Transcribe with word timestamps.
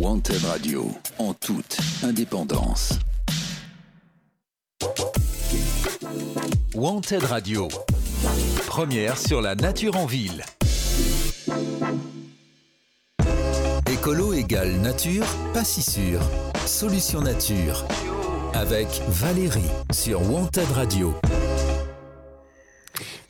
Wanted 0.00 0.44
Radio, 0.44 0.92
en 1.18 1.34
toute 1.34 1.76
indépendance. 2.04 2.92
Wanted 6.72 7.24
Radio, 7.24 7.66
première 8.68 9.18
sur 9.18 9.40
la 9.40 9.56
nature 9.56 9.96
en 9.96 10.06
ville. 10.06 10.44
Écolo 13.90 14.34
égale 14.34 14.76
nature, 14.76 15.26
pas 15.52 15.64
si 15.64 15.82
sûr. 15.82 16.20
Solution 16.64 17.20
nature. 17.20 17.84
Avec 18.54 18.86
Valérie 19.08 19.62
sur 19.92 20.22
Wanted 20.30 20.70
Radio. 20.76 21.12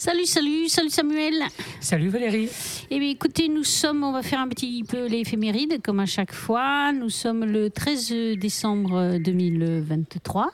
Salut, 0.01 0.27
salut, 0.27 0.69
salut 0.69 0.91
Samuel. 0.91 1.43
Salut 1.81 2.09
Valérie. 2.09 2.49
Eh 2.89 3.01
bien, 3.01 3.11
écoutez, 3.11 3.49
nous 3.49 3.64
sommes, 3.64 4.05
on 4.05 4.13
va 4.13 4.23
faire 4.23 4.39
un 4.39 4.46
petit 4.46 4.85
peu 4.85 5.09
l'éphéméride, 5.09 5.82
comme 5.82 5.99
à 5.99 6.07
chaque 6.07 6.32
fois. 6.32 6.93
Nous 6.93 7.11
sommes 7.11 7.45
le 7.45 7.68
13 7.68 8.39
décembre 8.39 9.19
2023. 9.19 10.53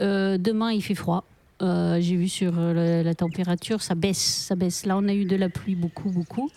Euh, 0.00 0.38
demain, 0.38 0.72
il 0.72 0.82
fait 0.82 0.94
froid. 0.94 1.24
Euh, 1.62 1.98
J'ai 2.00 2.16
vu 2.16 2.28
sur 2.28 2.54
euh, 2.56 3.02
la, 3.02 3.14
température, 3.14 3.82
ça 3.82 3.94
baisse, 3.94 4.18
ça 4.18 4.54
baisse. 4.54 4.86
Là, 4.86 4.96
on 4.96 5.06
a 5.08 5.12
eu 5.12 5.24
de 5.24 5.36
la 5.36 5.48
pluie 5.48 5.74
beaucoup, 5.74 6.10
beaucoup. 6.10 6.50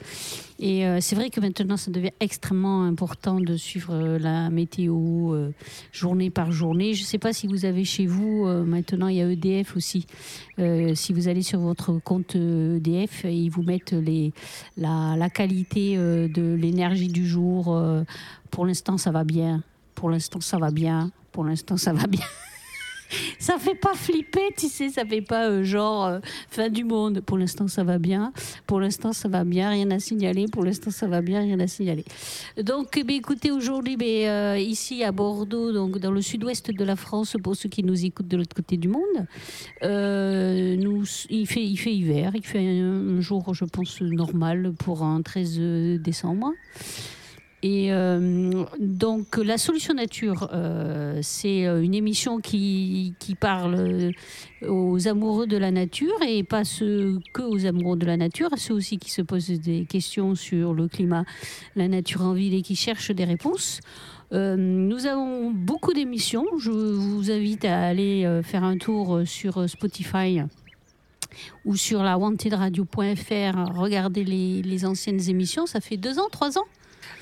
Et 0.59 0.85
euh, 0.85 0.99
c'est 1.02 1.16
vrai 1.16 1.30
que 1.30 1.41
maintenant, 1.41 1.75
ça 1.75 1.91
devient 1.91 2.11
extrêmement 2.20 2.84
important 2.84 3.39
de 3.39 3.58
suivre 3.58 4.17
la 4.17 4.49
météo 4.49 5.35
journée 5.91 6.30
par 6.30 6.52
journée. 6.52 6.94
Je 6.94 7.02
ne 7.02 7.08
sais 7.08 7.17
pas 7.17 7.34
si 7.34 7.47
vous 7.47 7.66
avez 7.66 7.84
chez 7.84 8.05
vous, 8.05 8.45
maintenant, 8.66 9.08
il 9.08 9.17
y 9.17 9.21
a 9.21 9.30
EDF 9.30 9.75
aussi. 9.75 10.05
Si 10.58 11.13
vous 11.13 11.27
allez 11.27 11.41
sur 11.41 11.59
votre 11.59 11.99
compte 11.99 12.35
EDF, 12.35 13.25
ils 13.25 13.49
vous 13.49 13.63
mettent 13.63 13.94
les, 13.94 14.31
la, 14.77 15.30
qualité 15.30 15.97
de 15.97 16.53
l'énergie 16.53 17.09
du 17.09 17.27
jour. 17.27 17.77
Pour 18.52 18.66
l'instant, 18.66 18.97
ça 18.97 19.11
va 19.11 19.23
bien. 19.23 19.63
Pour 19.95 20.09
l'instant, 20.09 20.39
ça 20.39 20.58
va 20.58 20.72
bien. 20.72 21.11
Pour 21.31 21.44
l'instant, 21.44 21.77
ça 21.77 21.91
va 21.91 22.08
bien. 22.08 22.25
ça 23.39 23.58
fait 23.58 23.75
pas 23.75 23.94
flipper, 23.94 24.53
tu 24.58 24.67
sais, 24.67 24.89
ça 24.89 25.06
fait 25.06 25.22
pas 25.22 25.50
euh, 25.50 25.64
genre 25.64 26.06
euh, 26.06 26.19
fin 26.50 26.69
du 26.69 26.83
monde. 26.83 27.22
Pour 27.22 27.38
l'instant, 27.38 27.67
ça 27.67 27.83
va 27.83 27.97
bien. 27.97 28.33
Pour 28.67 28.80
l'instant, 28.80 29.14
ça 29.14 29.28
va 29.28 29.44
bien, 29.44 29.70
rien 29.70 29.89
à 29.92 30.00
signaler. 30.00 30.45
Pour 30.52 30.64
l'instant, 30.64 30.92
ça 30.92 31.08
va 31.08 31.22
bien, 31.22 31.42
rien 31.42 31.59
à 31.59 31.67
signaler. 31.67 32.05
Donc, 32.61 33.00
bien, 33.05 33.17
écoutez, 33.17 33.52
aujourd'hui, 33.52 33.97
euh, 34.02 34.58
ici 34.58 35.03
à 35.03 35.11
Bordeaux, 35.11 35.72
donc 35.72 36.00
dans 36.00 36.11
le 36.11 36.22
sud-ouest 36.22 36.72
de 36.72 36.83
la 36.83 36.95
France, 36.95 37.36
pour 37.42 37.55
ceux 37.55 37.70
qui 37.70 37.83
nous 37.83 38.05
écoutent 38.05 38.28
de 38.28 38.38
l'autre 38.38 38.55
côté 38.55 38.78
du 38.78 38.88
monde, 38.88 39.27
nous, 39.81 41.03
il, 41.30 41.48
fait, 41.48 41.64
il 41.64 41.77
fait 41.77 41.94
hiver. 41.94 42.31
Il 42.36 42.45
fait 42.45 42.59
un 42.59 43.22
jour, 43.22 43.53
je 43.53 43.66
pense, 43.66 44.02
normal 44.02 44.73
pour 44.77 45.03
un 45.03 45.22
13 45.22 45.59
décembre. 46.00 46.52
Et 47.66 47.94
euh, 47.94 48.66
donc 48.78 49.38
la 49.38 49.58
solution 49.58 49.94
nature, 49.94 50.50
euh, 50.52 51.19
c'est 51.22 51.66
euh, 51.66 51.81
une 51.81 51.94
émission 51.94 52.39
qui, 52.39 53.16
parle 53.39 54.11
aux 54.67 55.08
amoureux 55.08 55.47
de 55.47 55.55
la 55.55 55.72
nature 55.72 56.22
et 56.28 56.44
pas 56.44 56.66
ceux 56.66 57.20
que 57.33 57.42
aux 57.42 57.66
amoureux 57.66 57.97
de 57.97 58.05
la 58.05 58.17
nature, 58.17 58.50
ceux 58.58 58.73
aussi 58.73 58.97
qui 58.97 59.09
se 59.09 59.22
posent 59.22 59.47
des 59.47 59.86
questions 59.86 60.36
sur 60.36 60.73
le 60.73 60.89
climat, 60.89 61.23
la 61.78 61.88
nature 61.88 62.22
en 62.22 62.33
ville 62.33 62.53
et 62.53 62.61
qui 62.61 62.75
cherchent 62.75 63.11
des 63.11 63.23
réponses. 63.23 63.80
Nous 64.31 65.05
avons 65.05 65.52
beaucoup 65.52 65.94
d'émissions. 65.94 66.45
Je 66.58 66.72
vous 66.72 67.31
invite 67.31 67.66
à 67.66 67.81
aller 67.81 68.42
faire 68.44 68.64
un 68.64 68.77
tour 68.77 69.22
sur 69.25 69.70
Spotify 69.70 70.42
ou 71.66 71.75
sur 71.75 72.02
la 72.02 72.17
wantedradio.fr, 72.17 73.77
regarder 73.77 74.23
les, 74.23 74.61
les 74.64 74.86
anciennes 74.86 75.30
émissions. 75.30 75.66
Ça 75.66 75.81
fait 75.81 75.98
deux 75.98 76.17
ans, 76.17 76.30
trois 76.31 76.58
ans 76.58 76.66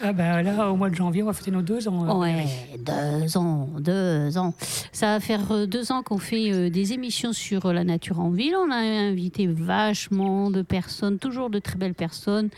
Ah 0.04 0.14
bah 0.14 0.42
là, 0.42 0.72
au 0.72 0.76
mois 0.76 0.90
de 0.90 0.96
janvier, 0.96 1.22
on 1.22 1.28
va 1.28 1.34
fêter 1.34 1.52
nos 1.52 1.62
deux 1.62 1.88
ans. 1.88 2.06
euh, 2.10 2.20
Ouais, 2.20 2.46
deux 2.80 3.38
ans, 3.38 3.70
deux 3.80 4.38
ans. 4.38 4.54
Ça 4.92 5.08
va 5.14 5.20
faire 5.20 5.52
euh, 5.52 5.66
deux 5.68 5.92
ans 5.92 6.02
qu'on 6.02 6.18
fait 6.18 6.52
euh, 6.52 6.70
des 6.70 6.94
émissions 6.94 7.34
sur 7.34 7.72
la 7.72 7.84
nature 7.84 8.20
en 8.20 8.30
ville. 8.32 8.56
On 8.56 8.72
a 8.72 8.78
invité 8.78 9.46
vachement 9.48 10.50
de 10.50 10.64
personnes, 10.64 11.20
toujours 11.20 11.50
de 11.52 11.60
très 11.60 11.76
belles 11.78 11.94
personnes, 11.94 12.50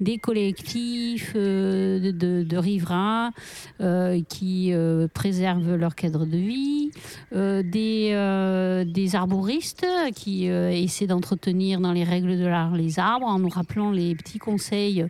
des 0.00 0.18
collectifs 0.18 1.32
euh, 1.34 1.98
de, 1.98 2.10
de- 2.12 2.42
de 2.44 2.56
riverains 2.56 3.32
euh, 3.80 4.20
qui 4.28 4.72
euh, 4.72 5.08
préservent 5.12 5.74
leur 5.74 5.94
cadre 5.96 6.24
de 6.24 6.36
vie, 6.36 6.90
des, 7.32 8.84
des 8.86 9.16
arboristes 9.16 9.86
qui 10.14 10.46
essaient 10.46 11.06
d'entretenir 11.06 11.80
dans 11.80 11.92
les 11.92 12.04
règles 12.04 12.38
de 12.38 12.46
l'art 12.46 12.76
les 12.76 12.98
arbres 12.98 13.26
en 13.26 13.38
nous 13.38 13.48
rappelant 13.48 13.90
les 13.90 14.14
petits 14.14 14.38
conseils 14.38 15.06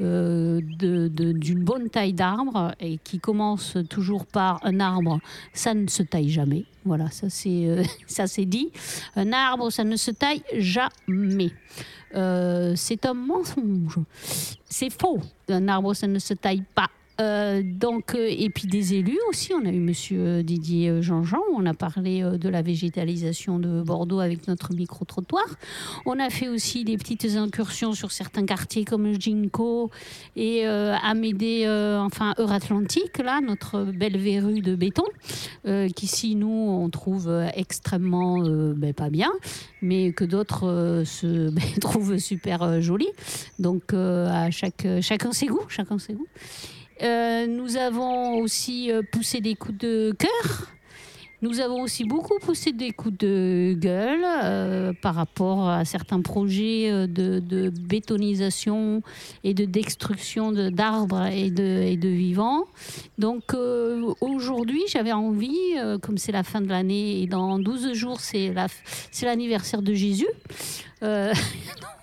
de- 0.00 0.60
de- 1.08 1.32
d'une 1.38 1.62
bonne 1.62 1.88
taille 1.88 2.12
d'arbre 2.12 2.72
et 2.80 2.98
qui 2.98 3.18
commence 3.18 3.76
toujours 3.88 4.26
par 4.26 4.60
un 4.64 4.80
arbre, 4.80 5.20
ça 5.52 5.74
ne 5.74 5.86
se 5.86 6.02
taille 6.02 6.30
jamais. 6.30 6.64
Voilà, 6.84 7.10
ça 7.10 7.28
c'est 7.30 7.66
euh, 7.66 7.82
ça 8.06 8.26
c'est 8.26 8.44
dit. 8.44 8.70
Un 9.16 9.32
arbre, 9.32 9.70
ça 9.70 9.84
ne 9.84 9.96
se 9.96 10.10
taille 10.10 10.42
jamais. 10.54 11.52
Euh, 12.14 12.74
c'est 12.76 13.04
un 13.06 13.14
mensonge. 13.14 13.98
C'est 14.68 14.90
faux. 14.90 15.20
Un 15.48 15.68
arbre, 15.68 15.94
ça 15.94 16.06
ne 16.06 16.18
se 16.18 16.34
taille 16.34 16.64
pas. 16.74 16.88
Euh, 17.20 17.62
donc, 17.64 18.14
euh, 18.14 18.28
et 18.28 18.50
puis 18.50 18.66
des 18.66 18.94
élus 18.94 19.18
aussi. 19.28 19.52
On 19.54 19.64
a 19.64 19.70
eu 19.70 19.80
Monsieur 19.80 20.20
euh, 20.20 20.42
Didier 20.42 21.02
Jean-Jean. 21.02 21.40
On 21.54 21.64
a 21.66 21.74
parlé 21.74 22.22
de 22.22 22.48
la 22.48 22.62
végétalisation 22.62 23.58
de 23.58 23.82
Bordeaux 23.82 24.20
avec 24.20 24.48
notre 24.48 24.74
micro-trottoir. 24.74 25.44
On 26.04 26.18
a 26.18 26.30
fait 26.30 26.48
aussi 26.48 26.84
des 26.84 26.96
petites 26.96 27.36
incursions 27.36 27.92
sur 27.92 28.12
certains 28.12 28.44
quartiers 28.44 28.84
comme 28.84 29.18
Ginko 29.18 29.90
et 30.34 30.66
euh, 30.66 30.94
Amédée, 31.02 31.66
enfin 31.98 32.34
Euratlantique, 32.38 33.18
là, 33.18 33.40
notre 33.40 33.84
belle 33.84 34.16
verrue 34.16 34.60
de 34.60 34.74
béton, 34.74 35.04
qu'ici 35.94 36.34
nous 36.34 36.48
on 36.48 36.88
trouve 36.90 37.30
extrêmement 37.54 38.40
ben, 38.40 38.92
pas 38.92 39.10
bien, 39.10 39.30
mais 39.82 40.12
que 40.12 40.24
d'autres 40.24 41.02
se 41.04 41.50
ben, 41.50 41.64
trouvent 41.80 42.18
super 42.18 42.80
jolie. 42.80 43.10
Donc 43.58 43.94
à 43.94 44.50
chaque, 44.50 44.86
chacun 45.00 45.32
ses 45.32 45.46
goûts, 45.46 45.66
chacun 45.68 45.98
ses 45.98 46.14
goûts. 46.14 46.28
Euh, 47.02 47.46
nous 47.46 47.76
avons 47.76 48.38
aussi 48.38 48.90
euh, 48.90 49.02
poussé 49.10 49.40
des 49.40 49.54
coups 49.54 49.78
de 49.78 50.14
cœur. 50.18 50.72
Nous 51.42 51.60
avons 51.60 51.82
aussi 51.82 52.04
beaucoup 52.04 52.38
poussé 52.38 52.72
des 52.72 52.92
coups 52.92 53.18
de 53.18 53.74
gueule 53.78 54.24
euh, 54.24 54.94
par 55.02 55.14
rapport 55.14 55.68
à 55.68 55.84
certains 55.84 56.22
projets 56.22 57.06
de, 57.06 57.70
bétonisation 57.70 59.02
et 59.44 59.52
de 59.52 59.66
destruction 59.66 60.50
de- 60.50 60.70
d'arbres 60.70 61.26
et 61.26 61.50
de, 61.50 62.08
vivants. 62.08 62.64
Donc 63.18 63.54
aujourd'hui, 64.22 64.82
j'avais 64.88 65.12
envie, 65.12 65.74
comme 66.00 66.16
c'est 66.16 66.32
la 66.32 66.42
fin 66.42 66.62
de 66.62 66.68
l'année 66.68 67.20
et 67.20 67.26
dans 67.26 67.58
12 67.58 67.92
jours, 67.92 68.20
c'est 68.20 68.54
l'anniversaire 69.22 69.82
de 69.82 69.92
Jésus. 69.92 70.28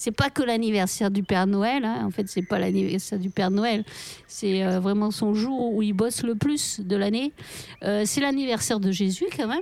C'est 0.00 0.12
pas 0.12 0.30
que 0.30 0.42
l'anniversaire 0.42 1.10
du 1.10 1.22
Père 1.22 1.46
Noël. 1.46 1.84
hein. 1.84 2.06
En 2.06 2.10
fait, 2.10 2.26
c'est 2.26 2.40
pas 2.40 2.58
l'anniversaire 2.58 3.18
du 3.18 3.28
Père 3.28 3.50
Noël. 3.50 3.84
C'est 4.26 4.64
euh, 4.64 4.80
vraiment 4.80 5.10
son 5.10 5.34
jour 5.34 5.74
où 5.74 5.82
il 5.82 5.92
bosse 5.92 6.22
le 6.22 6.36
plus 6.36 6.80
de 6.80 6.96
l'année. 6.96 7.34
Euh, 7.82 8.04
c'est 8.06 8.22
l'anniversaire 8.22 8.80
de 8.80 8.90
Jésus 8.92 9.26
quand 9.36 9.46
même. 9.46 9.60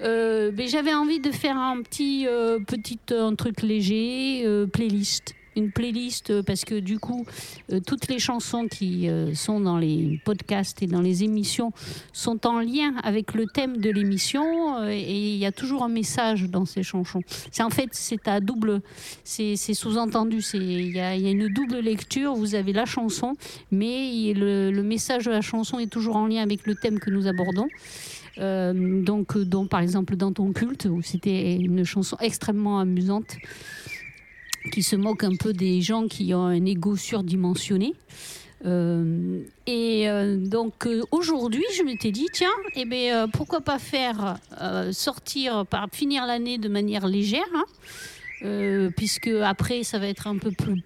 Euh, 0.00 0.50
mais 0.56 0.66
j'avais 0.66 0.92
envie 0.92 1.20
de 1.20 1.30
faire 1.30 1.56
un 1.56 1.82
petit, 1.82 2.26
euh, 2.26 2.58
petit 2.58 2.98
euh, 3.12 3.28
un 3.28 3.36
truc 3.36 3.62
léger, 3.62 4.44
playlist. 4.72 5.35
Une 5.56 5.70
playlist 5.72 6.30
euh, 6.30 6.42
parce 6.42 6.64
que 6.64 6.74
du 6.74 6.98
coup, 6.98 7.26
euh, 7.72 7.80
toutes 7.84 8.08
les 8.08 8.18
chansons 8.18 8.68
qui 8.68 9.08
euh, 9.08 9.34
sont 9.34 9.58
dans 9.58 9.78
les 9.78 10.20
podcasts 10.24 10.82
et 10.82 10.86
dans 10.86 11.00
les 11.00 11.24
émissions 11.24 11.72
sont 12.12 12.46
en 12.46 12.60
lien 12.60 12.94
avec 13.02 13.34
le 13.34 13.46
thème 13.46 13.78
de 13.78 13.90
l'émission 13.90 14.86
et 14.88 15.32
il 15.32 15.38
y 15.38 15.46
a 15.46 15.52
toujours 15.52 15.82
un 15.82 15.88
message 15.88 16.44
dans 16.44 16.66
ces 16.66 16.82
chansons. 16.82 17.22
C'est 17.50 17.62
en 17.62 17.70
fait 17.70 17.88
c'est 17.92 18.28
à 18.28 18.40
double, 18.40 18.82
c'est 19.24 19.56
sous-entendu, 19.56 20.40
il 20.54 20.94
y, 20.94 21.00
a 21.00 21.16
une 21.16 21.48
double 21.48 21.78
lecture. 21.78 22.34
Vous 22.34 22.54
avez 22.54 22.72
la 22.72 22.84
chanson, 22.84 23.34
mais 23.70 24.32
le, 24.34 24.82
message 24.82 25.24
de 25.24 25.30
la 25.30 25.40
chanson 25.40 25.78
est 25.78 25.90
toujours 25.90 26.16
en 26.16 26.26
lien 26.26 26.42
avec 26.42 26.66
le 26.66 26.74
thème 26.74 26.98
que 27.00 27.10
nous 27.10 27.26
abordons. 27.26 27.68
Euh, 28.38 29.02
donc, 29.02 29.38
donc, 29.38 29.68
par 29.68 29.80
exemple, 29.80 30.16
dans 30.16 30.32
ton 30.32 30.52
culte, 30.52 30.86
où 30.90 31.00
c'était 31.02 31.56
une 31.56 31.84
chanson 31.84 32.16
extrêmement 32.20 32.78
amusante 32.78 33.36
qui 34.72 34.82
se 34.82 34.96
moque 34.96 35.24
un 35.24 35.36
peu 35.36 35.52
des 35.52 35.80
gens 35.80 36.06
qui 36.06 36.34
ont 36.34 36.46
un 36.46 36.64
ego 36.64 36.96
surdimensionné. 36.96 37.94
Euh, 38.64 39.42
et 39.66 40.08
euh, 40.08 40.36
donc 40.36 40.86
euh, 40.86 41.02
aujourd'hui, 41.10 41.64
je 41.76 41.82
m'étais 41.82 42.10
dit, 42.10 42.26
tiens, 42.32 42.54
eh 42.74 42.84
ben, 42.84 43.28
pourquoi 43.30 43.60
pas 43.60 43.78
faire 43.78 44.38
sortir, 44.92 45.64
finir 45.92 46.26
l'année 46.26 46.58
de 46.58 46.68
manière 46.68 47.06
légère, 47.06 47.44
hein, 48.42 48.90
puisque 48.96 49.28
après, 49.28 49.82
ça 49.82 49.98
va 49.98 50.08
être 50.08 50.26
un 50.26 50.38
peu 50.38 50.50
plus 50.50 50.82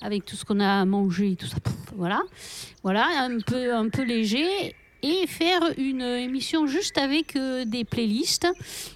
avec 0.00 0.24
tout 0.24 0.36
ce 0.36 0.44
qu'on 0.44 0.60
a 0.60 0.84
mangé 0.84 1.36
tout 1.36 1.46
ça. 1.46 1.56
voilà, 1.96 2.20
voilà, 2.82 3.06
un 3.18 3.38
peu, 3.38 3.74
un 3.74 3.88
peu 3.88 4.02
léger. 4.02 4.74
Et 5.04 5.26
faire 5.26 5.62
une 5.78 6.02
émission 6.02 6.68
juste 6.68 6.96
avec 6.96 7.34
euh, 7.34 7.64
des 7.64 7.82
playlists, 7.82 8.46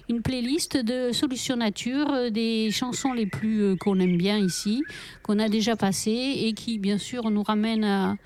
une 0.07 0.21
playlist 0.21 0.77
de 0.77 1.11
Solutions 1.11 1.57
Nature, 1.57 2.09
euh, 2.13 2.29
des 2.29 2.71
chansons 2.71 3.11
les 3.11 3.25
plus 3.25 3.61
euh, 3.61 3.75
qu'on 3.75 3.99
aime 3.99 4.15
bien 4.15 4.37
ici, 4.37 4.85
qu'on 5.21 5.37
a 5.37 5.49
déjà 5.49 5.75
passées 5.75 6.33
et 6.45 6.53
qui, 6.53 6.79
bien 6.79 6.97
sûr, 6.97 7.29
nous 7.29 7.43
ramènent 7.43 8.17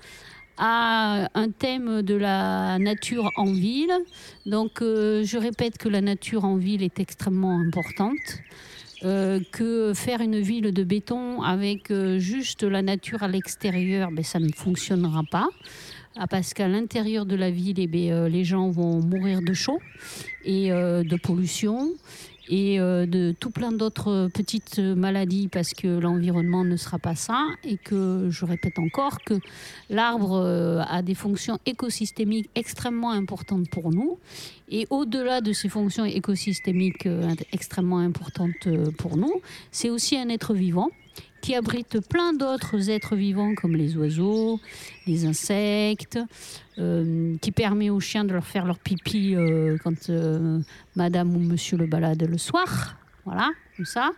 à, 0.58 1.28
un 1.34 1.50
thème 1.50 2.02
de 2.02 2.14
la 2.14 2.78
nature 2.78 3.32
en 3.36 3.52
ville. 3.52 3.92
Donc, 4.46 4.74
je 4.78 5.36
répète 5.36 5.76
que 5.76 5.88
la 5.88 6.00
nature 6.00 6.44
en 6.44 6.54
ville 6.54 6.84
est 6.84 7.00
extrêmement 7.00 7.58
importante. 7.58 8.42
Que 9.00 9.92
faire 9.96 10.20
une 10.20 10.38
ville 10.38 10.72
de 10.72 10.84
béton 10.84 11.42
avec 11.42 11.92
juste 12.18 12.62
la 12.62 12.82
nature 12.82 13.24
à 13.24 13.28
l'extérieur, 13.28 14.10
ben, 14.12 14.22
ça 14.22 14.38
ne 14.38 14.52
fonctionnera 14.52 15.24
pas. 15.28 15.48
Ah, 16.16 16.26
parce 16.26 16.52
qu'à 16.52 16.68
l'intérieur 16.68 17.24
de 17.24 17.36
la 17.36 17.50
ville, 17.50 17.80
eh 17.80 17.86
ben, 17.86 18.26
les 18.26 18.44
gens 18.44 18.70
vont 18.70 19.00
mourir 19.00 19.40
de 19.40 19.54
chaud 19.54 19.80
et 20.44 20.68
de 20.68 21.16
pollution 21.16 21.92
et 22.48 22.80
euh, 22.80 23.06
de 23.06 23.34
tout 23.38 23.50
plein 23.50 23.72
d'autres 23.72 24.28
petites 24.34 24.78
maladies 24.78 25.48
parce 25.48 25.72
que 25.72 25.86
l'environnement 25.86 26.64
ne 26.64 26.76
sera 26.76 26.98
pas 26.98 27.14
sain 27.14 27.46
et 27.64 27.76
que 27.76 28.28
je 28.30 28.44
répète 28.44 28.78
encore 28.78 29.20
que 29.24 29.34
l'arbre 29.90 30.32
euh, 30.32 30.82
a 30.88 31.02
des 31.02 31.14
fonctions 31.14 31.58
écosystémiques 31.66 32.50
extrêmement 32.54 33.10
importantes 33.10 33.70
pour 33.70 33.90
nous 33.90 34.18
et 34.68 34.86
au-delà 34.90 35.40
de 35.40 35.52
ces 35.52 35.68
fonctions 35.68 36.04
écosystémiques 36.04 37.06
euh, 37.06 37.34
extrêmement 37.52 37.98
importantes 37.98 38.68
pour 38.98 39.16
nous, 39.16 39.40
c'est 39.70 39.90
aussi 39.90 40.16
un 40.16 40.28
être 40.28 40.54
vivant 40.54 40.90
qui 41.42 41.54
abrite 41.56 42.00
plein 42.08 42.32
d'autres 42.32 42.88
êtres 42.88 43.16
vivants 43.16 43.54
comme 43.54 43.76
les 43.76 43.96
oiseaux, 43.96 44.60
les 45.06 45.26
insectes, 45.26 46.18
euh, 46.78 47.36
qui 47.42 47.50
permet 47.50 47.90
aux 47.90 48.00
chiens 48.00 48.24
de 48.24 48.32
leur 48.32 48.46
faire 48.46 48.64
leur 48.64 48.78
pipi 48.78 49.34
euh, 49.34 49.76
quand 49.82 50.08
euh, 50.08 50.60
madame 50.96 51.36
ou 51.36 51.40
monsieur 51.40 51.76
le 51.76 51.86
balade 51.86 52.22
le 52.22 52.38
soir. 52.38 52.96
Voilà, 53.24 53.50
comme 53.76 53.84
ça. 53.84 54.12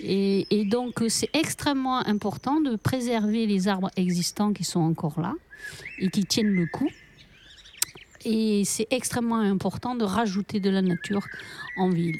Et, 0.00 0.46
et 0.50 0.64
donc, 0.64 1.02
c'est 1.08 1.30
extrêmement 1.34 1.98
important 2.06 2.60
de 2.60 2.76
préserver 2.76 3.46
les 3.46 3.68
arbres 3.68 3.90
existants 3.96 4.52
qui 4.52 4.64
sont 4.64 4.80
encore 4.80 5.20
là 5.20 5.34
et 5.98 6.08
qui 6.08 6.24
tiennent 6.24 6.54
le 6.54 6.66
coup. 6.66 6.90
Et 8.24 8.62
c'est 8.64 8.86
extrêmement 8.90 9.38
important 9.38 9.94
de 9.94 10.04
rajouter 10.04 10.60
de 10.60 10.70
la 10.70 10.82
nature 10.82 11.24
en 11.76 11.90
ville. 11.90 12.18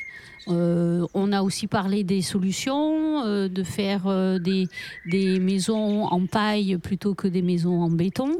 Euh, 0.48 1.06
on 1.14 1.32
a 1.32 1.42
aussi 1.42 1.66
parlé 1.66 2.04
des 2.04 2.22
solutions, 2.22 3.24
euh, 3.24 3.48
de 3.48 3.62
faire 3.62 4.06
euh, 4.06 4.38
des, 4.38 4.66
des, 5.06 5.38
maisons 5.38 6.04
en 6.04 6.26
paille 6.26 6.76
plutôt 6.76 7.14
que 7.14 7.28
des 7.28 7.42
maisons 7.42 7.80
en 7.80 7.90
béton. 7.90 8.36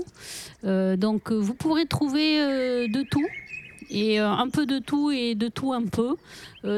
donc 0.63 1.33
vous 1.33 1.55
pourrez 1.55 1.87
trouver 1.87 2.39
de 2.89 3.03
tout. 3.11 3.27
Et 3.91 4.19
un 4.19 4.49
peu 4.49 4.67
de 4.67 4.79
tout 4.79 5.11
et 5.11 5.35
de 5.35 5.49
tout 5.49 5.73
un 5.73 5.85
peu 5.85 6.17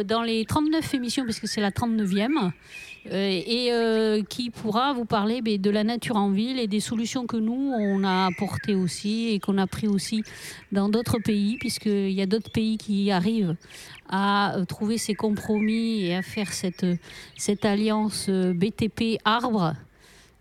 dans 0.04 0.22
les 0.22 0.44
39 0.44 0.94
émissions, 0.94 1.24
puisque 1.24 1.46
c'est 1.46 1.60
la 1.60 1.70
39e. 1.70 2.50
Euh, 3.12 3.42
et 3.46 3.68
euh, 3.72 4.22
qui 4.22 4.50
pourra 4.50 4.92
vous 4.92 5.04
parler 5.04 5.40
de 5.40 5.70
la 5.70 5.84
nature 5.84 6.16
en 6.16 6.30
ville 6.30 6.58
et 6.58 6.66
des 6.66 6.80
solutions 6.80 7.26
que 7.26 7.36
nous, 7.36 7.72
on 7.78 8.02
a 8.02 8.26
apportées 8.26 8.74
aussi 8.74 9.28
et 9.28 9.38
qu'on 9.38 9.58
a 9.58 9.66
pris 9.66 9.86
aussi 9.86 10.24
dans 10.72 10.88
d'autres 10.88 11.18
pays, 11.18 11.56
puisqu'il 11.58 12.10
y 12.10 12.22
a 12.22 12.26
d'autres 12.26 12.50
pays 12.50 12.78
qui 12.78 13.10
arrivent 13.10 13.56
à 14.08 14.56
euh, 14.56 14.64
trouver 14.64 14.98
ces 14.98 15.14
compromis 15.14 16.04
et 16.04 16.16
à 16.16 16.22
faire 16.22 16.52
cette, 16.52 16.86
cette 17.36 17.64
alliance 17.64 18.28
BTP-arbre 18.28 19.74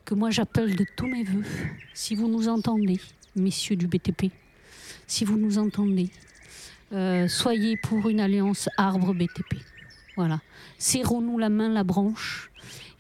que 0.04 0.16
moi 0.16 0.32
j'appelle 0.32 0.76
de 0.76 0.86
tous 0.96 1.08
mes 1.08 1.24
voeux. 1.24 1.46
Si 1.94 2.16
vous 2.16 2.28
nous 2.28 2.48
entendez, 2.48 3.00
messieurs 3.36 3.76
du 3.76 3.88
BTP, 3.88 4.32
si 5.08 5.26
vous 5.26 5.38
nous 5.38 5.58
entendez, 5.58 6.10
soyez 7.28 7.78
pour 7.78 8.08
une 8.08 8.20
alliance 8.20 8.70
arbre-BTP. 8.78 9.75
Voilà. 10.16 10.40
Serrons-nous 10.78 11.38
la 11.38 11.50
main, 11.50 11.70
la 11.70 11.84
branche, 11.84 12.50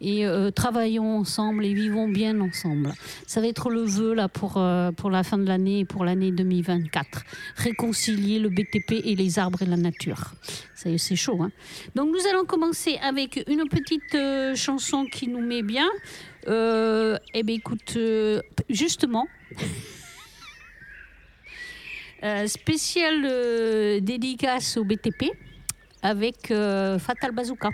et 0.01 0.25
euh, 0.25 0.51
travaillons 0.51 1.17
ensemble 1.17 1.65
et 1.65 1.73
vivons 1.73 2.07
bien 2.07 2.39
ensemble. 2.41 2.93
Ça 3.27 3.41
va 3.41 3.47
être 3.47 3.69
le 3.69 3.81
vœu 3.81 4.13
là 4.13 4.27
pour, 4.27 4.57
euh, 4.57 4.91
la 5.09 5.23
fin 5.23 5.37
de 5.37 5.45
l'année 5.45 5.79
et 5.79 5.85
pour 5.85 6.03
l'année 6.05 6.31
2024. 6.31 7.23
Réconcilier 7.55 8.39
le 8.39 8.49
BTP 8.49 9.01
et 9.03 9.15
les 9.15 9.39
arbres 9.39 9.61
et 9.61 9.65
la 9.65 9.77
nature. 9.77 10.33
C'est 10.75 11.15
chaud. 11.15 11.41
Hein 11.41 11.51
Donc 11.95 12.09
nous 12.09 12.27
allons 12.29 12.45
commencer 12.45 12.97
avec 13.01 13.43
une 13.47 13.67
petite 13.67 14.13
euh, 14.13 14.55
chanson 14.55 15.05
qui 15.05 15.27
nous 15.27 15.41
met 15.41 15.63
bien. 15.63 15.87
eh 16.47 17.43
bien 17.43 17.55
écoute, 17.55 17.97
justement... 18.69 19.27
spécial 22.47 24.01
dédicace 24.01 24.77
au 24.77 24.83
BTP 24.83 25.31
avec 26.05 26.53
Fatal 26.99 27.31
Bazooka. 27.31 27.69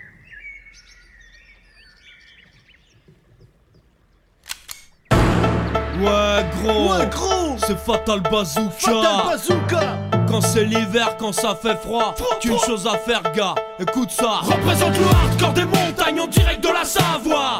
Ouais 5.99 6.45
gros. 6.55 6.93
Ouais 6.93 7.07
gros. 7.07 7.57
C'est 7.57 7.77
Fatal 7.77 8.21
Bazooka. 8.21 8.71
Fatal 8.71 9.25
Bazooka. 9.27 9.97
Quand 10.27 10.41
c'est 10.41 10.63
l'hiver, 10.63 11.17
quand 11.19 11.33
ça 11.33 11.55
fait 11.61 11.75
froid 11.75 12.15
Qu'une 12.39 12.57
chose 12.57 12.87
à 12.87 12.97
faire 12.97 13.21
gars, 13.33 13.55
écoute 13.77 14.11
ça. 14.11 14.39
Représente 14.43 14.97
le 14.97 15.05
hardcore 15.05 15.53
des 15.53 15.65
montagnes 15.65 16.21
en 16.21 16.27
direct 16.27 16.63
de 16.63 16.69
la 16.69 16.85
Savoie 16.85 17.59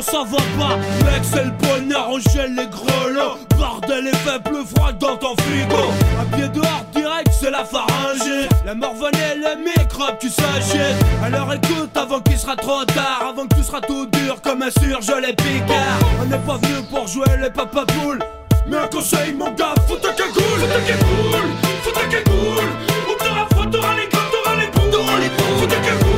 Non 0.00 0.06
ça 0.06 0.24
va 0.24 0.38
pas, 0.58 0.76
mec 1.04 1.22
c'est 1.22 1.44
le 1.44 1.50
bonheur, 1.50 2.08
on 2.08 2.18
gèle 2.18 2.54
les 2.54 2.66
grelots. 2.68 3.36
Bordel 3.58 4.06
et 4.06 4.16
fait 4.16 4.42
plus 4.42 4.64
froid 4.64 4.92
dans 4.92 5.14
ton 5.18 5.34
frigo. 5.42 5.90
Un 6.18 6.36
pied 6.36 6.48
dehors 6.48 6.86
direct 6.94 7.30
c'est 7.38 7.50
la 7.50 7.64
pharyngée 7.64 8.48
La 8.64 8.74
morvonnée, 8.74 9.34
le 9.36 9.62
microbe 9.62 10.16
tu 10.18 10.30
s'agite 10.30 10.96
Alors 11.22 11.52
écoute 11.52 11.94
avant 11.94 12.20
qu'il 12.20 12.38
sera 12.38 12.56
trop 12.56 12.82
tard 12.86 13.26
Avant 13.28 13.46
que 13.46 13.54
tu 13.56 13.62
seras 13.62 13.82
tout 13.82 14.06
dur 14.06 14.40
comme 14.40 14.62
un 14.62 14.70
surgelé 14.70 15.34
picard. 15.34 15.98
On 16.22 16.24
n'est 16.24 16.38
pas 16.38 16.56
venu 16.56 16.82
pour 16.88 17.06
jouer 17.06 17.36
les 17.38 17.50
papapoules 17.50 18.20
mais 18.68 18.76
un 18.78 18.86
conseil 18.86 19.34
mon 19.34 19.50
gars, 19.50 19.74
faut 19.86 19.96
ta 19.96 20.12
cagoule. 20.12 20.32
Faut 20.32 20.66
ta 20.66 20.80
cagoule, 20.80 21.50
faut 21.82 21.90
ta 21.90 22.04
cagoule. 22.06 22.70
Ou 23.06 23.18
t'auras 23.18 23.46
froid, 23.50 23.66
t'auras 23.66 23.96
les 23.96 24.08
gants, 24.08 24.30
t'auras 24.32 24.56
les 24.56 24.66
boules. 24.68 24.90
T'auras 24.90 25.18
les 25.18 25.68
ta 25.68 26.09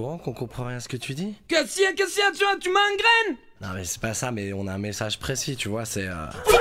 courant 0.00 0.18
qu'on 0.18 0.32
comprend 0.32 0.64
rien 0.64 0.78
à 0.78 0.80
ce 0.80 0.88
que 0.88 0.96
tu 0.96 1.14
dis 1.14 1.34
Qu'est-ce 1.46 1.74
qu'il 1.74 1.84
y 1.84 1.86
a, 1.86 1.92
qu'est-ce 1.92 2.14
qu'il 2.14 2.22
y 2.22 2.26
a, 2.26 2.30
tu, 2.30 2.60
tu 2.60 2.70
m'engraines 2.70 3.36
Non 3.60 3.68
mais 3.74 3.84
c'est 3.84 4.00
pas 4.00 4.14
ça, 4.14 4.30
mais 4.30 4.52
on 4.54 4.66
a 4.66 4.72
un 4.72 4.78
message 4.78 5.18
précis, 5.18 5.56
tu 5.56 5.68
vois, 5.68 5.84
c'est... 5.84 6.06
Euh... 6.06 6.26
Faut 6.46 6.56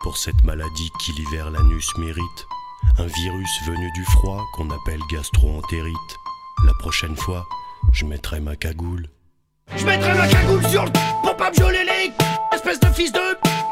pour 0.00 0.16
cette 0.16 0.42
maladie 0.44 0.90
qui 0.98 1.12
l'hiver 1.12 1.50
l'anus 1.50 1.86
mérite. 1.98 2.46
Un 2.98 3.06
virus 3.06 3.50
venu 3.66 3.90
du 3.92 4.04
froid 4.04 4.42
qu'on 4.54 4.70
appelle 4.70 5.00
gastro-entérite. 5.10 5.94
La 6.64 6.72
prochaine 6.74 7.16
fois, 7.16 7.46
je 7.92 8.04
mettrai 8.04 8.40
ma 8.40 8.56
cagoule. 8.56 9.08
Je 9.76 9.84
mettrai 9.84 10.14
ma 10.14 10.26
cagoule 10.26 10.66
sur 10.68 10.84
le 10.84 10.90
pour 11.22 11.36
pas 11.36 11.50
me 11.50 11.54
geler 11.54 11.84
les 11.84 12.12
espèce 12.52 12.80
de 12.80 12.86
fils 12.88 13.12
de 13.12 13.20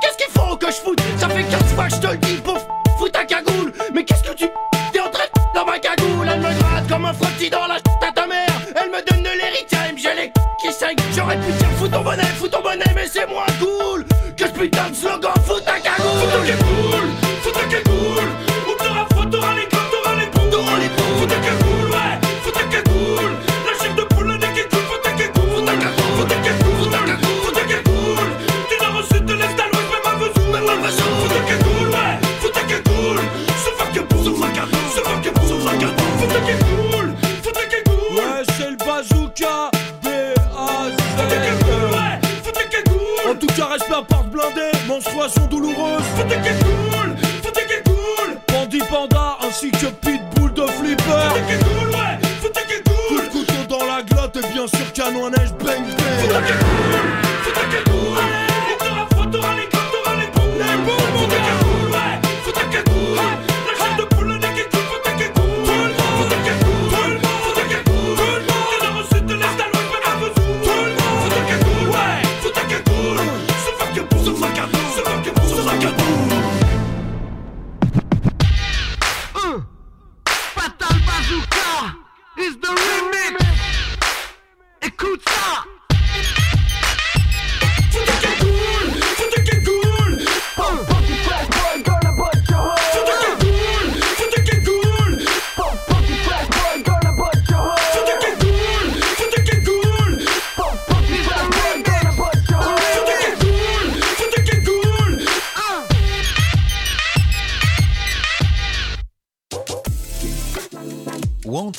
Qu'est-ce 0.01 0.17
qu'il 0.17 0.33
faut 0.33 0.57
que 0.57 0.67
je 0.67 0.77
foute? 0.77 1.01
Ça 1.17 1.29
fait 1.29 1.45
15 1.45 1.75
fois 1.75 1.89
que 1.89 1.95
je 1.95 2.01
te 2.01 2.07
le 2.07 2.19
dis 2.19 2.37
pour 2.37 2.59
foutre 2.99 3.13
ta 3.13 3.25
cagoule 3.25 3.73
Mais 3.95 4.05
qu'est-ce 4.05 4.23
que 4.23 4.35
tu 4.35 4.49
t'es 4.93 5.01
en 5.01 5.11
train 5.11 5.25
de 5.25 5.59
dans 5.59 5.67
ma 5.67 5.79
cagoule? 5.79 6.29
Elle 6.31 6.41
me 6.41 6.59
gratte 6.59 6.89
comme 6.89 7.05
un 7.05 7.13
frottis 7.13 7.51
dans 7.51 7.67
la 7.67 7.75
à 7.77 8.13
ta 8.13 8.27
mère 8.27 8.61
Elle 8.77 8.91
me 8.91 9.11
donne 9.11 9.23
de 9.23 9.31
l'héritage, 9.31 9.99
gèle 10.01 10.17
les 10.17 10.33
qui 10.61 10.73
saignent 10.73 10.97
J'aurais 11.15 11.39
pu 11.41 11.53
dire 11.53 11.71
fous 11.79 11.89
ton 11.89 12.03
bonnet, 12.03 12.25
fous 12.39 12.49
ton 12.49 12.63
bonnet 12.63 12.93
Mais 12.95 13.09
c'est 13.09 13.27
moins 13.27 13.47
cool 13.59 14.05
que 14.37 14.47
ce 14.47 14.53
putain 14.53 14.91
de 14.91 14.95
slogan 14.95 15.33
Fous 16.19 16.27
ta 16.27 16.88
menstruation 44.99 45.47
douloureuse. 45.47 46.03
Faut 46.17 46.25
qu'elle 46.25 46.59
cool, 46.59 47.17
faut 47.43 47.53
qu'elle 47.53 47.83
cool. 47.85 48.37
Bandit 48.49 48.83
panda 48.91 49.39
ainsi 49.43 49.71
que 49.71 49.87
pitbull 49.87 50.53
de 50.53 50.67
flipper. 50.67 51.03
Faut 51.05 51.35
qu'elle 51.47 51.59
cool, 51.61 51.89
ouais, 51.91 52.19
faut 52.41 52.49
qu'elle 52.49 52.83
cool. 52.83 53.17
Coup 53.17 53.23
de 53.23 53.29
couteau 53.31 53.79
dans 53.79 53.87
la 53.87 54.03
glotte 54.03 54.37
et 54.37 54.53
bien 54.53 54.67
sûr 54.67 54.93
canon 54.93 55.27
à 55.27 55.31
neige 55.31 55.53
bang 55.65 55.83
bang. 55.83 56.19
Faut 56.21 56.29
qu'elle 56.29 56.59
cool, 56.59 56.88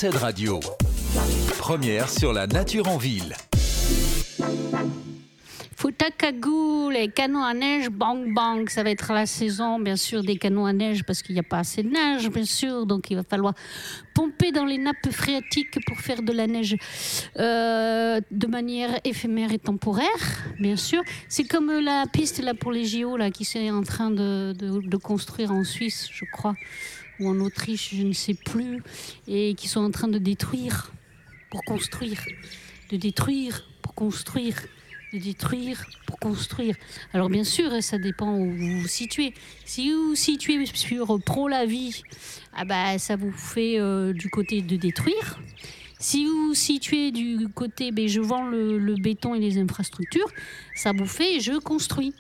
Wanted 0.10 0.22
Radio. 0.22 0.60
Première 1.60 2.10
sur 2.10 2.34
la 2.34 2.48
nature 2.48 2.88
en 2.88 2.98
ville. 2.98 3.36
Futakagoul 5.76 6.96
et 6.96 7.10
canons 7.10 7.44
à 7.44 7.54
neige, 7.54 7.90
bang 7.90 8.34
bang, 8.34 8.68
ça 8.70 8.82
va 8.82 8.90
être 8.90 9.14
la 9.14 9.28
saison 9.28 9.80
bien 9.80 9.96
sûr 9.96 10.24
des 10.24 10.38
canons 10.38 10.66
à 10.66 10.74
neige 10.74 11.04
parce 11.04 11.22
qu'il 11.22 11.36
n'y 11.36 11.40
a 11.40 11.44
pas 11.44 11.60
assez 11.60 11.84
de 11.84 11.90
neige 11.90 12.30
bien 12.30 12.44
sûr, 12.44 12.88
donc 12.88 13.12
il 13.12 13.18
va 13.18 13.24
falloir 13.24 13.54
pomper 14.16 14.52
dans 14.52 14.66
les 14.66 14.80
nappes 14.80 15.12
phréatiques 15.12 15.78
pour 15.86 15.98
faire 16.00 16.24
de 16.24 16.34
la 16.34 16.48
neige 16.48 16.76
euh, 17.38 18.20
de 18.32 18.48
manière 18.48 19.00
éphémère 19.04 19.54
et 19.54 19.60
temporaire, 19.60 20.08
bien 20.60 20.76
sûr. 20.76 21.04
C'est 21.28 21.48
comme 21.48 21.72
la 21.72 22.06
piste 22.12 22.42
là 22.42 22.56
pour 22.56 22.72
les 22.72 22.86
JO 22.86 23.16
là 23.16 23.30
qui 23.30 23.48
est 23.56 23.72
en 23.72 23.84
train 23.84 24.10
de 24.10 24.98
construire 24.98 25.52
en 25.52 25.64
Suisse, 25.64 26.10
je 26.12 26.26
crois, 26.26 26.56
ou 27.20 27.30
en 27.30 27.40
Autriche, 27.40 27.94
je 27.94 28.04
ne 28.04 28.14
sais 28.14 28.34
plus, 28.34 28.82
et 29.28 29.54
qui 29.56 29.68
sont 29.68 29.82
en 29.82 29.92
train 29.92 30.08
de 30.08 30.18
détruire 30.18 30.92
pour 31.50 31.64
construire, 31.64 32.24
de 32.92 32.98
détruire 32.98 33.66
pour 33.82 33.94
construire 33.94 34.56
de 35.14 35.18
détruire 35.18 35.84
pour 36.06 36.20
construire. 36.20 36.76
Alors 37.14 37.30
bien 37.30 37.44
sûr, 37.44 37.82
ça 37.82 37.98
dépend 37.98 38.36
où 38.36 38.52
vous 38.52 38.82
vous 38.82 38.88
situez. 38.88 39.34
Si 39.66 39.92
vous 39.92 40.10
vous 40.10 40.16
situez 40.16 40.66
sur 40.74 41.20
pro 41.24 41.48
la 41.48 41.66
vie, 41.66 42.02
ah 42.54 42.66
bah, 42.66 42.98
ça 42.98 43.16
vous 43.16 43.32
fait 43.32 43.80
euh, 43.80 44.14
du 44.14 44.30
côté 44.30 44.62
de 44.62 44.76
détruire. 44.76 45.40
Si 46.00 46.26
vous 46.26 46.48
vous 46.48 46.54
situez 46.54 47.12
du 47.12 47.48
côté 47.54 47.92
ben, 47.92 48.08
je 48.08 48.22
vends 48.22 48.48
le 48.48 48.96
béton 49.02 49.36
et 49.36 49.40
les 49.40 49.58
infrastructures, 49.58 50.30
ça 50.76 50.92
vous 50.94 51.08
fait 51.08 51.40
je 51.40 51.60
construis. 51.60 52.14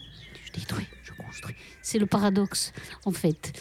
Je 0.55 0.61
je 1.03 1.11
construis. 1.13 1.55
C'est 1.81 1.99
le 1.99 2.05
paradoxe 2.05 2.73
en 3.05 3.11
fait. 3.11 3.53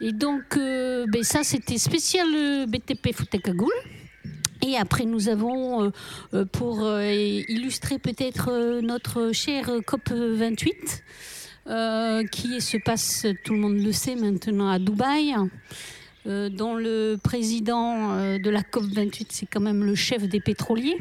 Et 0.00 0.12
donc 0.12 0.56
euh, 0.56 1.06
ben, 1.08 1.22
ça 1.22 1.42
c'était 1.44 1.78
spécial 1.78 2.26
euh, 2.34 2.66
BTP 2.66 3.14
Futekagoul. 3.14 3.72
Et 4.66 4.76
après, 4.78 5.04
nous 5.04 5.28
avons, 5.28 5.92
euh, 6.32 6.44
pour 6.46 6.88
illustrer 6.98 7.98
peut-être 7.98 8.80
notre 8.80 9.32
cher 9.32 9.68
COP28, 9.68 11.02
euh, 11.66 12.24
qui 12.24 12.62
se 12.62 12.78
passe, 12.78 13.26
tout 13.44 13.52
le 13.52 13.58
monde 13.58 13.78
le 13.78 13.92
sait 13.92 14.16
maintenant, 14.16 14.70
à 14.70 14.78
Dubaï, 14.78 15.34
dont 16.24 16.76
le 16.76 17.16
président 17.22 18.38
de 18.38 18.48
la 18.48 18.62
COP28, 18.62 19.26
c'est 19.28 19.46
quand 19.46 19.60
même 19.60 19.84
le 19.84 19.94
chef 19.94 20.26
des 20.26 20.40
pétroliers. 20.40 20.96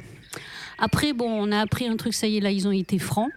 Après, 0.77 1.13
bon, 1.13 1.29
on 1.29 1.51
a 1.53 1.59
appris 1.59 1.88
un 1.88 1.95
truc, 1.95 2.13
ça 2.13 2.27
y 2.27 2.38
est, 2.38 2.39
là, 2.41 2.51
ils 2.51 2.67
ont 2.67 2.71
été 2.71 3.00
francs, 3.00 3.31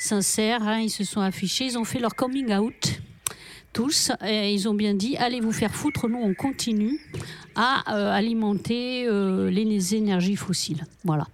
sincères, 0.00 0.62
hein, 0.62 0.80
ils 0.80 0.90
se 0.90 1.04
sont 1.04 1.20
affichés, 1.20 1.66
ils 1.66 1.78
ont 1.78 1.84
fait 1.84 1.98
leur 1.98 2.14
coming 2.14 2.52
out 2.54 3.00
tous, 3.72 4.10
et 4.26 4.52
ils 4.52 4.68
ont 4.68 4.74
bien 4.74 4.94
dit 4.94 5.16
allez 5.16 5.40
vous 5.40 5.52
faire 5.52 5.72
foutre, 5.72 6.08
nous 6.08 6.18
on 6.18 6.34
continue 6.34 6.98
à 7.54 7.94
euh, 7.94 8.10
alimenter 8.12 9.06
euh, 9.06 9.50
les 9.50 9.94
énergies 9.94 10.36
fossiles. 10.36 10.84
Voilà. 11.04 11.26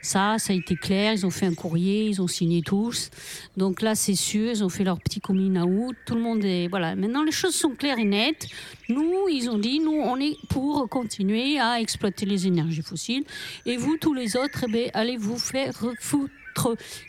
Ça, 0.00 0.36
ça 0.38 0.52
a 0.52 0.56
été 0.56 0.74
clair, 0.74 1.12
ils 1.12 1.26
ont 1.26 1.30
fait 1.30 1.46
un 1.46 1.54
courrier, 1.54 2.04
ils 2.04 2.22
ont 2.22 2.26
signé 2.26 2.62
tous. 2.62 3.10
Donc 3.56 3.82
là, 3.82 3.94
c'est 3.94 4.14
sûr, 4.14 4.50
ils 4.50 4.64
ont 4.64 4.68
fait 4.68 4.84
leur 4.84 4.98
petit 5.00 5.20
coming 5.20 5.58
out, 5.58 5.96
tout 6.06 6.14
le 6.14 6.20
monde 6.20 6.44
est... 6.44 6.68
Voilà, 6.68 6.94
maintenant 6.94 7.22
les 7.22 7.32
choses 7.32 7.54
sont 7.54 7.70
claires 7.70 7.98
et 7.98 8.04
nettes. 8.04 8.46
Nous, 8.88 9.28
ils 9.30 9.48
ont 9.50 9.58
dit, 9.58 9.80
nous, 9.80 9.92
on 9.92 10.18
est 10.20 10.36
pour 10.48 10.88
continuer 10.88 11.58
à 11.58 11.80
exploiter 11.80 12.26
les 12.26 12.46
énergies 12.46 12.82
fossiles. 12.82 13.24
Et 13.66 13.76
vous, 13.76 13.96
tous 13.96 14.14
les 14.14 14.36
autres, 14.36 14.64
eh 14.68 14.70
ben, 14.70 14.90
allez 14.94 15.16
vous 15.16 15.38
faire 15.38 15.74
foutre. 16.00 16.32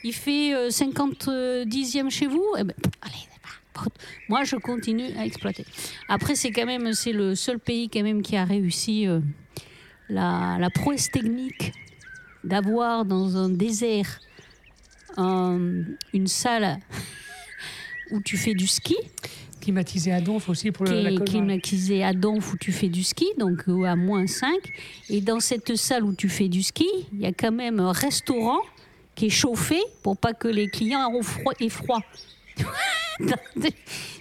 Il 0.04 0.14
fait 0.14 0.54
euh, 0.54 0.70
50 0.70 1.28
euh, 1.28 1.66
dixièmes 1.66 2.10
chez 2.10 2.28
vous 2.28 2.46
eh 2.58 2.64
ben, 2.64 2.74
Allez, 3.02 3.90
moi, 4.30 4.44
je 4.44 4.56
continue 4.56 5.12
à 5.18 5.26
exploiter. 5.26 5.66
Après, 6.08 6.36
c'est 6.36 6.52
quand 6.52 6.66
même 6.66 6.94
c'est 6.94 7.12
le 7.12 7.36
seul 7.36 7.60
pays 7.60 7.90
quand 7.90 8.04
même 8.04 8.22
qui 8.22 8.38
a 8.38 8.46
réussi 8.46 9.08
euh, 9.08 9.20
la, 10.10 10.58
la 10.60 10.70
prouesse 10.70 11.10
technique 11.10 11.74
d'avoir 12.44 13.06
dans 13.06 13.38
un 13.38 13.50
désert 13.50 14.20
une 15.18 16.28
salle 16.28 16.80
où 18.12 18.22
tu 18.22 18.38
fais 18.38 18.54
du 18.54 18.68
ski, 18.68 18.96
Climatisé 19.64 20.12
à 20.12 20.20
Donf 20.20 20.50
aussi 20.50 20.72
pour 20.72 20.86
le, 20.86 21.02
la 21.02 21.10
est 21.10 21.16
colle. 21.16 21.26
climatisée 21.26 22.04
à 22.04 22.12
Donf 22.12 22.52
où 22.52 22.58
tu 22.58 22.74
fais 22.74 22.90
du 22.90 23.02
ski, 23.02 23.28
donc 23.38 23.64
euh, 23.70 23.86
à 23.86 23.96
moins 23.96 24.28
5. 24.28 24.52
Et 25.10 25.22
dans 25.22 25.40
cette 25.40 25.78
salle 25.78 26.04
où 26.04 26.14
tu 26.14 26.28
fais 26.28 26.50
du 26.50 26.62
ski, 26.62 26.86
il 27.14 27.22
y 27.22 27.26
a 27.26 27.32
quand 27.32 27.54
même 27.54 27.80
un 27.80 27.94
restaurant 27.94 28.60
qui 29.16 29.28
est 29.28 29.30
chauffé 29.30 29.80
pour 30.02 30.18
pas 30.18 30.34
que 30.34 30.48
les 30.48 30.68
clients 30.68 31.12
aient 31.60 31.70
froid. 31.70 32.02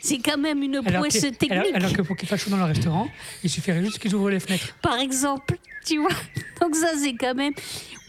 C'est 0.02 0.18
quand 0.18 0.38
même 0.38 0.62
une 0.62 0.82
prouesse 0.82 1.14
que, 1.20 1.26
technique. 1.28 1.52
alors, 1.52 1.66
alors 1.74 1.92
que 1.92 2.02
pour 2.02 2.16
qu'il 2.16 2.28
fasse 2.28 2.42
chaud 2.44 2.50
dans 2.50 2.56
le 2.58 2.64
restaurant, 2.64 3.08
il 3.42 3.48
suffirait 3.50 3.82
juste 3.82 3.98
qu'ils 3.98 4.14
ouvrent 4.14 4.30
les 4.30 4.40
fenêtres. 4.40 4.74
par 4.82 4.98
exemple. 4.98 5.56
Tu 5.86 5.98
vois 5.98 6.10
Donc 6.60 6.74
ça, 6.76 6.92
c'est 6.96 7.14
quand 7.14 7.34
même... 7.34 7.52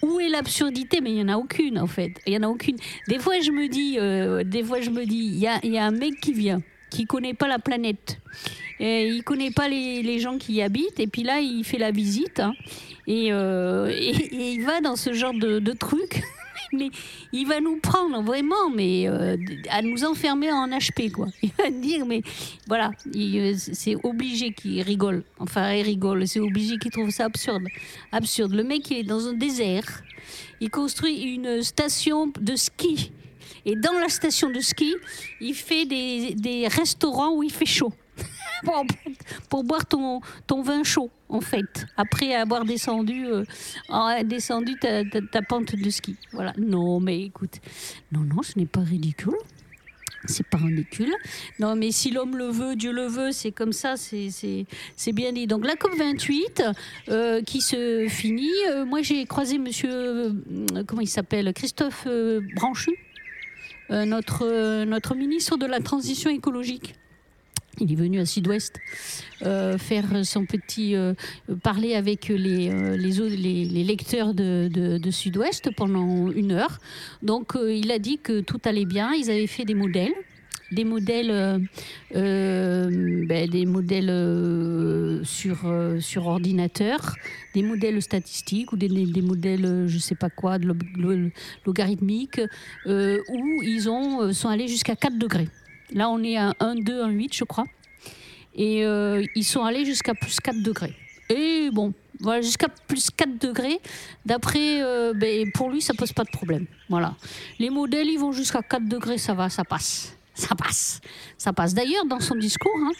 Où 0.01 0.19
est 0.19 0.27
l'absurdité? 0.29 0.99
Mais 1.01 1.11
il 1.11 1.15
n'y 1.15 1.21
en 1.23 1.29
a 1.29 1.37
aucune, 1.37 1.79
en 1.79 1.87
fait. 1.87 2.11
Il 2.27 2.33
y 2.33 2.37
en 2.37 2.43
a 2.43 2.47
aucune. 2.47 2.75
Des 3.07 3.19
fois, 3.19 3.39
je 3.39 3.51
me 3.51 3.67
dis, 3.69 3.97
euh, 3.97 4.43
des 4.43 4.63
fois, 4.63 4.81
je 4.81 4.89
me 4.89 5.05
dis, 5.05 5.15
il 5.33 5.37
y 5.39 5.47
a, 5.47 5.59
il 5.63 5.71
y 5.71 5.77
a 5.77 5.85
un 5.85 5.91
mec 5.91 6.19
qui 6.21 6.33
vient, 6.33 6.61
qui 6.89 7.05
connaît 7.05 7.33
pas 7.33 7.47
la 7.47 7.57
planète. 7.59 8.19
Et 8.81 9.07
il 9.07 9.23
connaît 9.23 9.51
pas 9.51 9.69
les, 9.69 10.03
les 10.03 10.19
gens 10.19 10.37
qui 10.37 10.53
y 10.55 10.61
habitent. 10.61 10.99
Et 10.99 11.07
puis 11.07 11.23
là, 11.23 11.39
il 11.39 11.63
fait 11.63 11.77
la 11.77 11.91
visite. 11.91 12.41
hein. 12.41 12.53
et, 13.07 13.31
euh, 13.31 13.87
et, 13.89 14.09
et 14.09 14.51
il 14.53 14.63
va 14.65 14.81
dans 14.81 14.97
ce 14.97 15.13
genre 15.13 15.33
de, 15.33 15.59
de 15.59 15.71
truc. 15.71 16.21
Mais 16.73 16.89
il 17.31 17.47
va 17.47 17.59
nous 17.59 17.77
prendre 17.77 18.21
vraiment, 18.23 18.69
mais 18.73 19.07
euh, 19.07 19.37
à 19.69 19.81
nous 19.81 20.03
enfermer 20.03 20.51
en 20.51 20.67
HP, 20.67 21.11
quoi. 21.11 21.27
Il 21.43 21.51
va 21.57 21.69
dire, 21.69 22.05
mais 22.05 22.21
voilà, 22.67 22.91
il, 23.13 23.37
euh, 23.39 23.53
c'est 23.55 23.95
obligé 24.03 24.53
qu'il 24.53 24.81
rigole. 24.81 25.23
Enfin, 25.39 25.73
il 25.73 25.83
rigole, 25.83 26.27
c'est 26.27 26.39
obligé 26.39 26.77
qu'il 26.77 26.91
trouve 26.91 27.09
ça 27.09 27.25
absurde. 27.25 27.63
Absurde. 28.11 28.53
Le 28.53 28.63
mec, 28.63 28.89
il 28.91 28.97
est 28.97 29.03
dans 29.03 29.27
un 29.27 29.33
désert. 29.33 30.03
Il 30.59 30.69
construit 30.69 31.21
une 31.21 31.61
station 31.61 32.31
de 32.39 32.55
ski. 32.55 33.11
Et 33.65 33.75
dans 33.75 33.93
la 33.93 34.09
station 34.09 34.49
de 34.49 34.59
ski, 34.59 34.95
il 35.39 35.53
fait 35.53 35.85
des, 35.85 36.33
des 36.35 36.67
restaurants 36.67 37.35
où 37.35 37.43
il 37.43 37.51
fait 37.51 37.65
chaud. 37.65 37.93
Pour, 39.49 39.63
boire 39.63 39.85
ton, 39.85 40.21
vin 40.61 40.83
chaud, 40.83 41.09
en 41.29 41.41
fait, 41.41 41.85
après 41.97 42.33
avoir 42.35 42.65
descendu, 42.65 43.25
euh, 43.27 43.43
ta, 45.31 45.41
pente 45.41 45.75
de 45.75 45.89
ski. 45.89 46.15
Voilà. 46.31 46.53
Non, 46.57 46.99
mais 46.99 47.21
écoute, 47.23 47.59
non, 48.11 48.21
non, 48.21 48.41
ce 48.41 48.57
n'est 48.57 48.65
pas 48.65 48.81
ridicule. 48.81 49.35
C'est 50.25 50.47
pas 50.47 50.57
ridicule. 50.57 51.13
Non, 51.59 51.75
mais 51.75 51.91
si 51.91 52.09
l'homme 52.09 52.37
le 52.37 52.47
veut, 52.47 52.77
Dieu 52.77 52.93
le 52.93 53.07
veut, 53.07 53.33
c'est 53.33 53.51
comme 53.51 53.73
ça, 53.73 53.97
c'est- 53.97 54.65
bien 55.11 55.33
dit. 55.33 55.47
Donc 55.47 55.65
la 55.65 55.75
COP28 55.75 56.63
euh, 57.09 57.41
qui 57.41 57.59
se 57.59 58.07
finit. 58.09 58.49
euh, 58.69 58.85
moi, 58.85 59.01
j'ai 59.01 59.25
croisé 59.25 59.57
monsieur, 59.57 60.33
comment 60.87 61.01
il 61.01 61.07
s'appelle 61.09 61.51
Christophe 61.53 62.07
Branchu, 62.55 62.91
notre 63.89 65.13
ministre 65.15 65.57
de 65.57 65.65
la 65.65 65.81
Transition 65.81 66.29
écologique. 66.29 66.95
Il 67.79 67.91
est 67.91 67.95
venu 67.95 68.19
à 68.19 68.25
Sud-Ouest 68.25 68.79
euh, 69.41 69.79
faire 69.79 70.05
son 70.23 70.45
petit 70.45 70.95
euh, 70.95 71.13
parler 71.63 71.95
avec 71.95 72.27
les, 72.27 72.69
euh, 72.69 72.95
les, 72.95 73.83
lecteurs 73.83 74.35
de, 74.35 74.99
Sud-Ouest 75.09 75.71
pendant 75.75 76.29
une 76.31 76.51
heure. 76.51 76.77
Donc 77.23 77.57
il 77.57 77.91
a 77.91 77.97
dit 77.97 78.19
que 78.19 78.41
tout 78.41 78.61
allait 78.65 78.85
bien. 78.85 79.13
Ils 79.13 79.31
avaient 79.31 79.47
fait 79.47 79.65
des 79.65 79.73
modèles. 79.73 80.13
des 80.71 80.85
modèles, 80.85 81.67
ben, 82.11 83.49
des 83.49 83.65
modèles 83.65 85.21
sur, 85.23 85.57
sur 85.99 86.27
ordinateur, 86.27 87.15
des 87.53 87.63
modèles 87.63 88.01
statistiques 88.01 88.71
ou 88.71 88.77
des, 88.77 89.21
modèles, 89.21 89.85
je 89.87 89.97
sais 89.97 90.15
pas 90.15 90.29
quoi, 90.29 90.57
de 90.59 90.67
où 92.85 93.61
ils 93.63 93.89
ont, 93.89 94.31
sont 94.33 94.49
allés 94.49 94.67
jusqu'à 94.67 94.95
4 94.95 95.17
degrés. 95.17 95.47
Là, 95.93 96.09
on 96.09 96.23
est 96.23 96.37
à 96.37 96.53
1, 96.59 96.75
2, 96.75 97.03
1, 97.03 97.09
8, 97.09 97.33
je 97.35 97.43
crois. 97.43 97.65
Et 98.55 98.85
euh, 98.85 99.23
ils 99.35 99.43
sont 99.43 99.63
allés 99.63 99.85
jusqu'à 99.85 100.13
plus 100.13 100.39
4 100.39 100.61
degrés. 100.61 100.93
Et 101.29 101.69
bon, 101.71 101.93
voilà, 102.19 102.41
jusqu'à 102.41 102.67
plus 102.87 103.09
4 103.09 103.39
degrés. 103.39 103.79
D'après, 104.25 104.81
euh, 104.81 105.13
ben, 105.13 105.51
pour 105.51 105.69
lui, 105.69 105.81
ça 105.81 105.93
pose 105.93 106.11
pas 106.13 106.23
de 106.23 106.31
problème. 106.31 106.65
Voilà. 106.89 107.15
Les 107.59 107.69
modèles, 107.69 108.07
ils 108.07 108.19
vont 108.19 108.31
jusqu'à 108.31 108.61
4 108.61 108.87
degrés, 108.87 109.17
ça 109.17 109.33
va, 109.33 109.49
ça 109.49 109.63
passe. 109.63 110.15
Ça 110.35 110.55
passe, 110.55 110.99
ça 111.37 111.53
passe. 111.53 111.75
D'ailleurs, 111.75 112.05
dans 112.05 112.19
son 112.19 112.35
discours, 112.35 112.75
hein, 112.79 112.91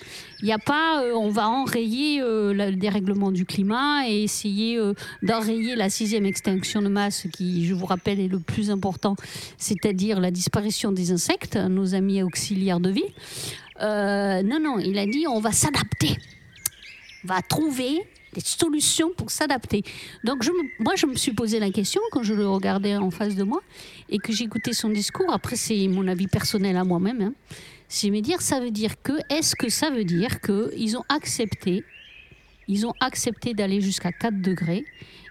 il 0.42 0.46
n'y 0.46 0.52
a 0.52 0.60
pas, 0.60 1.04
euh, 1.04 1.13
on 1.16 1.30
va 1.30 1.50
enrayer 1.50 2.22
euh, 2.22 2.54
le 2.54 2.75
dérèglement 2.75 3.32
du 3.32 3.44
climat 3.44 4.08
et 4.08 4.22
essayer 4.22 4.78
euh, 4.78 4.94
d'enrayer 5.24 5.75
la 5.75 5.90
sixième 5.90 6.25
extinction 6.28 6.84
de 6.84 6.90
masse, 6.90 7.25
qui, 7.34 7.66
je 7.66 7.74
vous 7.74 7.88
rappelle, 7.88 8.20
est 8.20 8.28
le 8.28 8.40
plus 8.40 8.70
important, 8.70 9.16
c'est-à-dire 9.58 10.20
la 10.20 10.30
disparition 10.30 10.92
des 10.92 11.12
insectes, 11.12 11.56
nos 11.56 11.96
amis 11.96 12.22
auxiliaires 12.22 12.80
de 12.80 12.92
vie. 12.92 13.02
Euh, 13.82 14.44
non, 14.44 14.60
non, 14.60 14.78
il 14.78 14.98
a 15.00 15.06
dit, 15.08 15.25
on 15.28 15.40
va 15.40 15.52
s'adapter, 15.52 16.16
on 17.24 17.30
va 17.30 17.42
trouver 17.42 18.04
des 18.34 18.42
solutions 18.42 19.12
pour 19.16 19.32
s'adapter. 19.32 19.84
Donc, 20.24 20.44
je 20.44 20.52
moi, 20.80 20.94
je 20.96 21.06
me 21.06 21.16
suis 21.16 21.34
posé 21.34 21.60
la 21.60 21.70
question 21.72 22.02
quand 22.12 22.24
je 22.24 22.34
le 22.34 22.48
regardais 22.48 22.96
en 22.96 23.12
face 23.12 23.36
de 23.36 23.44
moi 23.44 23.62
et 24.10 24.18
que 24.18 24.34
j'écoutais 24.34 24.74
son 24.74 24.90
discours. 24.90 25.32
Après, 25.32 25.56
c'est 25.56 25.88
mon 25.88 26.08
avis 26.08 26.28
personnel 26.28 26.78
à 26.78 26.84
moi-même. 26.84 27.22
Hein. 27.22 27.34
C'est 27.88 28.10
me 28.10 28.22
dire, 28.22 28.42
ça 28.42 28.60
veut 28.60 28.72
dire 28.72 29.02
que, 29.02 29.13
est-ce 29.30 29.56
que 29.56 29.70
ça 29.70 29.90
veut 29.90 30.04
dire 30.04 30.42
qu'ils 30.42 30.98
ont 30.98 31.04
accepté, 31.10 31.84
ils 32.68 32.86
ont 32.86 32.94
accepté 33.00 33.54
d'aller 33.54 33.82
jusqu'à 33.82 34.12
4 34.12 34.42
degrés 34.42 34.86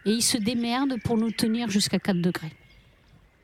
et 0.06 0.10
ils 0.10 0.22
se 0.22 0.38
démerdent 0.38 1.00
pour 1.02 1.16
nous 1.16 1.30
tenir 1.30 1.68
jusqu'à 1.70 1.98
4 1.98 2.20
degrés? 2.20 2.52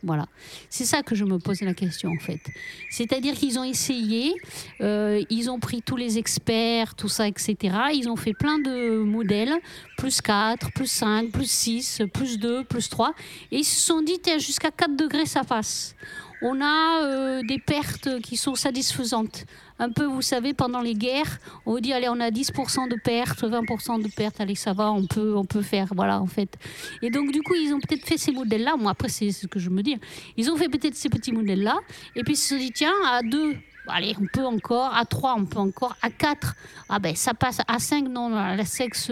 Voilà, 0.04 0.26
c'est 0.70 0.84
ça 0.84 1.02
que 1.02 1.16
je 1.16 1.24
me 1.24 1.38
pose 1.38 1.60
la 1.62 1.74
question 1.74 2.10
en 2.10 2.18
fait. 2.18 2.40
C'est-à-dire 2.88 3.34
qu'ils 3.34 3.58
ont 3.58 3.64
essayé, 3.64 4.32
euh, 4.80 5.22
ils 5.28 5.50
ont 5.50 5.58
pris 5.58 5.82
tous 5.82 5.96
les 5.96 6.18
experts, 6.18 6.94
tout 6.94 7.08
ça, 7.08 7.26
etc. 7.26 7.56
Ils 7.94 8.08
ont 8.08 8.16
fait 8.16 8.32
plein 8.32 8.58
de 8.60 9.02
modèles, 9.02 9.54
plus 9.96 10.20
4, 10.20 10.70
plus 10.72 10.86
5, 10.86 11.30
plus 11.30 11.50
6, 11.50 12.02
plus 12.12 12.38
2, 12.38 12.64
plus 12.64 12.88
3. 12.88 13.12
Et 13.50 13.58
ils 13.58 13.64
se 13.64 13.80
sont 13.80 14.02
dit, 14.02 14.20
jusqu'à 14.38 14.70
4 14.70 14.96
degrés, 14.96 15.26
ça 15.26 15.42
passe. 15.42 15.96
On 16.42 16.60
a 16.60 17.04
euh, 17.04 17.42
des 17.42 17.58
pertes 17.58 18.20
qui 18.20 18.36
sont 18.36 18.54
satisfaisantes. 18.54 19.44
Un 19.80 19.90
peu, 19.90 20.04
vous 20.04 20.22
savez, 20.22 20.54
pendant 20.54 20.80
les 20.80 20.94
guerres, 20.94 21.38
on 21.66 21.72
vous 21.72 21.80
dit, 21.80 21.92
allez, 21.92 22.08
on 22.08 22.20
a 22.20 22.30
10% 22.30 22.88
de 22.88 22.96
pertes, 22.96 23.42
20% 23.42 24.02
de 24.02 24.08
pertes, 24.08 24.40
allez, 24.40 24.54
ça 24.54 24.72
va, 24.72 24.90
on 24.90 25.06
peut, 25.06 25.36
on 25.36 25.44
peut 25.44 25.62
faire, 25.62 25.88
voilà, 25.94 26.20
en 26.20 26.26
fait. 26.26 26.56
Et 27.02 27.10
donc, 27.10 27.30
du 27.32 27.42
coup, 27.42 27.54
ils 27.54 27.72
ont 27.72 27.80
peut-être 27.80 28.04
fait 28.04 28.18
ces 28.18 28.32
modèles-là. 28.32 28.76
Moi, 28.76 28.90
après, 28.90 29.08
c'est 29.08 29.30
ce 29.30 29.46
que 29.46 29.58
je 29.58 29.70
me 29.70 29.82
dis. 29.82 29.96
Ils 30.36 30.50
ont 30.50 30.56
fait 30.56 30.68
peut-être 30.68 30.96
ces 30.96 31.08
petits 31.08 31.32
modèles-là. 31.32 31.76
Et 32.16 32.22
puis, 32.24 32.34
ils 32.34 32.36
se 32.36 32.54
sont 32.54 32.60
dit, 32.60 32.72
tiens, 32.72 32.94
à 33.06 33.22
2, 33.22 33.56
allez, 33.88 34.14
on 34.20 34.26
peut 34.26 34.44
encore. 34.44 34.94
À 34.94 35.04
3, 35.04 35.34
on 35.38 35.44
peut 35.46 35.58
encore. 35.58 35.96
À 36.02 36.10
4, 36.10 36.54
ah 36.88 36.98
ben, 36.98 37.14
ça 37.14 37.34
passe. 37.34 37.58
À 37.66 37.78
5, 37.78 38.08
non, 38.08 38.28
la 38.30 38.64
sexe, 38.64 39.10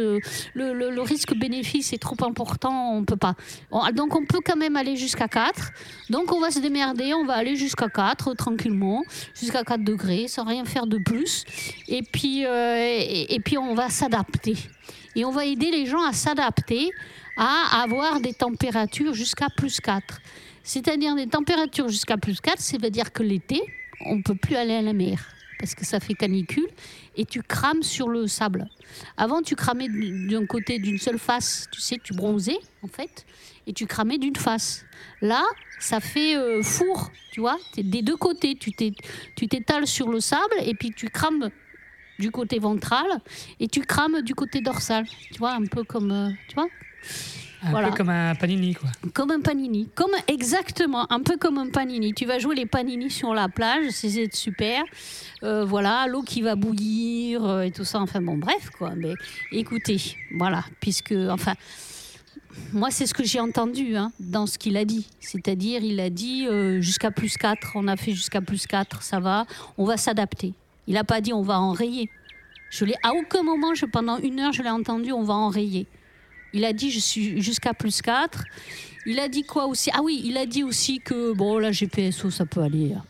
le, 0.55 1.01
risque-bénéfice 1.01 1.93
est 1.93 1.99
trop 1.99 2.17
important, 2.25 2.93
on 2.95 3.05
peut 3.05 3.17
pas. 3.17 3.35
On- 3.71 3.91
donc, 3.93 4.15
on 4.15 4.25
peut 4.25 4.41
quand 4.45 4.57
même 4.57 4.77
aller 4.77 4.97
jusqu'à 4.97 5.29
4. 5.29 5.71
Donc, 6.11 6.33
on 6.33 6.41
va 6.41 6.51
se 6.51 6.59
démerder, 6.59 7.15
on 7.15 7.25
va 7.25 7.35
aller 7.35 7.57
jusqu'à 7.57 7.89
4, 7.89 8.35
tranquillement, 8.35 9.03
jusqu'à 9.39 9.63
4 9.63 9.85
degrés, 9.85 10.29
sans 10.29 10.45
rien 10.45 10.65
faire 10.65 10.87
de 10.87 10.99
plus. 10.99 11.45
Et 11.89 12.03
puis, 12.03 12.45
euh, 12.47 13.25
puis 13.45 13.59
on 13.59 13.75
va 13.75 13.89
s'adapter. 13.91 14.57
Et 15.15 15.25
on 15.25 15.31
va 15.31 15.47
aider 15.47 15.71
les 15.71 15.87
gens 15.87 16.05
à 16.05 16.13
s'adapter 16.13 16.91
à 17.37 17.83
avoir 17.83 18.21
des 18.21 18.33
températures 18.33 19.15
jusqu'à 19.15 19.49
plus 19.57 19.81
4. 19.81 20.21
C'est-à-dire 20.63 21.15
des 21.15 21.27
températures 21.27 21.89
jusqu'à 21.89 22.17
plus 22.17 22.41
4, 22.41 22.59
ça 22.59 22.77
veut 22.79 22.91
dire 22.91 23.13
que 23.13 23.23
l'été, 23.23 23.63
on 24.01 24.17
ne 24.17 24.23
peut 24.23 24.35
plus 24.35 24.57
aller 24.57 24.75
à 24.75 24.83
la 24.83 24.93
mer 24.93 25.29
parce 25.59 25.75
que 25.75 25.87
ça 25.87 26.01
fait 26.01 26.15
canicule 26.15 26.67
et 27.17 27.25
tu 27.25 27.43
crames 27.43 27.83
sur 27.83 28.09
le 28.09 28.27
sable. 28.27 28.69
Avant, 29.17 29.41
tu 29.41 29.57
cramais 29.57 29.89
d'un 29.89 30.45
côté 30.47 30.79
d'une 30.79 30.99
seule 30.99 31.19
face, 31.19 31.67
tu 31.73 31.81
sais, 31.81 31.97
tu 32.03 32.13
bronzais 32.13 32.59
en 32.83 32.89
fait, 32.89 33.25
et 33.67 33.73
tu 33.73 33.87
cramais 33.87 34.19
d'une 34.19 34.37
face. 34.37 34.85
Là, 35.23 35.43
ça 35.81 36.01
fait 36.01 36.37
euh, 36.37 36.63
four, 36.63 37.11
tu 37.33 37.41
vois, 37.41 37.57
des 37.77 38.03
deux 38.03 38.17
côtés. 38.17 38.55
Tu 38.55 38.71
t'é- 38.73 38.93
tu 39.35 39.49
t'étales 39.49 39.87
sur 39.87 40.11
le 40.11 40.21
sable 40.21 40.55
et 40.63 40.75
puis 40.75 40.93
tu 40.93 41.09
crames 41.09 41.51
du 42.19 42.31
côté 42.31 42.59
ventral 42.59 43.07
et 43.59 43.67
tu 43.69 43.81
crames 43.81 44.21
du 44.23 44.35
côté 44.35 44.61
dorsal. 44.61 45.07
Tu 45.33 45.39
vois, 45.39 45.53
un 45.53 45.65
peu 45.65 45.85
comme, 45.85 46.13
euh, 46.13 46.31
tu 46.49 46.55
vois, 46.55 46.69
Un 47.67 47.71
Voilà. 47.71 47.89
peu 47.91 47.97
comme 47.97 48.09
un 48.11 48.35
panini, 48.35 48.75
quoi. 48.75 48.89
comme 49.13 49.31
un 49.31 49.41
panini, 49.41 49.89
comme 49.95 50.13
exactement, 50.29 51.11
un 51.13 51.21
peu 51.21 51.37
comme 51.37 51.59
un 51.59 51.69
panini. 51.71 52.15
Tu 52.15 52.25
vas 52.25 52.39
jouer 52.39 52.55
les 52.55 52.67
panini 52.67 53.11
sur 53.11 53.35
la 53.35 53.49
plage, 53.49 53.91
c'est 53.91 54.35
super. 54.35 54.83
Euh, 55.43 55.65
voilà, 55.65 56.07
l'eau 56.09 56.23
qui 56.23 56.43
va 56.43 56.55
bouillir 56.55 57.45
euh, 57.45 57.63
et 57.63 57.71
tout 57.71 57.85
ça. 57.85 58.01
Enfin 58.01 58.21
bon, 58.23 58.37
bref 58.39 58.71
quoi. 58.79 58.93
Mais 58.97 59.15
écoutez, 59.53 60.01
voilà, 60.37 60.65
puisque 60.81 61.15
enfin. 61.31 61.55
Moi, 62.73 62.91
c'est 62.91 63.05
ce 63.05 63.13
que 63.13 63.23
j'ai 63.23 63.39
entendu 63.39 63.97
hein, 63.97 64.11
dans 64.19 64.47
ce 64.47 64.57
qu'il 64.59 64.79
a 64.79 64.87
dit. 64.87 65.07
C'est-à-dire, 65.21 65.83
il 65.85 66.01
a 66.01 66.09
dit 66.09 66.47
euh, 66.47 66.81
jusqu'à 66.81 67.11
plus 67.11 67.37
4, 67.37 67.73
on 67.75 67.87
a 67.87 67.97
fait 67.97 68.13
jusqu'à 68.13 68.41
plus 68.41 68.67
4, 68.67 69.03
ça 69.03 69.21
va, 69.21 69.45
on 69.77 69.85
va 69.85 69.99
s'adapter. 69.99 70.55
Il 70.87 70.95
n'a 70.95 71.05
pas 71.05 71.21
dit 71.21 71.35
on 71.35 71.43
va 71.43 71.61
enrayer. 71.61 72.09
Je 72.71 72.87
l'ai, 72.87 72.95
à 73.03 73.13
aucun 73.13 73.43
moment, 73.43 73.75
je, 73.75 73.85
pendant 73.85 74.17
une 74.19 74.41
heure, 74.41 74.53
je 74.55 74.63
l'ai 74.63 74.71
entendu, 74.71 75.13
on 75.13 75.23
va 75.23 75.35
enrayer. 75.35 75.87
Il 76.57 76.65
a 76.65 76.73
dit 76.73 76.91
je 76.91 76.99
suis 77.01 77.43
jusqu'à 77.43 77.75
plus 77.75 78.01
4. 78.01 78.45
Il 79.05 79.21
a 79.21 79.29
dit 79.29 79.45
quoi 79.45 79.67
aussi? 79.67 79.91
Ah 79.93 80.01
oui, 80.03 80.23
il 80.25 80.37
a 80.39 80.47
dit 80.47 80.65
aussi 80.65 81.01
que 81.01 81.33
bon, 81.35 81.59
la 81.59 81.71
GPSO, 81.71 82.31
ça 82.31 82.47
peut 82.47 82.63
aller. 82.63 82.95
hein. 82.97 83.05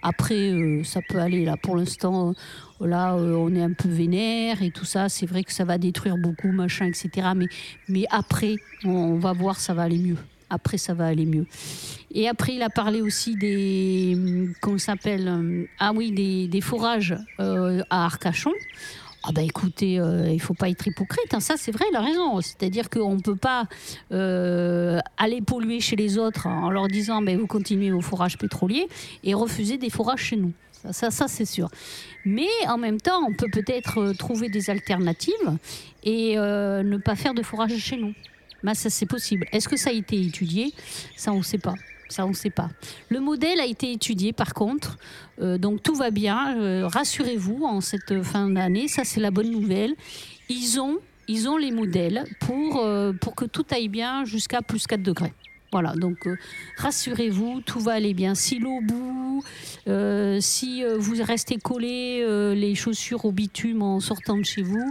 Après, 0.00 0.52
euh, 0.52 0.84
ça 0.84 1.00
peut 1.08 1.18
aller 1.18 1.44
là. 1.44 1.56
Pour 1.60 1.76
l'instant, 1.76 2.34
euh, 2.80 2.86
là, 2.86 3.14
euh, 3.16 3.34
on 3.34 3.52
est 3.54 3.62
un 3.62 3.72
peu 3.72 3.88
vénère 3.88 4.62
et 4.62 4.70
tout 4.70 4.84
ça. 4.84 5.08
C'est 5.08 5.26
vrai 5.26 5.42
que 5.42 5.52
ça 5.52 5.64
va 5.64 5.76
détruire 5.76 6.16
beaucoup, 6.16 6.52
machin, 6.52 6.86
etc. 6.86 7.30
Mais, 7.34 7.46
mais 7.88 8.04
après, 8.10 8.54
on, 8.84 9.16
va 9.18 9.32
voir, 9.32 9.58
ça 9.58 9.74
va 9.74 9.82
aller 9.82 9.98
mieux. 9.98 10.16
Après, 10.50 10.78
ça 10.78 10.94
va 10.94 11.06
aller 11.06 11.26
mieux. 11.26 11.46
Et 12.14 12.28
après, 12.28 12.54
il 12.54 12.62
a 12.62 12.70
parlé 12.70 13.02
aussi 13.02 13.34
des. 13.34 14.12
hum, 14.14 14.54
Qu'on 14.62 14.78
s'appelle 14.78 15.28
hum, 15.28 15.66
Ah 15.80 15.92
oui, 15.92 16.12
des, 16.12 16.46
des 16.46 16.60
forages 16.60 17.16
à 17.38 18.04
Arcachon. 18.04 18.52
Ah 19.24 19.32
bah 19.32 19.42
écoutez, 19.42 19.98
euh, 19.98 20.30
il 20.30 20.40
faut 20.40 20.54
pas 20.54 20.68
être 20.68 20.86
hypocrite, 20.86 21.34
hein. 21.34 21.40
ça 21.40 21.56
c'est 21.56 21.72
vrai, 21.72 21.84
il 21.90 21.96
a 21.96 22.00
raison. 22.00 22.40
C'est-à-dire 22.40 22.88
qu'on 22.88 23.16
ne 23.16 23.20
peut 23.20 23.36
pas 23.36 23.64
euh, 24.12 25.00
aller 25.16 25.42
polluer 25.42 25.80
chez 25.80 25.96
les 25.96 26.18
autres 26.18 26.46
en 26.46 26.70
leur 26.70 26.86
disant 26.86 27.20
vous 27.22 27.46
continuez 27.46 27.90
vos 27.90 28.00
forages 28.00 28.38
pétroliers 28.38 28.88
et 29.24 29.34
refuser 29.34 29.76
des 29.76 29.90
forages 29.90 30.22
chez 30.22 30.36
nous. 30.36 30.52
Ça, 30.82 30.92
ça, 30.92 31.10
ça, 31.10 31.28
c'est 31.28 31.44
sûr. 31.44 31.68
Mais 32.24 32.48
en 32.68 32.78
même 32.78 33.00
temps, 33.00 33.20
on 33.28 33.32
peut 33.32 33.48
peut-être 33.50 33.98
euh, 33.98 34.14
trouver 34.14 34.48
des 34.48 34.70
alternatives 34.70 35.58
et 36.04 36.38
euh, 36.38 36.82
ne 36.82 36.96
pas 36.96 37.16
faire 37.16 37.34
de 37.34 37.42
forage 37.42 37.76
chez 37.78 37.96
nous. 37.96 38.14
Ben, 38.62 38.74
ça 38.74 38.90
c'est 38.90 39.06
possible. 39.06 39.46
Est-ce 39.52 39.68
que 39.68 39.76
ça 39.76 39.90
a 39.90 39.92
été 39.92 40.20
étudié? 40.20 40.72
Ça 41.16 41.32
on 41.32 41.38
ne 41.38 41.42
sait 41.42 41.58
pas. 41.58 41.74
Ça, 42.08 42.24
on 42.24 42.30
ne 42.30 42.34
sait 42.34 42.50
pas. 42.50 42.70
Le 43.10 43.20
modèle 43.20 43.60
a 43.60 43.66
été 43.66 43.92
étudié, 43.92 44.32
par 44.32 44.54
contre, 44.54 44.96
euh, 45.42 45.58
donc 45.58 45.82
tout 45.82 45.94
va 45.94 46.10
bien. 46.10 46.58
Euh, 46.58 46.88
Rassurez-vous, 46.88 47.64
en 47.64 47.80
cette 47.80 48.22
fin 48.22 48.48
d'année, 48.48 48.88
ça 48.88 49.04
c'est 49.04 49.20
la 49.20 49.30
bonne 49.30 49.50
nouvelle. 49.50 49.94
Ils 50.48 50.80
ont, 50.80 50.98
ils 51.28 51.48
ont 51.48 51.58
les 51.58 51.70
modèles 51.70 52.24
pour, 52.40 52.78
euh, 52.78 53.12
pour 53.12 53.34
que 53.34 53.44
tout 53.44 53.66
aille 53.70 53.88
bien 53.88 54.24
jusqu'à 54.24 54.62
plus 54.62 54.86
4 54.86 55.02
degrés. 55.02 55.34
Voilà, 55.70 55.92
donc 55.92 56.26
rassurez-vous, 56.78 57.60
tout 57.60 57.80
va 57.80 57.92
aller 57.92 58.14
bien. 58.14 58.34
Si 58.34 58.58
l'eau 58.58 58.80
bout, 58.80 59.44
si 60.40 60.82
vous 60.82 61.14
restez 61.22 61.58
collé 61.58 62.24
les 62.56 62.74
chaussures 62.74 63.26
au 63.26 63.32
bitume 63.32 63.82
en 63.82 64.00
sortant 64.00 64.38
de 64.38 64.44
chez 64.44 64.62
vous, 64.62 64.90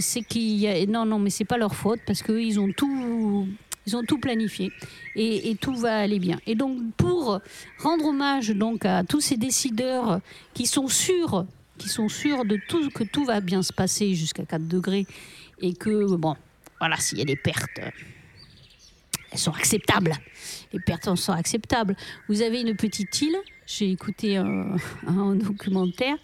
c'est 0.00 0.22
qu'il 0.22 0.56
y 0.56 0.66
a... 0.66 0.86
Non, 0.86 1.04
non, 1.04 1.18
mais 1.18 1.28
c'est 1.28 1.44
pas 1.44 1.58
leur 1.58 1.74
faute 1.74 2.00
parce 2.06 2.22
qu'eux, 2.22 2.40
ils 2.40 2.58
ont 2.58 2.72
tout... 2.72 3.46
Ils 3.88 3.96
ont 3.96 4.04
tout 4.04 4.18
planifié 4.18 4.70
et, 5.16 5.56
tout 5.58 5.74
va 5.74 5.96
aller 5.96 6.18
bien. 6.18 6.38
Et 6.46 6.54
donc, 6.54 6.92
pour 6.98 7.40
rendre 7.78 8.04
hommage 8.04 8.50
donc 8.50 8.84
à 8.84 9.02
tous 9.02 9.22
ces 9.22 9.38
décideurs 9.38 10.20
qui 10.52 10.66
sont 10.66 10.88
sûrs, 10.88 11.46
qui 11.78 11.88
sont 11.88 12.10
sûrs 12.10 12.44
de 12.44 12.60
tout 12.68 12.90
que 12.90 13.02
tout 13.02 13.24
va 13.24 13.40
bien 13.40 13.62
se 13.62 13.72
passer 13.72 14.14
jusqu'à 14.14 14.44
4 14.44 14.68
degrés 14.68 15.06
et 15.62 15.72
que 15.72 16.04
bon, 16.16 16.36
voilà, 16.78 16.98
s'il 16.98 17.16
y 17.16 17.22
a 17.22 17.24
des 17.24 17.36
pertes, 17.36 17.80
elles 19.32 19.38
sont 19.38 19.52
acceptables. 19.52 20.12
Les 20.74 20.80
pertes 20.80 21.14
sont 21.16 21.32
acceptables. 21.32 21.96
Vous 22.28 22.42
avez 22.42 22.60
une 22.60 22.76
petite 22.76 23.22
île. 23.22 23.38
J'ai 23.64 23.90
écouté 23.90 24.36
un, 24.36 24.76
documentaire. 25.34 26.16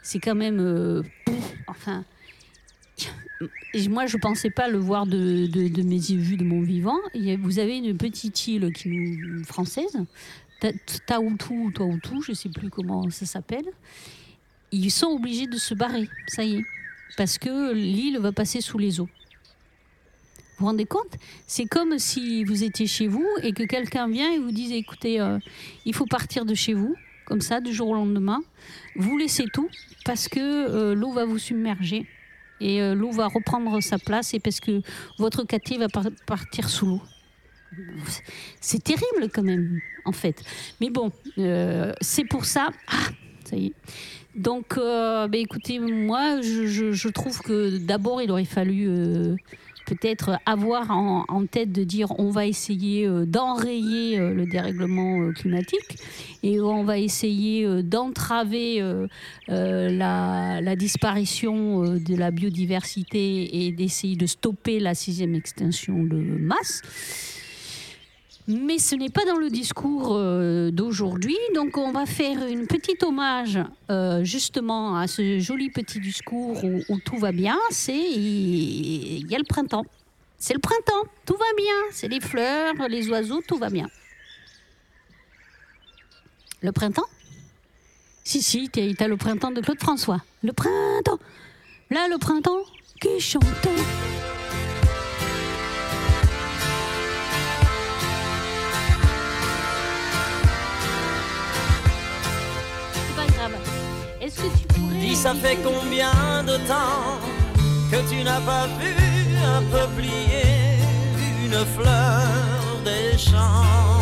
C'est 0.00 0.20
quand 0.20 0.36
même, 0.36 0.60
euh, 0.60 1.02
enfin. 1.66 2.04
Moi, 3.88 4.06
je 4.06 4.18
pensais 4.18 4.50
pas 4.50 4.68
le 4.68 4.78
voir 4.78 5.06
de, 5.06 5.82
mes 5.82 5.94
yeux 5.94 6.36
de 6.36 6.44
mon 6.44 6.60
vivant. 6.60 6.98
Vous 7.38 7.58
avez 7.58 7.78
une 7.78 7.96
petite 7.96 8.46
île 8.46 8.72
qui 8.72 8.90
nous, 8.90 9.44
française, 9.44 9.96
Taoutou, 11.06 11.70
Taoutou, 11.72 12.20
je 12.22 12.32
ne 12.32 12.36
sais 12.36 12.50
plus 12.50 12.68
comment 12.68 13.08
ça 13.10 13.24
s'appelle, 13.24 13.64
ils 14.72 14.90
sont 14.90 15.06
obligés 15.06 15.46
de 15.46 15.56
se 15.56 15.74
barrer, 15.74 16.08
ça 16.28 16.44
y 16.44 16.56
est, 16.56 16.64
parce 17.16 17.38
que 17.38 17.72
l'île 17.72 18.18
va 18.18 18.30
passer 18.32 18.60
sous 18.60 18.78
les 18.78 19.00
eaux. 19.00 19.08
Vous 20.58 20.66
vous 20.66 20.66
rendez 20.66 20.84
compte? 20.84 21.16
C'est 21.46 21.64
comme 21.64 21.98
si 21.98 22.44
vous 22.44 22.62
étiez 22.62 22.86
chez 22.86 23.06
vous 23.06 23.26
et 23.42 23.52
que 23.52 23.62
quelqu'un 23.62 24.06
vient 24.08 24.30
et 24.30 24.38
vous 24.38 24.52
dit 24.52 24.74
écoutez, 24.74 25.18
euh, 25.18 25.38
il 25.86 25.94
faut 25.94 26.04
partir 26.04 26.44
de 26.44 26.54
chez 26.54 26.74
vous, 26.74 26.94
comme 27.24 27.40
ça, 27.40 27.62
du 27.62 27.72
jour 27.72 27.88
au 27.88 27.94
lendemain. 27.94 28.42
Vous 28.96 29.16
laissez 29.16 29.46
tout 29.50 29.70
parce 30.04 30.28
que 30.28 30.38
euh, 30.38 30.94
l'eau 30.94 31.12
va 31.12 31.24
vous 31.24 31.38
submerger 31.38 32.06
et 32.60 32.82
euh, 32.82 32.94
l'eau 32.94 33.10
va 33.10 33.28
reprendre 33.28 33.80
sa 33.80 33.98
place 33.98 34.34
et 34.34 34.40
parce 34.40 34.60
que 34.60 34.82
votre 35.18 35.44
quartier 35.44 35.78
va 35.78 35.86
partir 36.26 36.68
sous 36.68 36.86
l'eau. 36.86 37.02
C'est 38.60 38.82
terrible 38.82 39.30
quand 39.32 39.44
même, 39.44 39.80
en 40.04 40.12
fait. 40.12 40.42
Mais 40.80 40.90
bon, 40.90 41.12
euh, 41.38 41.92
c'est 42.00 42.24
pour 42.24 42.44
ça. 42.44 42.70
Ah, 42.88 43.08
ça 43.44 43.56
y 43.56 43.66
est. 43.66 43.74
Donc, 44.34 44.76
bah, 44.76 45.28
écoutez, 45.34 45.78
moi, 45.78 46.40
je, 46.40 47.08
trouve 47.08 47.40
que 47.42 47.78
d'abord, 47.78 48.22
il 48.22 48.30
aurait 48.30 48.44
fallu 48.44 49.36
peut-être 49.90 50.38
avoir 50.46 50.92
en, 50.92 51.46
tête 51.46 51.72
de 51.72 51.82
dire 51.82 52.12
on 52.20 52.30
va 52.30 52.46
essayer 52.46 53.06
euh, 53.06 53.26
d'enrayer 53.26 54.20
euh, 54.20 54.32
le 54.32 54.46
dérèglement 54.46 55.20
euh, 55.20 55.32
climatique 55.32 55.98
et 56.44 56.60
on 56.60 56.84
va 56.84 56.98
essayer 56.98 57.82
d'entraver 57.82 58.82
la, 59.48 60.60
la, 60.62 60.76
disparition 60.76 61.82
de 61.82 62.16
la 62.16 62.30
biodiversité 62.30 63.66
et 63.66 63.72
d'essayer 63.72 64.16
de 64.16 64.24
stopper 64.24 64.80
la 64.80 64.94
sixième 64.94 65.34
extinction 65.34 66.02
de 66.02 66.16
masse. 66.16 66.80
Mais 68.50 68.78
ce 68.78 68.96
n'est 68.96 69.10
pas 69.10 69.24
dans 69.24 69.36
le 69.36 69.48
discours 69.48 70.08
euh, 70.10 70.70
d'aujourd'hui, 70.72 71.36
donc 71.54 71.76
on 71.76 71.92
va 71.92 72.04
faire 72.04 72.44
une 72.46 72.66
petite 72.66 73.02
hommage 73.04 73.58
euh, 73.90 74.24
justement 74.24 74.96
à 74.96 75.06
ce 75.06 75.38
joli 75.38 75.70
petit 75.70 76.00
discours 76.00 76.64
où, 76.64 76.98
tout 77.04 77.16
va 77.16 77.30
bien. 77.30 77.58
C'est 77.70 77.96
il 77.96 79.30
y 79.30 79.34
a 79.34 79.38
le 79.38 79.44
printemps. 79.44 79.86
C'est 80.36 80.54
le 80.54 80.60
printemps, 80.60 81.08
tout 81.26 81.36
va 81.36 81.54
bien. 81.56 81.74
C'est 81.92 82.08
les 82.08 82.20
fleurs, 82.20 82.74
les 82.88 83.08
oiseaux, 83.08 83.40
tout 83.46 83.56
va 83.56 83.70
bien. 83.70 83.88
Le 86.62 86.72
printemps? 86.72 87.06
Si, 88.24 88.42
si, 88.42 88.68
t'as 88.68 89.06
le 89.06 89.16
printemps 89.16 89.50
de 89.50 89.60
Claude 89.60 89.80
François. 89.80 90.22
Le 90.42 90.52
printemps 90.52 91.18
Là, 91.90 92.08
le 92.08 92.18
printemps 92.18 92.62
qui 93.00 93.20
chante. 104.36 105.00
Dis, 105.00 105.14
ça 105.14 105.34
fait 105.34 105.58
combien 105.62 106.42
de 106.44 106.56
temps 106.68 107.18
que 107.90 107.96
tu 108.08 108.22
n'as 108.22 108.40
pas 108.40 108.66
vu 108.78 108.94
un 109.56 109.62
peuplier, 109.62 110.78
une 111.44 111.64
fleur 111.76 112.26
des 112.84 113.18
champs? 113.18 114.00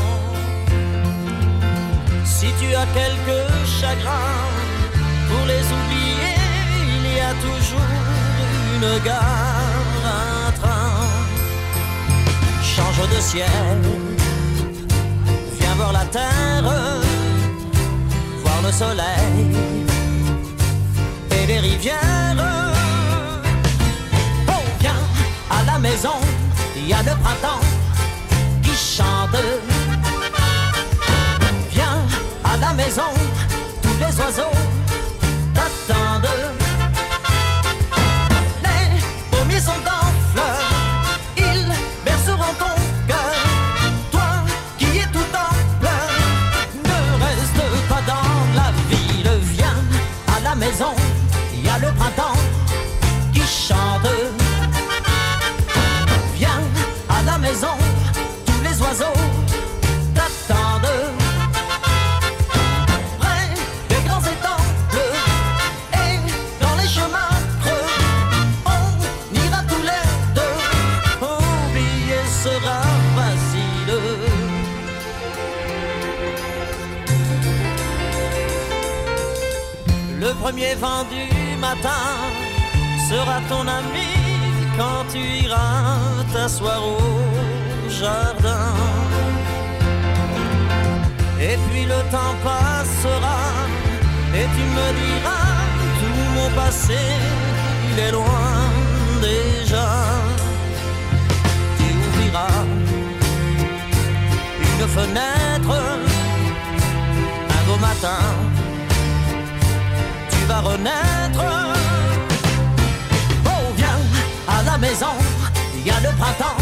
Si 2.25 2.47
tu 2.61 2.75
as 2.75 2.87
quelques 2.95 3.45
chagrins 3.81 4.47
pour 5.29 5.47
les 5.47 5.65
oublier, 5.79 6.37
il 6.87 7.17
y 7.17 7.21
a 7.21 7.33
toujours 7.47 7.93
une 8.75 9.05
gare, 9.05 9.65
un 10.05 10.53
train. 10.53 11.07
Change 12.63 13.09
de 13.09 13.21
ciel, 13.21 13.49
viens 15.59 15.75
voir 15.75 15.93
la 15.93 16.05
terre, 16.07 17.01
voir 18.43 18.63
le 18.63 18.73
soleil 18.73 19.88
les 21.49 21.61
rivières. 21.61 22.37
Oh, 24.49 24.53
viens 24.81 25.01
à 25.51 25.65
la 25.65 25.79
maison, 25.79 26.21
il 26.77 26.89
y 26.89 26.93
a 26.93 27.03
le 27.03 27.15
printemps 27.23 27.78
Premier 80.81 81.05
vendu 81.05 81.57
matin 81.61 82.07
sera 83.09 83.41
ton 83.49 83.67
ami 83.67 84.11
quand 84.77 85.05
tu 85.13 85.19
iras 85.45 86.25
t'asseoir 86.33 86.81
au 86.85 86.99
jardin. 87.89 88.75
Et 91.41 91.57
puis 91.69 91.85
le 91.85 92.01
temps 92.13 92.37
passera 92.45 93.41
et 94.35 94.47
tu 94.55 94.63
me 94.77 94.87
diras 95.01 95.57
tout 95.99 96.23
mon 96.37 96.51
passé, 96.51 96.99
il 97.93 97.99
est 97.99 98.13
loin 98.13 98.53
déjà. 99.21 99.89
Tu 101.79 101.87
ouvriras 102.07 102.65
une 104.63 104.89
fenêtre 104.89 105.75
un 107.57 107.63
beau 107.67 107.79
matin 107.81 108.58
va 110.49 110.61
renaître. 110.61 111.45
Oh, 113.45 113.73
viens 113.77 114.01
à 114.49 114.63
la 114.63 114.79
maison, 114.79 115.15
il 115.75 115.87
y 115.87 115.91
a 115.91 116.01
le 116.01 116.09
printemps 116.17 116.57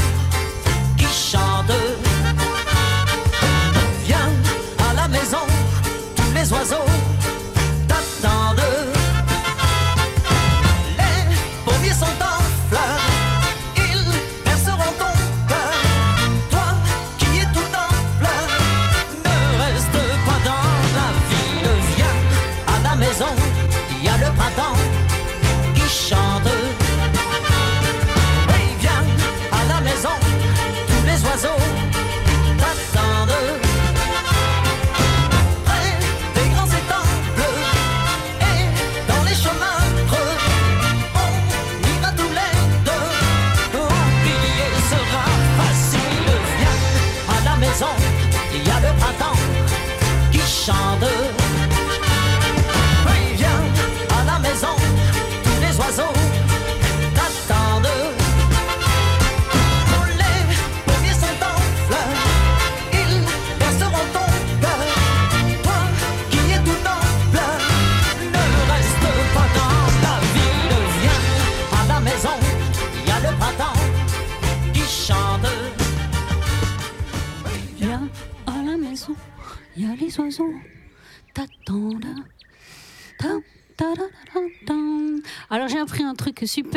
qui 0.99 1.07
chante. 1.07 1.73
Viens 4.05 4.31
à 4.91 4.95
la 4.95 5.09
maison, 5.09 5.47
tous 6.17 6.33
les 6.35 6.53
oiseaux 6.53 6.91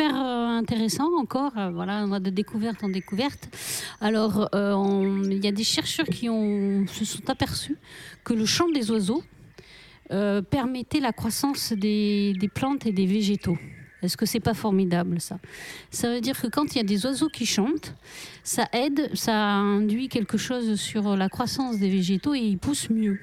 euh, 0.04 0.58
intéressant 0.58 1.08
encore, 1.18 1.52
euh, 1.56 1.70
voilà, 1.70 2.04
on 2.04 2.08
va 2.08 2.20
de 2.20 2.30
découverte 2.30 2.82
en 2.84 2.88
découverte. 2.88 3.48
Alors 4.00 4.48
euh, 4.54 5.22
il 5.30 5.44
y 5.44 5.48
a 5.48 5.52
des 5.52 5.64
chercheurs 5.64 6.06
qui 6.06 6.28
ont, 6.28 6.86
se 6.86 7.04
sont 7.04 7.28
aperçus 7.28 7.76
que 8.24 8.34
le 8.34 8.46
chant 8.46 8.68
des 8.68 8.90
oiseaux 8.90 9.22
permettait 10.50 10.98
la 10.98 11.12
croissance 11.12 11.72
des, 11.72 12.34
plantes 12.52 12.84
et 12.84 12.90
des 12.90 13.06
végétaux. 13.06 13.56
Est-ce 14.02 14.16
que 14.16 14.26
c'est 14.26 14.40
pas 14.40 14.54
formidable 14.54 15.20
ça? 15.20 15.38
Ça 15.92 16.10
veut 16.10 16.20
dire 16.20 16.40
que 16.40 16.48
quand 16.48 16.74
il 16.74 16.78
y 16.78 16.80
a 16.80 16.84
des 16.84 17.06
oiseaux 17.06 17.28
qui 17.28 17.46
chantent, 17.46 17.94
ça 18.42 18.66
aide, 18.72 19.08
ça 19.14 19.36
induit 19.36 20.08
quelque 20.08 20.36
chose 20.36 20.80
sur 20.80 21.16
la 21.16 21.28
croissance 21.28 21.78
des 21.78 21.88
végétaux 21.88 22.34
et 22.34 22.40
ils 22.40 22.58
poussent 22.58 22.90
mieux. 22.90 23.20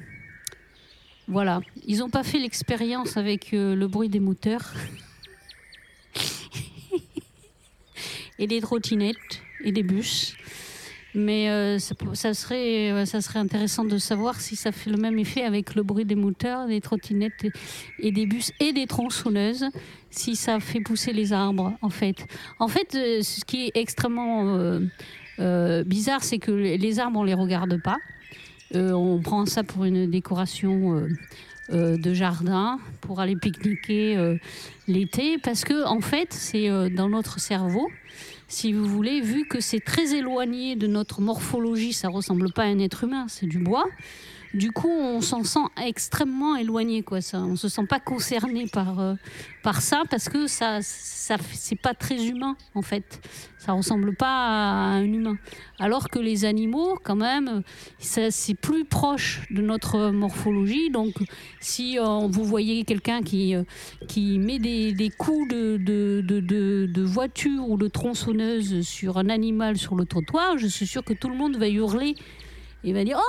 Voilà. 1.27 1.59
Ils 1.85 1.97
n'ont 1.97 2.09
pas 2.09 2.23
fait 2.23 2.39
l'expérience 2.39 3.17
avec 3.17 3.49
le 3.51 3.85
bruit 3.87 4.07
des 4.07 4.21
moteurs 4.21 4.73
et 8.39 8.47
des 8.47 8.62
trottinettes 8.62 9.41
et 9.63 9.71
des 9.71 9.84
bus. 9.84 10.36
Mais 11.15 11.49
euh, 11.49 11.80
ça, 11.80 12.34
serait, 12.36 12.91
euh, 12.91 13.06
ça 13.06 13.21
serait 13.21 13.39
intéressant 13.39 13.86
de 13.86 13.97
savoir 13.97 14.39
si 14.39 14.56
ça 14.56 14.71
fait 14.71 14.91
le 14.91 14.97
même 14.97 15.17
effet 15.17 15.41
avec 15.41 15.73
le 15.73 15.82
bruit 15.82 16.06
des 16.06 16.13
moteurs, 16.15 16.67
des 16.67 16.80
trottinettes 16.80 17.47
et- 17.99 18.12
des 18.12 18.27
bus 18.27 18.51
et 18.60 18.71
des 18.71 18.86
tronçonneuses, 18.86 19.65
si 20.12 20.36
ça 20.36 20.60
fait 20.60 20.80
pousser 20.80 21.13
les 21.13 21.34
arbres, 21.34 21.73
en 21.82 21.89
fait. 21.89 22.27
En 22.60 22.67
fait, 22.67 22.93
euh, 22.93 23.23
ce 23.23 23.43
qui 23.45 23.67
est 23.67 23.71
extrêmement 23.75 24.80
bizarre, 25.86 26.23
c'est 26.23 26.39
que 26.39 26.51
les 26.51 26.99
arbres, 26.99 27.19
on 27.19 27.23
les 27.23 27.34
regarde 27.34 27.82
pas. 27.82 27.97
On 28.73 29.19
prend 29.21 29.45
ça 29.45 29.63
pour 29.63 29.86
une 29.86 30.12
décoration 30.12 31.08
euh, 31.69 31.97
de 31.97 32.13
jardin, 32.13 32.80
pour 33.01 33.19
aller 33.19 33.36
pique-niquer 33.36 34.17
euh, 34.17 34.38
l'été, 34.88 35.38
parce 35.38 35.65
que 35.65 35.86
en 35.86 35.99
fait, 35.99 36.32
c'est 36.32 36.69
euh, 36.69 36.89
dans 36.89 37.10
notre 37.10 37.39
cerveau, 37.39 37.89
si 38.47 38.71
vous 38.71 38.86
voulez, 38.86 39.19
vu 39.19 39.45
que 39.45 39.60
c'est 39.60 39.82
très 39.82 40.15
éloigné 40.15 40.77
de 40.77 40.88
notre 40.88 41.19
morphologie, 41.19 41.91
ça 41.91 42.08
ressemble 42.08 42.53
pas 42.53 42.63
à 42.63 42.67
un 42.67 42.80
être 42.80 43.03
humain, 43.03 43.25
c'est 43.27 43.47
du 43.47 43.60
bois. 43.60 43.86
Du 44.58 44.72
coup, 44.72 44.89
on 44.89 45.22
s'en 45.22 45.43
sent 45.43 45.60
extrêmement 45.86 46.56
éloigné, 46.56 47.04
quoi. 47.04 47.22
Ça, 47.22 47.38
on 47.39 47.56
se 47.56 47.70
sent 47.70 47.86
pas 47.88 48.00
concerné 48.00 48.65
par 48.67 49.00
euh, 49.00 49.13
par 49.62 49.82
ça 49.82 50.02
parce 50.10 50.30
que 50.30 50.48
ça, 50.48 50.80
ça, 50.82 51.36
c'est 51.54 51.76
pas 51.80 51.93
très 51.93 52.26
humain 52.26 52.56
en 52.74 52.82
fait. 52.82 53.22
Ça 53.60 53.74
ressemble 53.74 54.15
pas 54.15 54.28
à 54.28 54.96
un 54.96 55.04
humain. 55.04 55.38
Alors 55.78 56.10
que 56.10 56.20
les 56.20 56.43
animaux, 56.46 56.98
quand 57.04 57.15
même, 57.17 57.62
c'est 58.00 58.54
plus 58.56 58.86
proche 58.86 59.41
de 59.52 59.62
notre 59.62 60.10
morphologie. 60.12 60.89
Donc, 60.89 61.13
si 61.60 62.00
euh, 62.00 62.28
vous 62.28 62.43
voyez 62.43 62.84
quelqu'un 62.84 63.22
qui, 63.22 63.54
euh, 63.56 63.63
qui 64.08 64.39
met 64.39 64.58
des, 64.58 65.12
coups 65.17 65.50
de, 65.50 65.78
de, 65.78 66.22
de, 66.26 66.39
de- 66.39 66.86
de 66.91 67.02
voiture 67.04 67.70
ou 67.70 67.78
de 67.78 67.88
tronçonneuse 67.88 68.82
sur 68.82 69.17
un 69.17 69.30
animal 69.30 69.78
sur 69.78 69.96
le 69.96 70.06
trottoir, 70.06 70.58
je 70.58 70.67
suis 70.67 70.88
sûre 70.88 71.04
que 71.04 71.13
tout 71.13 71.30
le 71.30 71.36
monde 71.36 71.58
va 71.58 71.67
hurler 71.70 72.15
et 72.84 72.93
va 72.93 73.04
dire 73.04 73.20
Oh, 73.20 73.24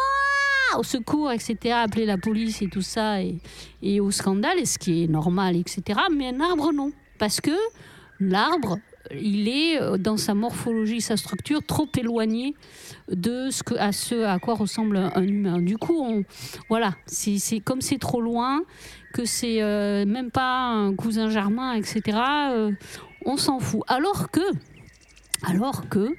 au 0.76 0.82
secours, 0.82 1.30
etc., 1.30 1.74
appeler 1.82 2.06
la 2.06 2.18
police 2.18 2.62
et 2.62 2.68
tout 2.68 2.82
ça, 2.82 3.22
et, 3.22 3.38
et 3.82 4.00
au 4.00 4.10
scandale, 4.10 4.58
et 4.58 4.66
ce 4.66 4.78
qui 4.78 5.04
est 5.04 5.08
normal, 5.08 5.56
etc. 5.56 6.00
Mais 6.14 6.28
un 6.28 6.40
arbre, 6.40 6.72
non. 6.72 6.92
Parce 7.18 7.40
que 7.40 7.56
l'arbre, 8.20 8.78
il 9.12 9.48
est 9.48 9.80
euh, 9.80 9.96
dans 9.96 10.16
sa 10.16 10.34
morphologie, 10.34 11.00
sa 11.00 11.16
structure, 11.16 11.62
trop 11.64 11.88
éloigné 11.96 12.54
de 13.10 13.50
ce 13.50 13.62
que, 13.62 13.74
à 13.74 13.92
ce 13.92 14.24
à 14.24 14.38
quoi 14.38 14.54
ressemble 14.54 14.96
un 14.96 15.22
humain. 15.22 15.60
Du 15.60 15.78
coup, 15.78 16.00
on, 16.00 16.24
voilà, 16.68 16.94
c'est 17.06 17.60
comme 17.60 17.80
c'est 17.80 17.98
trop 17.98 18.20
loin, 18.20 18.62
que 19.14 19.24
c'est 19.24 19.62
euh, 19.62 20.04
même 20.06 20.30
pas 20.30 20.66
un 20.66 20.94
cousin 20.94 21.30
germain, 21.30 21.74
etc., 21.74 22.18
euh, 22.50 22.72
on 23.24 23.36
s'en 23.36 23.58
fout. 23.58 23.82
Alors 23.88 24.30
que, 24.30 24.40
alors 25.44 25.88
que, 25.88 26.14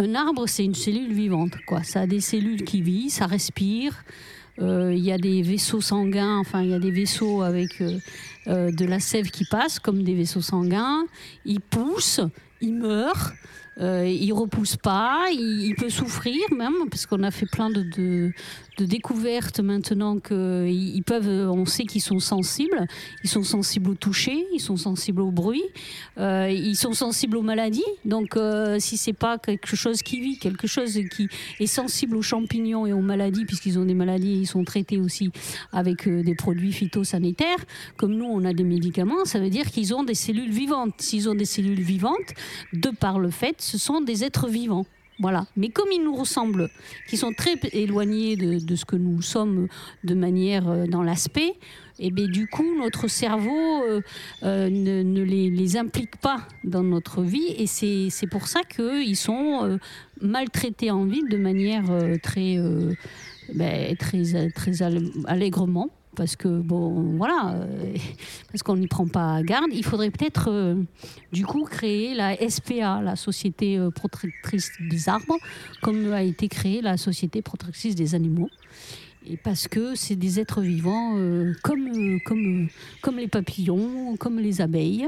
un 0.00 0.14
arbre, 0.14 0.46
c'est 0.48 0.64
une 0.64 0.74
cellule 0.74 1.12
vivante. 1.12 1.52
Quoi. 1.66 1.82
Ça 1.82 2.00
a 2.02 2.06
des 2.06 2.20
cellules 2.20 2.64
qui 2.64 2.82
vivent, 2.82 3.10
ça 3.10 3.26
respire. 3.26 4.04
Euh, 4.60 4.92
Il 4.94 5.04
y 5.04 5.12
a 5.12 5.18
des 5.18 5.42
vaisseaux 5.42 5.80
sanguins, 5.80 6.38
enfin, 6.38 6.62
il 6.62 6.70
y 6.70 6.74
a 6.74 6.78
des 6.78 6.90
vaisseaux 6.90 7.42
avec 7.42 7.80
euh, 7.80 7.98
euh, 8.48 8.70
de 8.72 8.84
la 8.84 9.00
sève 9.00 9.30
qui 9.30 9.44
passe, 9.44 9.78
comme 9.78 10.02
des 10.02 10.14
vaisseaux 10.14 10.42
sanguins. 10.42 11.04
Il 11.44 11.60
pousse, 11.60 12.20
il 12.60 12.74
meurt, 12.74 13.32
euh, 13.80 14.06
il 14.06 14.32
repousse 14.32 14.76
pas, 14.76 15.26
il, 15.32 15.62
il 15.68 15.74
peut 15.76 15.88
souffrir 15.90 16.38
même, 16.56 16.74
parce 16.90 17.06
qu'on 17.06 17.22
a 17.22 17.30
fait 17.30 17.46
plein 17.46 17.70
de- 17.70 18.32
de 18.80 18.86
découvertes 18.86 19.60
maintenant 19.60 20.18
qu'ils 20.18 20.96
ils 20.96 21.02
peuvent, 21.02 21.50
on 21.50 21.66
sait 21.66 21.84
qu'ils 21.84 22.00
sont 22.00 22.18
sensibles. 22.18 22.86
Ils 23.22 23.30
sont 23.30 23.42
sensibles 23.42 23.90
au 23.90 23.94
toucher, 23.94 24.46
ils 24.52 24.60
sont 24.60 24.76
sensibles 24.76 25.20
au 25.20 25.30
bruit, 25.30 25.62
euh, 26.18 26.50
ils 26.50 26.76
sont 26.76 26.92
sensibles 26.92 27.36
aux 27.36 27.42
maladies. 27.42 27.84
Donc, 28.04 28.36
euh, 28.36 28.78
si 28.78 28.96
c'est 28.96 29.12
pas 29.12 29.38
quelque 29.38 29.76
chose 29.76 30.02
qui 30.02 30.20
vit, 30.20 30.38
quelque 30.38 30.66
chose 30.66 30.98
qui 31.14 31.28
est 31.58 31.66
sensible 31.66 32.16
aux 32.16 32.22
champignons 32.22 32.86
et 32.86 32.92
aux 32.92 33.00
maladies, 33.00 33.44
puisqu'ils 33.44 33.78
ont 33.78 33.84
des 33.84 33.94
maladies, 33.94 34.40
ils 34.40 34.46
sont 34.46 34.64
traités 34.64 34.98
aussi 34.98 35.30
avec 35.72 36.08
euh, 36.08 36.22
des 36.22 36.34
produits 36.34 36.72
phytosanitaires. 36.72 37.64
Comme 37.96 38.14
nous, 38.14 38.26
on 38.26 38.44
a 38.44 38.54
des 38.54 38.64
médicaments, 38.64 39.24
ça 39.24 39.38
veut 39.38 39.50
dire 39.50 39.66
qu'ils 39.70 39.94
ont 39.94 40.04
des 40.04 40.14
cellules 40.14 40.52
vivantes. 40.52 40.94
S'ils 40.98 41.28
ont 41.28 41.34
des 41.34 41.44
cellules 41.44 41.82
vivantes, 41.82 42.34
de 42.72 42.90
par 42.90 43.18
le 43.18 43.30
fait, 43.30 43.60
ce 43.60 43.76
sont 43.76 44.00
des 44.00 44.24
êtres 44.24 44.48
vivants. 44.48 44.86
Voilà. 45.20 45.46
Mais 45.56 45.68
comme 45.68 45.90
ils 45.92 46.02
nous 46.02 46.14
ressemblent, 46.16 46.70
qui 47.08 47.16
sont 47.18 47.32
très 47.32 47.54
éloignés 47.72 48.36
de, 48.36 48.58
de 48.58 48.74
ce 48.76 48.84
que 48.84 48.96
nous 48.96 49.20
sommes 49.20 49.68
de 50.02 50.14
manière 50.14 50.68
euh, 50.68 50.86
dans 50.86 51.02
l'aspect, 51.02 51.52
et 51.98 52.10
bien 52.10 52.26
du 52.26 52.46
coup, 52.46 52.64
notre 52.78 53.06
cerveau 53.08 53.82
euh, 53.84 54.00
euh, 54.42 54.70
ne, 54.70 55.22
les, 55.22 55.76
implique 55.76 56.16
pas 56.16 56.48
dans 56.64 56.82
notre 56.82 57.22
vie. 57.22 57.54
Et 57.58 57.66
c'est 57.66 58.26
pour 58.26 58.48
ça 58.48 58.62
qu'ils 58.62 59.16
sont 59.16 59.64
euh, 59.64 59.76
maltraités 60.22 60.90
en 60.90 61.04
ville 61.04 61.28
de 61.28 61.36
manière 61.36 61.90
euh, 61.90 62.16
très, 62.22 62.56
euh, 62.56 62.94
ben, 63.54 63.94
très, 63.96 64.50
très 64.50 64.70
allè- 64.80 65.12
allègrement. 65.26 65.90
Parce 66.16 66.34
que, 66.34 66.48
bon, 66.48 67.16
voilà, 67.16 67.54
euh, 67.54 67.94
parce 68.50 68.62
qu'on 68.62 68.76
n'y 68.76 68.88
prend 68.88 69.06
pas 69.06 69.42
garde. 69.42 69.70
Il 69.72 69.84
faudrait 69.84 70.10
peut-être, 70.10 70.50
euh, 70.50 70.74
du 71.32 71.46
coup, 71.46 71.64
créer 71.64 72.14
la 72.14 72.36
SPA, 72.48 73.00
la 73.00 73.14
Société 73.14 73.78
euh, 73.78 73.90
Protectrice 73.90 74.72
des 74.80 75.08
Arbres, 75.08 75.38
comme 75.82 76.12
a 76.12 76.22
été 76.22 76.48
créée 76.48 76.82
la 76.82 76.96
Société 76.96 77.42
Protectrice 77.42 77.94
des 77.94 78.14
Animaux. 78.14 78.50
Et 79.26 79.36
parce 79.36 79.68
que 79.68 79.94
c'est 79.94 80.16
des 80.16 80.40
êtres 80.40 80.62
vivants 80.62 81.16
euh, 81.16 81.52
comme, 81.62 81.88
euh, 81.88 82.18
comme, 82.24 82.64
euh, 82.64 82.66
comme 83.02 83.18
les 83.18 83.28
papillons, 83.28 84.16
comme 84.16 84.38
les 84.38 84.62
abeilles, 84.62 85.06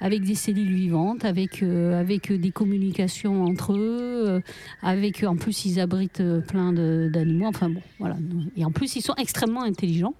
avec 0.00 0.22
des 0.24 0.34
cellules 0.34 0.74
vivantes, 0.74 1.24
avec, 1.24 1.62
avec 1.62 2.32
des 2.32 2.50
communications 2.50 3.44
entre 3.44 3.74
eux, 3.74 4.42
avec 4.82 5.22
en 5.22 5.36
plus 5.36 5.64
ils 5.64 5.78
abritent 5.78 6.22
plein 6.48 6.72
d'animaux. 6.72 7.46
Enfin 7.46 7.70
bon, 7.70 7.82
voilà. 8.00 8.16
Et 8.56 8.64
en 8.64 8.72
plus 8.72 8.96
ils 8.96 9.02
sont 9.02 9.14
extrêmement 9.14 9.62
intelligents 9.62 10.14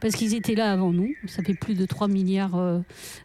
parce 0.00 0.14
qu'ils 0.14 0.34
étaient 0.34 0.54
là 0.54 0.72
avant 0.72 0.92
nous. 0.92 1.14
Ça 1.26 1.42
fait 1.42 1.54
plus 1.54 1.74
de 1.74 1.86
3 1.86 2.08
milliards, 2.08 2.56
euh, 2.56 2.78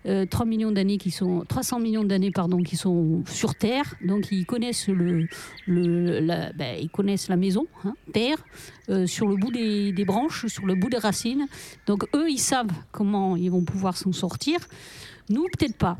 euh, 0.05 0.25
3 0.25 0.45
millions 0.45 0.71
d'années 0.71 0.97
qui 0.97 1.11
sont 1.11 1.43
300 1.47 1.79
millions 1.79 2.03
d'années 2.03 2.31
pardon 2.31 2.63
qui 2.63 2.75
sont 2.75 3.23
sur 3.27 3.55
Terre. 3.55 3.95
Donc 4.05 4.31
ils 4.31 4.45
connaissent 4.45 4.87
le, 4.87 5.27
le 5.67 6.19
la, 6.19 6.51
ben, 6.53 6.77
ils 6.81 6.89
connaissent 6.89 7.27
la 7.27 7.35
maison 7.35 7.67
hein, 7.83 7.93
Terre 8.13 8.37
euh, 8.91 9.07
sur 9.07 9.27
le 9.27 9.35
bout 9.35 9.51
des, 9.51 10.05
branches, 10.05 10.45
sur 10.47 10.65
le 10.65 10.75
bout 10.75 10.89
des 10.89 10.97
racines. 10.99 11.47
Donc 11.87 12.03
eux 12.15 12.29
ils 12.29 12.39
savent 12.39 12.71
comment 12.91 13.35
ils 13.35 13.49
vont 13.49 13.63
pouvoir 13.63 13.95
s'en 13.97 14.11
sortir. 14.11 14.59
Nous 15.29 15.45
peut-être 15.57 15.77
pas. 15.77 15.97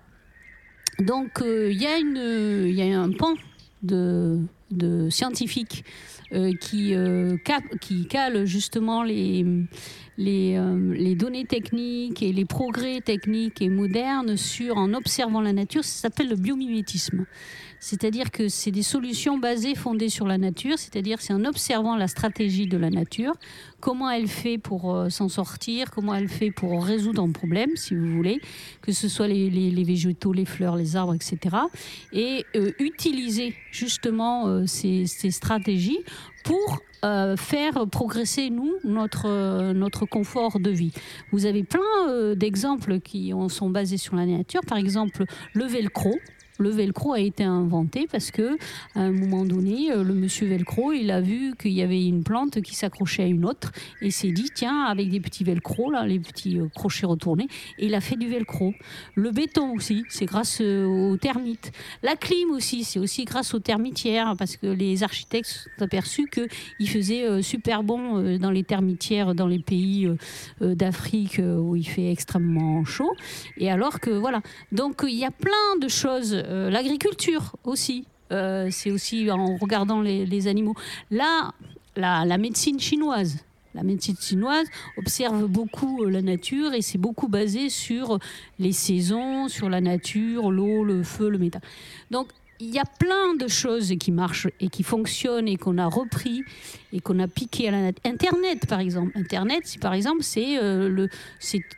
Donc 1.00 1.42
euh, 1.42 1.72
il 1.72 1.82
y 1.82 2.82
a 2.94 3.02
un 3.02 3.12
pan 3.12 3.34
de 3.82 5.10
scientifiques 5.10 5.84
euh, 6.34 6.54
qui, 6.62 6.94
euh, 6.94 7.36
cap- 7.44 7.78
qui 7.82 8.06
calent 8.08 8.46
justement 8.46 9.04
les, 9.04 9.46
les 10.18 11.16
données 11.16 11.46
techniques 11.46 12.22
et 12.24 12.32
les 12.32 12.46
progrès 12.46 13.02
techniques 13.02 13.62
et 13.62 13.70
modernes 13.70 14.38
sur 14.38 14.78
en 14.78 14.94
observant 14.94 15.42
la 15.42 15.52
nature, 15.52 15.84
ça 15.84 16.04
s'appelle 16.04 16.30
le 16.30 16.38
biomimétisme. 16.38 17.26
C'est-à-dire 17.84 18.30
que 18.30 18.48
c'est 18.48 18.70
des 18.70 18.84
solutions 18.84 19.40
basées, 19.40 19.74
fondées 19.74 20.10
sur 20.10 20.28
la 20.28 20.38
nature, 20.38 20.78
c'est-à-dire 20.78 21.18
c'est 21.20 21.34
en 21.34 21.44
observant 21.46 21.98
la 21.98 22.08
stratégie 22.08 22.68
de 22.68 22.78
la 22.78 22.92
nature, 22.92 23.34
comment 23.80 24.08
elle 24.12 24.28
fait 24.28 24.60
pour 24.60 24.94
euh, 24.96 25.10
s'en 25.10 25.30
sortir, 25.30 25.90
comment 25.90 26.14
elle 26.14 26.30
fait 26.30 26.52
pour 26.52 26.86
résoudre 26.86 27.24
un 27.24 27.32
problème, 27.32 27.72
si 27.76 27.96
vous 27.96 28.06
voulez, 28.16 28.40
que 28.84 28.92
ce 28.92 29.10
soit 29.10 29.28
les, 29.28 29.50
les- 29.50 29.84
végétaux, 29.84 30.32
les 30.32 30.46
fleurs, 30.46 30.76
les 30.76 30.96
arbres, 30.96 31.16
etc. 31.16 31.40
Et 32.14 32.46
euh, 32.56 32.72
utiliser 32.78 33.56
justement 33.72 34.46
euh, 34.48 34.68
ces, 34.68 35.08
ces 35.08 35.32
stratégies 35.32 36.00
pour 36.44 36.80
faire 37.38 37.88
progresser, 37.88 38.52
nous, 38.52 38.74
notre, 38.84 39.74
notre 39.74 40.06
confort 40.06 40.60
de 40.60 40.70
vie. 40.70 40.92
Vous 41.32 41.48
avez 41.48 41.64
plein 41.64 42.36
d'exemples 42.36 43.00
qui 43.00 43.34
sont 43.50 43.72
basés 43.72 43.98
sur 43.98 44.16
la 44.16 44.28
nature. 44.28 44.62
Par 44.68 44.78
exemple, 44.78 45.26
le 45.54 45.66
velcro. 45.66 46.14
Le 46.60 46.70
velcro 46.70 47.14
a 47.14 47.20
été 47.20 47.44
inventé 47.44 48.08
parce 48.12 48.32
que 48.32 48.58
à 48.96 49.02
un 49.02 49.12
moment 49.12 49.46
donné, 49.46 49.92
euh, 49.92 50.04
le 50.04 50.14
monsieur 50.14 50.48
velcro, 50.48 50.92
il 50.92 51.12
a 51.12 51.22
vu 51.22 51.56
qu'il 51.56 51.72
y 51.72 51.82
avait 51.82 52.06
une 52.06 52.24
plante 52.24 52.62
qui 52.62 52.76
s'accrochait 52.76 53.24
à 53.24 53.28
une 53.28 53.46
autre 53.46 53.72
et 54.02 54.12
s'est 54.12 54.32
dit 54.32 54.50
tiens 54.54 54.84
avec 54.84 55.10
des 55.10 55.20
petits 55.20 55.44
velcro 55.44 55.92
les 56.06 56.20
petits 56.20 56.60
euh, 56.60 56.68
crochets 56.74 57.06
retournés, 57.06 57.48
et 57.78 57.88
il 57.88 57.96
a 57.96 58.02
fait 58.02 58.16
du 58.16 58.28
velcro. 58.28 58.74
Le 59.16 59.32
béton 59.32 59.74
aussi, 59.76 60.04
c'est 60.10 60.26
grâce 60.26 60.60
euh, 60.62 60.86
aux 60.86 61.18
termites. 61.18 61.72
La 62.04 62.16
clim 62.16 62.52
aussi, 62.52 62.84
c'est 62.84 63.00
aussi 63.00 63.26
grâce 63.26 63.54
aux 63.54 63.60
termitières 63.60 64.36
parce 64.38 64.58
que 64.58 64.68
les 64.68 65.04
architectes 65.04 65.48
se 65.48 65.64
sont 65.64 65.84
aperçus 65.84 66.28
que 66.28 66.48
il 66.80 66.90
faisait 66.90 67.42
super 67.42 67.84
bon 67.84 68.38
dans 68.38 68.52
les 68.52 68.64
termitières 68.64 69.34
dans 69.36 69.48
les 69.48 69.60
pays 69.60 70.10
d'Afrique 70.60 71.40
où 71.40 71.76
il 71.76 71.84
fait 71.84 72.12
extrêmement 72.12 72.84
chaud. 72.86 73.12
Et 73.58 73.72
alors 73.72 74.00
que 74.00 74.10
voilà, 74.10 74.42
donc 74.72 75.04
il 75.08 75.18
y 75.18 75.26
a 75.26 75.32
plein 75.32 75.78
de 75.82 75.88
choses. 75.88 76.36
Euh, 76.52 76.70
L'agriculture 76.70 77.56
aussi, 77.64 78.06
Euh, 78.32 78.70
c'est 78.72 78.92
aussi 78.92 79.30
en 79.30 79.58
regardant 79.58 80.00
les, 80.02 80.48
animaux. 80.48 80.74
Là, 81.10 81.52
la, 81.98 82.24
la 82.24 82.38
médecine 82.38 82.80
chinoise. 82.80 83.40
La 83.74 83.84
médecine 83.84 84.16
chinoise 84.18 84.68
observe 84.98 85.48
beaucoup 85.48 86.04
euh, 86.04 86.10
la 86.10 86.22
nature 86.22 86.74
et 86.74 86.82
c'est 86.82 86.98
beaucoup 86.98 87.28
basé 87.28 87.70
sur 87.70 88.20
les 88.58 88.72
saisons, 88.72 89.50
sur 89.50 89.70
la 89.70 89.82
nature, 89.82 90.50
l'eau, 90.50 90.86
le 90.86 91.04
feu, 91.04 91.30
le 91.30 91.40
métal. 91.40 91.62
Donc 92.10 92.28
il 92.62 92.70
y 92.70 92.80
a 92.80 92.86
plein 92.86 93.34
de 93.36 93.48
choses 93.48 93.92
qui 94.00 94.12
marchent 94.12 94.48
et 94.60 94.70
qui 94.70 94.84
fonctionnent 94.84 95.48
et 95.48 95.58
qu'on 95.58 95.78
a 95.80 95.88
repris 95.88 96.44
et 96.94 97.00
qu'on 97.00 97.20
a 97.20 97.28
piqué 97.28 97.70
à 97.70 97.72
la. 97.72 97.92
Internet, 98.06 98.68
par 98.68 98.80
exemple. 98.80 99.12
Internet, 99.16 99.64
par 99.82 99.94
exemple, 99.94 100.22
c'est 100.22 100.58
euh, 100.62 101.08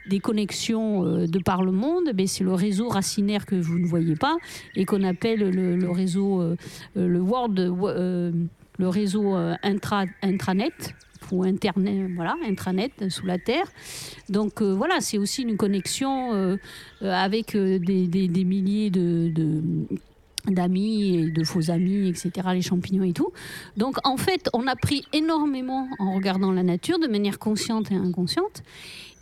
des 0.09 0.19
connexions 0.19 1.05
euh, 1.05 1.25
de 1.25 1.39
par 1.39 1.63
le 1.63 1.71
monde, 1.71 2.11
ben, 2.13 2.27
c'est 2.27 2.43
le 2.43 2.53
réseau 2.53 2.89
racinaire 2.89 3.45
que 3.45 3.55
vous 3.55 3.79
ne 3.79 3.85
voyez 3.87 4.15
pas 4.15 4.35
et 4.75 4.83
qu'on 4.85 5.03
appelle 5.03 5.39
le, 5.49 5.89
réseau, 5.89 6.41
le 6.95 8.33
le 8.79 8.87
réseau 8.89 9.35
euh, 9.35 9.55
intra, 9.63 10.05
intranet 10.21 10.93
ou 11.31 11.43
internet, 11.43 12.11
voilà, 12.15 12.35
intranet 12.45 12.91
sous 13.09 13.25
la 13.25 13.37
terre. 13.39 13.65
Donc 14.29 14.61
voilà, 14.61 14.99
c'est 14.99 15.17
aussi 15.17 15.43
une 15.43 15.57
connexion 15.57 16.57
avec 17.01 17.55
des, 17.55 17.79
des- 18.07 18.27
des 18.27 18.43
milliers 18.43 18.89
de, 18.89 19.29
de- 19.33 19.61
d'amis 20.47 21.15
et 21.15 21.31
de 21.31 21.43
faux 21.43 21.71
amis, 21.71 22.09
etc., 22.09 22.31
les 22.53 22.61
champignons 22.61 23.03
et 23.03 23.13
tout. 23.13 23.31
Donc 23.77 23.97
en 24.03 24.17
fait, 24.17 24.49
on 24.53 24.67
a 24.67 24.75
pris 24.75 25.05
énormément 25.13 25.87
en 25.99 26.13
regardant 26.13 26.51
la 26.51 26.63
nature 26.63 26.99
de 26.99 27.07
manière 27.07 27.39
consciente 27.39 27.91
et 27.91 27.95
inconsciente. 27.95 28.63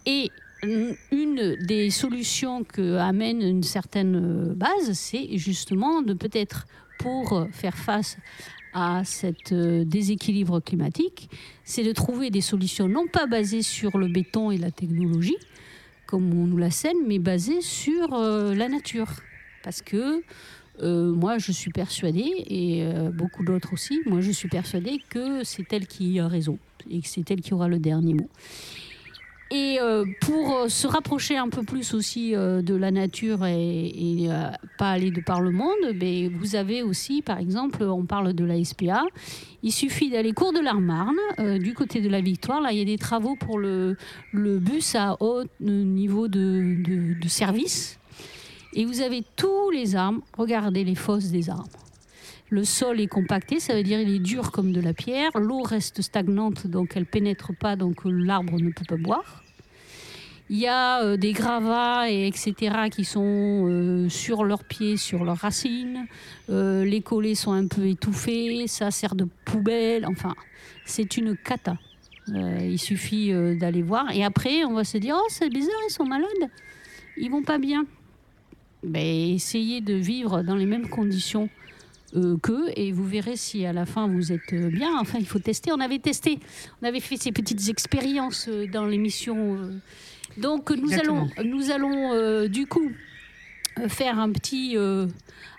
Et 0.05 0.31
une 0.63 1.55
des 1.55 1.89
solutions 1.89 2.63
que 2.63 2.97
amène 2.97 3.41
une 3.41 3.63
certaine 3.63 4.15
euh, 4.15 4.53
base, 4.53 4.93
c'est 4.93 5.37
justement 5.37 6.01
de 6.01 6.13
peut-être 6.13 6.67
pour 6.99 7.47
faire 7.51 7.75
face 7.75 8.17
à 8.73 9.03
cet 9.03 9.51
euh, 9.51 9.83
déséquilibre 9.83 10.61
climatique, 10.61 11.29
c'est 11.63 11.83
de 11.83 11.91
trouver 11.91 12.29
des 12.29 12.41
solutions 12.41 12.87
non 12.87 13.07
pas 13.07 13.25
basées 13.25 13.63
sur 13.63 13.97
le 13.97 14.07
béton 14.07 14.51
et 14.51 14.57
la 14.57 14.71
technologie, 14.71 15.37
comme 16.05 16.33
on 16.33 16.45
nous 16.45 16.57
la 16.57 16.71
scène, 16.71 16.97
mais 17.07 17.19
basées 17.19 17.61
sur 17.61 18.13
euh, 18.13 18.53
la 18.53 18.69
nature. 18.69 19.09
Parce 19.63 19.81
que 19.81 20.23
euh, 20.81 21.11
moi, 21.11 21.37
je 21.37 21.51
suis 21.51 21.71
persuadée, 21.71 22.33
et 22.47 22.83
euh, 22.83 23.09
beaucoup 23.11 23.43
d'autres 23.43 23.73
aussi, 23.73 24.01
moi, 24.05 24.21
je 24.21 24.31
suis 24.31 24.49
persuadée 24.49 24.99
que 25.09 25.43
c'est 25.43 25.71
elle 25.73 25.87
qui 25.87 26.19
a 26.19 26.27
raison 26.27 26.57
et 26.89 27.01
que 27.01 27.07
c'est 27.07 27.29
elle 27.29 27.41
qui 27.41 27.53
aura 27.53 27.67
le 27.67 27.79
dernier 27.79 28.13
mot. 28.15 28.29
Et 29.53 29.79
euh, 29.81 30.05
pour 30.21 30.65
se 30.69 30.87
rapprocher 30.87 31.37
un 31.37 31.49
peu 31.49 31.61
plus 31.63 31.93
aussi 31.93 32.31
de 32.31 32.75
la 32.75 32.89
nature 32.89 33.45
et, 33.45 33.87
et, 33.87 34.29
pas 34.77 34.91
aller 34.91 35.11
de 35.11 35.19
par 35.19 35.41
le 35.41 35.51
monde, 35.51 35.93
ben, 35.93 36.31
vous 36.39 36.55
avez 36.55 36.81
aussi, 36.81 37.21
par 37.21 37.37
exemple, 37.37 37.83
on 37.83 38.05
parle 38.05 38.33
de 38.33 38.45
la 38.45 38.63
SPA. 38.63 39.03
Il 39.61 39.73
suffit 39.73 40.09
d'aller 40.09 40.31
cours 40.31 40.53
de 40.53 40.61
l'Armarne, 40.61 41.17
du 41.59 41.73
côté 41.73 41.99
de 41.99 42.07
la 42.07 42.21
Victoire. 42.21 42.61
Là, 42.61 42.71
il 42.71 42.79
y 42.79 42.81
a 42.81 42.85
des 42.85 42.97
travaux 42.97 43.35
pour 43.35 43.59
le, 43.59 43.97
bus 44.33 44.95
à 44.95 45.17
haut 45.19 45.43
niveau 45.59 46.29
de 46.29 47.27
service. 47.27 47.99
Et 48.73 48.85
vous 48.85 49.01
avez 49.01 49.23
tous 49.35 49.69
les 49.71 49.95
arbres. 49.95 50.21
Regardez 50.37 50.83
les 50.83 50.95
fosses 50.95 51.29
des 51.29 51.49
arbres. 51.49 51.67
Le 52.49 52.65
sol 52.65 52.99
est 52.99 53.07
compacté, 53.07 53.61
ça 53.61 53.73
veut 53.73 53.83
dire 53.83 54.01
il 54.01 54.13
est 54.13 54.19
dur 54.19 54.51
comme 54.51 54.73
de 54.73 54.81
la 54.81 54.93
pierre. 54.93 55.31
L'eau 55.39 55.61
reste 55.61 56.01
stagnante, 56.01 56.67
donc 56.67 56.91
elle 56.97 57.05
pénètre 57.05 57.55
pas, 57.57 57.77
donc 57.77 58.01
l'arbre 58.03 58.59
ne 58.59 58.71
peut 58.71 58.83
pas 58.85 58.97
boire. 58.97 59.41
Il 60.49 60.57
y 60.57 60.67
a 60.67 61.01
euh, 61.01 61.15
des 61.15 61.31
gravats 61.31 62.11
et 62.11 62.27
etc. 62.27 62.89
qui 62.91 63.05
sont 63.05 63.69
euh, 63.69 64.09
sur 64.09 64.43
leurs 64.43 64.65
pieds, 64.65 64.97
sur 64.97 65.23
leurs 65.23 65.37
racines. 65.37 66.07
Euh, 66.49 66.83
les 66.83 66.99
collets 66.99 67.35
sont 67.35 67.53
un 67.53 67.67
peu 67.67 67.87
étouffés, 67.87 68.67
ça 68.67 68.91
sert 68.91 69.15
de 69.15 69.25
poubelle. 69.45 70.05
Enfin, 70.05 70.35
c'est 70.83 71.15
une 71.15 71.37
cata. 71.37 71.77
Il 72.27 72.79
suffit 72.79 73.33
d'aller 73.57 73.81
voir. 73.81 74.11
Et 74.13 74.23
après, 74.23 74.63
on 74.65 74.73
va 74.73 74.83
se 74.83 74.97
dire, 74.97 75.15
oh 75.17 75.25
c'est 75.29 75.49
bizarre, 75.49 75.73
ils 75.87 75.91
sont 75.91 76.05
malades. 76.05 76.49
Ils 77.17 77.31
vont 77.31 77.43
pas 77.43 77.57
bien. 77.57 77.85
Ben, 78.83 79.33
essayez 79.35 79.81
de 79.81 79.93
vivre 79.93 80.41
dans 80.41 80.55
les 80.55 80.65
mêmes 80.65 80.89
conditions 80.89 81.49
euh, 82.15 82.37
qu'eux 82.37 82.69
et 82.75 82.91
vous 82.91 83.05
verrez 83.05 83.35
si 83.37 83.65
à 83.65 83.73
la 83.73 83.85
fin 83.85 84.07
vous 84.07 84.31
êtes 84.31 84.53
euh, 84.53 84.69
bien. 84.69 84.97
Enfin, 84.99 85.17
il 85.19 85.25
faut 85.27 85.39
tester. 85.39 85.71
On 85.71 85.79
avait 85.79 85.99
testé, 85.99 86.39
on 86.81 86.87
avait 86.87 86.99
fait 86.99 87.17
ces 87.17 87.31
petites 87.31 87.69
expériences 87.69 88.47
euh, 88.49 88.67
dans 88.67 88.85
l'émission. 88.85 89.69
Donc 90.37 90.71
nous 90.71 90.83
Exactement. 90.91 91.27
allons, 91.37 91.49
nous 91.49 91.71
allons 91.71 92.13
euh, 92.13 92.47
du 92.47 92.65
coup 92.65 92.91
faire 93.87 94.17
un 94.19 94.31
petit 94.31 94.77
euh, 94.77 95.07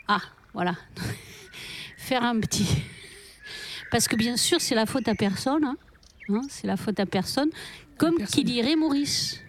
ah 0.09 0.21
voilà 0.55 0.75
faire 1.97 2.23
un 2.25 2.39
petit 2.41 2.67
parce 3.91 4.09
que 4.09 4.17
bien 4.17 4.37
sûr 4.37 4.61
c'est 4.61 4.75
la 4.75 4.87
faute 4.87 5.09
à 5.09 5.15
personne. 5.15 5.65
hein. 5.65 5.77
Hein, 6.31 6.41
c'est 6.49 6.67
la 6.67 6.77
faute 6.77 6.99
à 7.01 7.07
personne. 7.07 7.51
Comme 7.99 8.17
qui 8.25 8.45
dirait 8.45 8.77
Maurice. 8.77 9.41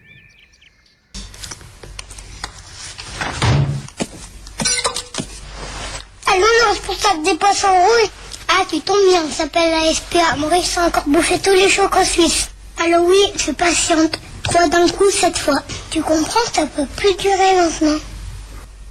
Allô, 6.34 6.48
le 6.48 6.70
responsable 6.72 7.24
des 7.24 7.36
poissons 7.36 7.68
rouges 7.68 8.10
Ah, 8.48 8.64
tu 8.68 8.82
tombes 8.82 9.06
bien, 9.08 9.22
ça 9.30 9.44
s'appelle 9.44 9.70
la 9.70 9.94
SPA. 9.94 10.36
Maurice 10.38 10.80
a 10.80 10.88
encore 10.88 11.04
bouffé 11.06 11.38
tous 11.38 11.52
les 11.52 11.70
chocs 11.70 11.96
en 11.96 12.04
Suisse. 12.04 12.50
Alors 12.84 13.06
oui, 13.06 13.22
je 13.38 13.52
patiente. 13.52 14.18
Trois 14.42 14.68
d'un 14.68 14.88
coup 14.88 15.12
cette 15.12 15.38
fois. 15.38 15.62
Tu 15.92 16.02
comprends, 16.02 16.40
ça 16.52 16.66
peut 16.66 16.88
plus 16.96 17.14
durer 17.18 17.56
maintenant. 17.56 18.00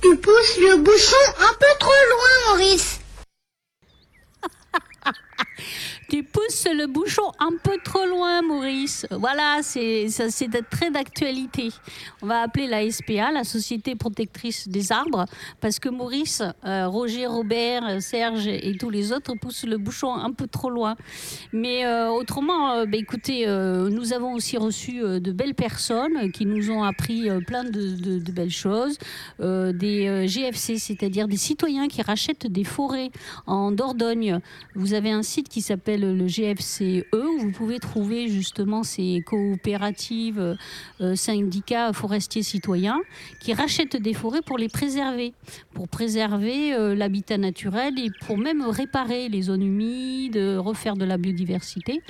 Tu 0.02 0.16
pousses 0.18 0.56
le 0.58 0.76
bouchon 0.76 1.16
un 1.40 1.52
peu 1.58 1.66
trop 1.80 1.90
loin, 2.10 2.54
Maurice. 2.56 3.00
Tu 6.12 6.22
pousses 6.22 6.66
le 6.70 6.88
bouchon 6.88 7.22
un 7.38 7.52
peu 7.62 7.78
trop 7.82 8.04
loin, 8.04 8.42
Maurice. 8.42 9.06
Voilà, 9.10 9.60
c'est 9.62 10.08
très 10.70 10.90
d'actualité. 10.90 11.70
On 12.20 12.26
va 12.26 12.42
appeler 12.42 12.66
la 12.66 12.90
SPA, 12.90 13.32
la 13.32 13.44
Société 13.44 13.94
protectrice 13.94 14.68
des 14.68 14.92
arbres, 14.92 15.24
parce 15.62 15.78
que 15.78 15.88
Maurice, 15.88 16.42
euh, 16.66 16.86
Roger, 16.86 17.24
Robert, 17.24 18.02
Serge 18.02 18.46
et 18.46 18.76
tous 18.78 18.90
les 18.90 19.10
autres 19.10 19.32
poussent 19.40 19.64
le 19.64 19.78
bouchon 19.78 20.12
un 20.12 20.32
peu 20.32 20.46
trop 20.46 20.68
loin. 20.68 20.96
Mais 21.54 21.86
euh, 21.86 22.10
autrement, 22.10 22.72
euh, 22.72 22.84
bah, 22.84 22.98
écoutez, 22.98 23.46
nous 23.46 24.12
avons 24.12 24.34
aussi 24.34 24.58
reçu 24.58 24.98
de 25.00 25.32
belles 25.32 25.54
personnes 25.54 26.30
qui 26.30 26.44
nous 26.44 26.70
ont 26.70 26.82
appris 26.82 27.26
plein 27.46 27.64
de, 27.64 28.18
de- 28.18 28.32
belles 28.32 28.50
choses. 28.50 28.98
Des 29.40 30.28
GFC, 30.28 30.76
c'est-à-dire 30.76 31.26
des 31.26 31.38
citoyens 31.38 31.88
qui 31.88 32.02
rachètent 32.02 32.46
des 32.46 32.64
forêts 32.64 33.10
en 33.46 33.72
Dordogne. 33.72 34.40
Vous 34.74 34.92
avez 34.92 35.10
un 35.10 35.22
site 35.22 35.48
qui 35.48 35.62
s'appelle 35.62 36.01
le 36.06 36.26
GFCE 36.26 37.06
où 37.12 37.38
vous 37.40 37.50
pouvez 37.50 37.78
trouver 37.78 38.28
justement 38.28 38.82
ces 38.82 39.22
coopératives, 39.26 40.56
euh, 41.00 41.14
syndicats 41.16 41.92
forestiers 41.92 42.42
citoyens 42.42 43.00
qui 43.40 43.52
rachètent 43.52 43.96
des 43.96 44.14
forêts 44.14 44.42
pour 44.42 44.58
les 44.58 44.68
préserver, 44.68 45.34
pour 45.74 45.88
préserver 45.88 46.74
euh, 46.74 46.94
l'habitat 46.94 47.38
naturel 47.38 47.98
et 47.98 48.10
pour 48.26 48.38
même 48.38 48.62
réparer 48.62 49.28
les 49.28 49.42
zones 49.42 49.62
humides, 49.62 50.36
euh, 50.36 50.60
refaire 50.60 50.96
de 50.96 51.04
la 51.04 51.18
biodiversité. 51.18 52.02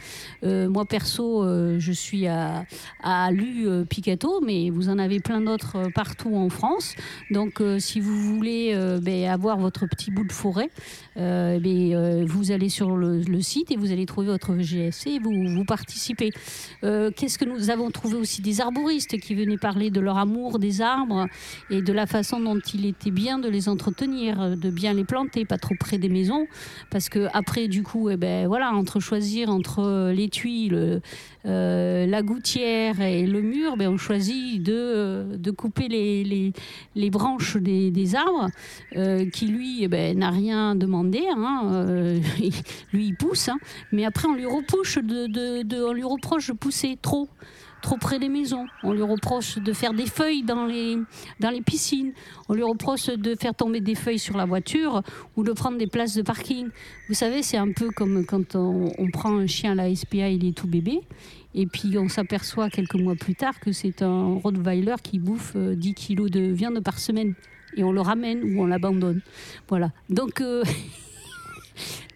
Euh, 0.45 0.69
moi 0.69 0.85
perso, 0.85 1.43
euh, 1.43 1.79
je 1.79 1.93
suis 1.93 2.27
à, 2.27 2.65
à 3.03 3.31
Lu 3.31 3.67
euh, 3.67 3.85
Picato, 3.85 4.41
mais 4.41 4.71
vous 4.71 4.89
en 4.89 4.99
avez 4.99 5.21
plein 5.21 5.41
d'autres 5.41 5.77
euh, 5.77 5.89
partout 5.95 6.35
en 6.37 6.49
France. 6.49 6.95
Donc 7.31 7.61
euh, 7.61 7.79
si 7.79 8.01
vous 8.01 8.17
voulez 8.17 8.73
euh, 8.75 9.01
ben, 9.01 9.29
avoir 9.29 9.59
votre 9.59 9.87
petit 9.87 10.11
bout 10.11 10.25
de 10.25 10.33
forêt, 10.33 10.71
euh, 11.17 11.59
ben, 11.59 11.95
euh, 11.95 12.25
vous 12.27 12.53
allez 12.53 12.69
sur 12.69 12.97
le, 12.97 13.21
le 13.21 13.41
site 13.43 13.71
et 13.71 13.77
vous 13.77 13.82
allez 13.91 14.07
trouver 14.07 14.29
votre 14.29 14.53
et 15.07 15.19
vous, 15.19 15.33
vous 15.33 15.65
participez. 15.65 16.31
Euh, 16.85 17.11
Qu'est-ce 17.15 17.39
que 17.39 17.45
nous 17.45 17.71
avons 17.71 17.91
trouvé 17.91 18.15
aussi 18.15 18.43
des 18.43 18.61
arboristes 18.61 19.19
qui 19.19 19.35
venaient 19.35 19.59
parler 19.59 19.91
de 19.91 20.01
leur 20.01 20.19
amour 20.19 20.59
des 20.59 20.81
arbres 20.81 21.27
et 21.71 21.83
de 21.83 21.93
la 21.93 22.07
façon 22.07 22.41
dont 22.41 22.59
il 22.75 22.87
était 22.87 23.11
bien 23.11 23.39
de 23.39 23.49
les 23.49 23.69
entretenir, 23.69 24.57
de 24.57 24.71
bien 24.71 24.93
les 24.93 25.05
planter, 25.05 25.45
pas 25.45 25.59
trop 25.59 25.75
près 25.79 25.99
des 25.99 26.09
maisons, 26.09 26.47
parce 26.91 27.09
que 27.09 27.29
après 27.33 27.69
du 27.69 27.83
coup, 27.83 28.11
eh 28.11 28.17
ben 28.17 28.47
voilà, 28.47 28.73
entre 28.73 29.01
choisir 29.01 29.51
entre 29.51 30.11
l'étui, 30.13 30.69
le, 30.69 31.01
euh, 31.45 32.07
la 32.07 32.23
gouttière 32.23 33.01
et 33.01 33.27
le 33.27 33.43
mur, 33.43 33.77
ben 33.77 33.89
on 33.89 33.97
choisit 33.97 34.63
de, 34.63 35.37
de 35.37 35.51
couper 35.51 35.89
les, 35.89 36.53
les, 36.95 37.11
branches 37.11 37.57
des, 37.57 37.91
des 37.91 38.15
arbres, 38.15 38.49
euh, 38.97 39.29
qui 39.29 39.47
lui 39.47 39.83
eh 39.83 39.89
ben, 39.89 40.17
n'a 40.17 40.31
rien 40.31 40.77
demandé, 40.77 41.23
hein, 41.35 41.63
euh, 41.73 42.21
lui 42.93 43.07
il 43.07 43.17
pousse, 43.17 43.49
hein, 43.49 43.59
mais 43.93 44.05
après 44.05 44.29
on 44.29 44.35
lui 44.35 44.47
reproche 44.47 44.99
de, 44.99 45.27
de, 45.27 45.63
de- 45.63 45.83
on 45.83 45.93
lui 45.93 46.05
reproche 46.05 46.49
de 46.49 46.53
pousser 46.53 46.99
trop 47.01 47.29
trop 47.83 47.99
près 47.99 48.19
des 48.19 48.31
maisons. 48.31 48.67
On 48.83 48.93
lui 48.93 49.03
reproche 49.03 49.59
de 49.59 49.73
faire 49.75 49.93
des 49.93 50.07
feuilles 50.07 50.45
dans 50.45 50.65
les, 50.65 50.97
piscines. 51.67 52.13
On 52.49 52.55
lui 52.55 52.63
reproche 52.63 53.07
de 53.07 53.35
faire 53.35 53.55
tomber 53.55 53.81
des 53.81 53.95
feuilles 53.95 54.19
sur 54.19 54.37
la 54.37 54.47
voiture 54.47 55.03
ou 55.37 55.43
de 55.43 55.53
prendre 55.53 55.77
des 55.77 55.89
places 55.89 56.15
de 56.15 56.23
parking. 56.23 56.69
Vous 57.09 57.15
savez, 57.15 57.43
c'est 57.43 57.59
un 57.59 57.71
peu 57.73 57.91
comme 57.91 58.25
quand 58.25 58.55
on, 58.55 59.11
prend 59.13 59.37
un 59.37 59.47
chien 59.47 59.73
à 59.73 59.75
la 59.75 59.95
SPA, 59.95 60.29
il 60.29 60.47
est 60.47 60.57
tout 60.57 60.69
bébé. 60.69 61.01
Et 61.55 61.67
puis 61.67 61.99
on 61.99 62.09
s'aperçoit 62.09 62.71
quelques 62.71 62.95
mois 62.95 63.15
plus 63.15 63.35
tard 63.35 63.61
que 63.61 63.73
c'est 63.73 64.01
un 64.01 64.39
Rottweiler 64.43 64.95
qui 65.03 65.19
bouffe 65.19 65.53
euh, 65.55 65.75
10 65.75 65.93
kilos 65.93 66.31
de 66.31 66.41
viande 66.41 66.81
par 66.81 66.99
semaine. 66.99 67.35
Et 67.77 67.85
on 67.85 67.93
le 67.93 68.01
ramène 68.01 68.43
ou 68.43 68.63
on 68.63 68.67
l'abandonne. 68.67 69.21
Voilà. 69.69 69.91
Donc, 70.09 70.41
euh, 70.41 70.63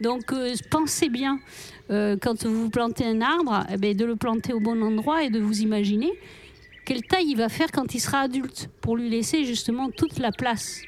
donc 0.01 0.33
euh, 0.33 0.55
pensez 0.71 1.09
bien, 1.09 1.39
euh, 1.91 2.17
quand 2.21 2.45
vous 2.45 2.71
plantez 2.71 3.05
un 3.05 3.21
arbre, 3.21 3.65
eh 3.73 3.77
ben, 3.77 3.97
de 3.97 4.05
le 4.05 4.17
planter 4.17 4.53
au 4.53 4.61
bon 4.61 4.83
endroit 4.83 5.25
et 5.25 5.31
de 5.31 5.41
vous 5.41 5.61
imaginer 5.61 6.11
quelle 6.85 7.03
taille 7.03 7.31
il 7.31 7.37
va 7.37 7.49
faire 7.49 7.73
quand 7.73 7.95
il 7.95 8.01
sera 8.01 8.21
adulte, 8.21 8.69
pour 8.81 8.97
lui 8.97 9.09
laisser 9.09 9.45
justement 9.45 9.91
toute 9.91 10.19
la 10.19 10.31
place 10.31 10.83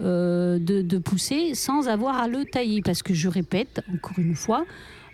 euh, 0.00 0.58
de, 0.60 0.98
pousser 0.98 1.54
sans 1.54 1.88
avoir 1.88 2.18
à 2.18 2.28
le 2.28 2.44
tailler. 2.44 2.82
Parce 2.82 3.02
que 3.02 3.14
je 3.14 3.28
répète 3.28 3.82
encore 3.92 4.18
une 4.18 4.36
fois, 4.36 4.64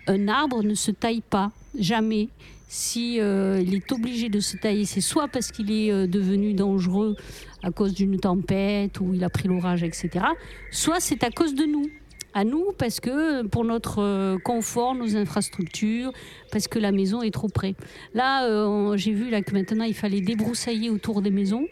un 0.07 0.27
arbre 0.27 0.61
ne 0.61 0.75
se 0.75 0.91
taille 0.91 1.23
pas, 1.27 1.51
jamais. 1.77 2.29
Si 2.69 3.15
il 3.15 3.73
est 3.73 3.91
obligé 3.93 4.27
de 4.27 4.41
se 4.41 4.57
tailler, 4.57 4.83
c'est 4.83 4.99
soit 4.99 5.29
parce 5.29 5.53
qu'il 5.53 5.71
est 5.71 6.05
devenu 6.05 6.53
dangereux 6.53 7.15
à 7.63 7.71
cause 7.71 7.93
d'une 7.93 8.19
tempête 8.19 8.99
ou 8.99 9.13
il 9.13 9.23
a 9.23 9.29
pris 9.29 9.47
l'orage, 9.47 9.83
etc. 9.83 10.25
Soit 10.69 10.99
c'est 10.99 11.23
à 11.23 11.31
cause 11.31 11.55
de 11.55 11.63
nous 11.63 11.89
à 12.37 12.43
nous 12.43 12.71
parce 12.77 12.99
que 12.99 13.41
pour 13.47 13.65
notre 13.65 13.99
euh, 13.99 14.37
confort, 14.37 14.93
nos 14.93 15.15
infrastructures, 15.15 16.11
parce 16.51 16.67
que 16.67 16.77
la 16.77 16.91
maison 16.91 17.23
est 17.23 17.31
trop 17.31 17.47
près. 17.47 17.73
Là, 18.13 18.45
euh, 18.45 18.95
j'ai 18.95 19.11
vu 19.11 19.31
que 19.41 19.53
maintenant 19.53 19.85
il 19.85 19.95
fallait 19.95 20.21
débroussailler 20.21 20.91
autour 20.91 21.23
des 21.23 21.31
maisons 21.31 21.65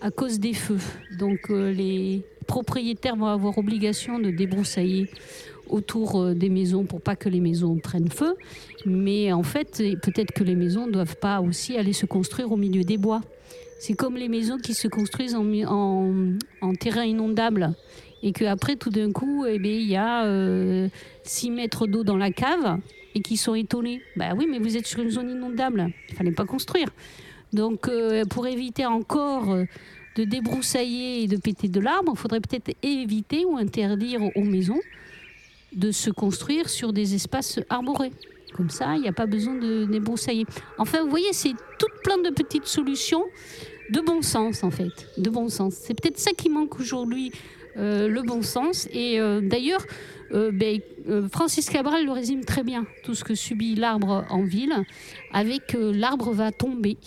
à 0.00 0.10
cause 0.10 0.40
des 0.40 0.54
feux. 0.54 0.80
Donc 1.18 1.50
euh, 1.50 1.72
les 1.72 2.22
propriétaires 2.46 3.16
vont 3.16 3.26
avoir 3.26 3.58
obligation 3.58 4.18
de 4.18 4.30
débroussailler 4.30 5.10
autour 5.68 6.34
des 6.34 6.48
maisons 6.48 6.84
pour 6.84 7.02
pas 7.02 7.14
que 7.14 7.28
les 7.28 7.40
maisons 7.40 7.76
prennent 7.76 8.10
feu. 8.10 8.34
Mais 8.86 9.30
en 9.34 9.42
fait, 9.42 9.82
peut-être 10.00 10.32
que 10.32 10.42
les 10.42 10.54
maisons 10.54 10.86
ne 10.86 10.92
doivent 10.92 11.18
pas 11.18 11.42
aussi 11.42 11.76
aller 11.76 11.92
se 11.92 12.06
construire 12.06 12.50
au 12.50 12.56
milieu 12.56 12.82
des 12.82 12.96
bois. 12.96 13.20
C'est 13.78 13.92
comme 13.92 14.16
les 14.16 14.30
maisons 14.30 14.56
qui 14.56 14.72
se 14.72 14.88
construisent 14.88 15.36
en 15.36 16.74
terrain 16.80 17.04
inondable 17.04 17.74
et 18.22 18.32
qu'après, 18.32 18.76
tout 18.76 18.90
d'un 18.90 19.12
coup, 19.12 19.46
eh 19.46 19.58
bien, 19.58 19.72
il 19.72 19.88
y 19.88 19.96
a 19.96 20.88
6 21.24 21.50
mètres 21.50 21.86
d'eau 21.86 22.04
dans 22.04 22.16
la 22.16 22.30
cave 22.30 22.78
et 23.14 23.20
qui 23.20 23.36
sont 23.36 23.54
étonnés. 23.54 24.00
Bah 24.16 24.34
oui, 24.36 24.46
mais 24.48 24.58
vous 24.58 24.76
êtes 24.76 24.86
sur 24.86 25.00
une 25.00 25.10
zone 25.10 25.30
inondable. 25.30 25.90
Il 26.08 26.14
fallait 26.14 26.32
pas 26.32 26.44
construire. 26.44 26.88
Donc, 27.52 27.88
euh, 27.88 28.24
pour 28.24 28.46
éviter 28.46 28.86
encore 28.86 29.52
euh, 29.52 29.64
de 30.16 30.24
débroussailler 30.24 31.22
et 31.22 31.26
de 31.26 31.36
péter 31.36 31.68
de 31.68 31.80
l'arbre, 31.80 32.12
il 32.14 32.18
faudrait 32.18 32.40
peut-être 32.40 32.70
éviter 32.82 33.44
ou 33.44 33.56
interdire 33.56 34.20
aux 34.36 34.44
maisons 34.44 34.80
de 35.72 35.90
se 35.90 36.10
construire 36.10 36.68
sur 36.68 36.92
des 36.92 37.14
espaces 37.14 37.60
arborés. 37.68 38.12
Comme 38.54 38.70
ça, 38.70 38.96
il 38.96 39.02
n'y 39.02 39.08
a 39.08 39.12
pas 39.12 39.26
besoin 39.26 39.54
de 39.54 39.84
débroussailler. 39.84 40.46
Enfin, 40.78 41.02
vous 41.02 41.10
voyez, 41.10 41.32
c'est 41.32 41.52
toute 41.78 41.92
plein 42.02 42.18
de 42.18 42.30
petites 42.30 42.66
solutions 42.66 43.24
de 43.90 44.00
bon 44.00 44.22
sens, 44.22 44.64
en 44.64 44.70
fait. 44.70 45.08
De 45.18 45.30
bon 45.30 45.48
sens. 45.48 45.74
C'est 45.74 45.94
peut-être 45.94 46.18
ça 46.18 46.32
qui 46.32 46.48
manque 46.48 46.78
aujourd'hui, 46.80 47.30
euh, 47.30 47.34
le 47.76 48.22
bon 48.22 48.42
sens. 48.42 48.88
Et 48.92 49.20
euh, 49.20 49.40
d'ailleurs, 49.40 49.84
euh, 50.32 50.50
ben, 50.52 50.80
euh, 51.08 51.28
Francis 51.28 51.70
Cabral 51.70 52.04
le 52.04 52.12
résume 52.12 52.44
très 52.44 52.62
bien, 52.62 52.86
tout 53.02 53.14
ce 53.14 53.24
que 53.24 53.34
subit 53.34 53.74
l'arbre 53.74 54.26
en 54.30 54.42
ville, 54.42 54.74
avec 55.32 55.74
euh, 55.74 55.92
l'arbre 55.94 56.32
va 56.32 56.52
tomber. 56.52 56.98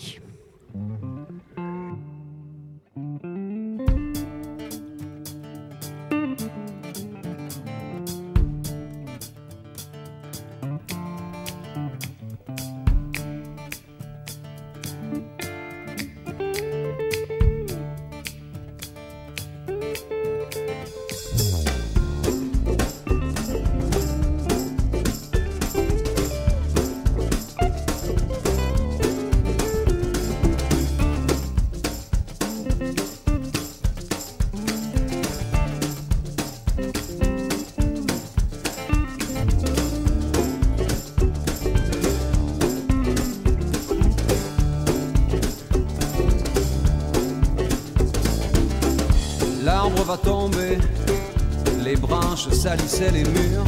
Salissaient 52.76 53.10
les 53.10 53.24
murs. 53.24 53.66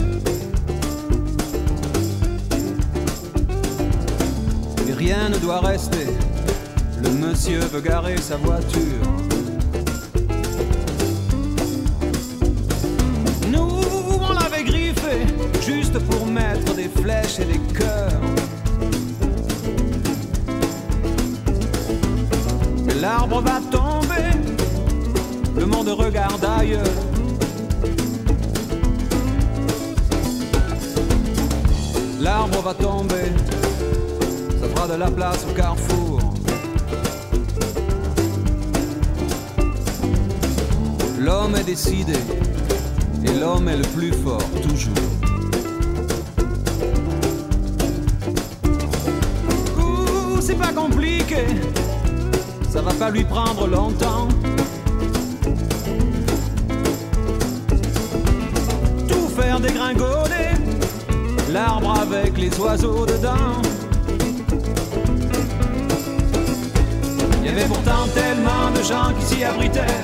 Et 4.89 4.93
rien 4.95 5.29
ne 5.29 5.37
doit 5.37 5.61
rester, 5.61 6.07
le 7.03 7.11
monsieur 7.11 7.61
veut 7.61 7.83
garer 7.83 8.17
sa 8.17 8.37
voiture. 8.37 9.04
L'homme 41.25 41.57
est 41.57 41.65
décidé, 41.65 42.19
et 43.25 43.33
l'homme 43.41 43.67
est 43.69 43.79
le 43.79 43.89
plus 43.97 44.13
fort 44.13 44.43
toujours. 44.63 44.93
C'est 50.43 50.59
pas 50.59 50.75
compliqué, 50.75 51.47
ça 52.71 52.83
va 52.83 52.93
pas 52.93 53.09
lui 53.09 53.25
prendre 53.25 53.67
longtemps. 53.67 54.29
Tout 59.09 59.29
faire 59.35 59.61
dégringoler, 59.61 60.51
l'arbre 61.51 62.01
avec 62.03 62.37
les 62.37 62.55
oiseaux 62.59 63.07
dedans. 63.07 63.63
Il 67.41 67.47
y 67.47 67.49
avait 67.49 67.65
pourtant 67.65 68.07
tellement 68.13 68.71
de 68.77 68.83
gens 68.83 69.15
qui 69.19 69.25
s'y 69.37 69.45
abritaient, 69.45 70.03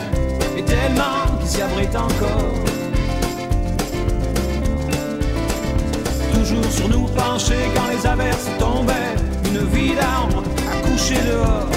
tellement 0.70 1.38
qui 1.40 1.48
s'y 1.48 1.62
abritent 1.62 1.96
encore. 1.96 2.54
Toujours 6.34 6.70
sur 6.70 6.88
nous 6.88 7.06
penchés 7.08 7.66
quand 7.74 7.88
les 7.92 8.06
averses 8.06 8.48
tombaient, 8.58 9.14
une 9.46 9.64
vie 9.74 9.94
d'arbre 9.94 10.42
à 10.70 10.74
coucher 10.86 11.20
dehors. 11.30 11.70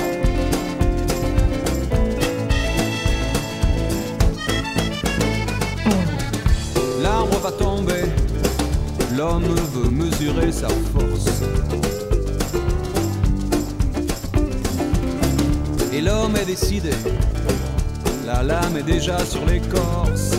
L'arbre 7.01 7.39
va 7.39 7.51
tomber, 7.51 8.05
l'homme 9.17 9.55
veut 9.73 9.89
mesurer 9.89 10.51
sa 10.51 10.69
force. 10.69 11.41
Et 15.91 16.01
l'homme 16.01 16.35
est 16.41 16.45
décidé, 16.45 16.91
la 18.33 18.41
lame 18.41 18.77
est 18.77 18.83
déjà 18.83 19.23
sur 19.25 19.45
l'écorce. 19.45 20.32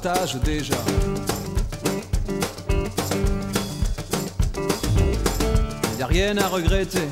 Partage 0.00 0.36
déjà. 0.44 0.74
Y 5.98 6.02
a 6.02 6.06
rien 6.06 6.36
à 6.38 6.48
regretter, 6.48 7.08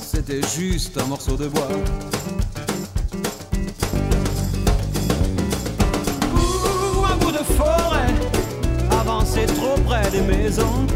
c'était 0.00 0.40
juste 0.56 0.98
un 0.98 1.06
morceau 1.06 1.36
de 1.36 1.48
bois. 1.48 1.68
Un 7.10 7.16
bout 7.16 7.32
de 7.32 7.44
forêt, 7.56 8.14
avancé 8.90 9.46
trop 9.46 9.80
près 9.86 10.10
des 10.10 10.22
maisons. 10.22 10.86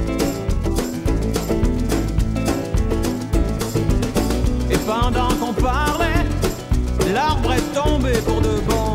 Et 4.71 4.79
pendant 4.79 5.29
qu'on 5.41 5.55
parlait, 5.55 6.25
l'arbre 7.13 7.53
est 7.53 7.75
tombé 7.75 8.13
pour 8.27 8.41
de 8.41 8.61
bon. 8.69 8.86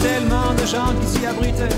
Tellement 0.00 0.52
de 0.54 0.66
gens 0.66 0.92
qui 1.00 1.06
s'y 1.06 1.26
abritaient. 1.26 1.68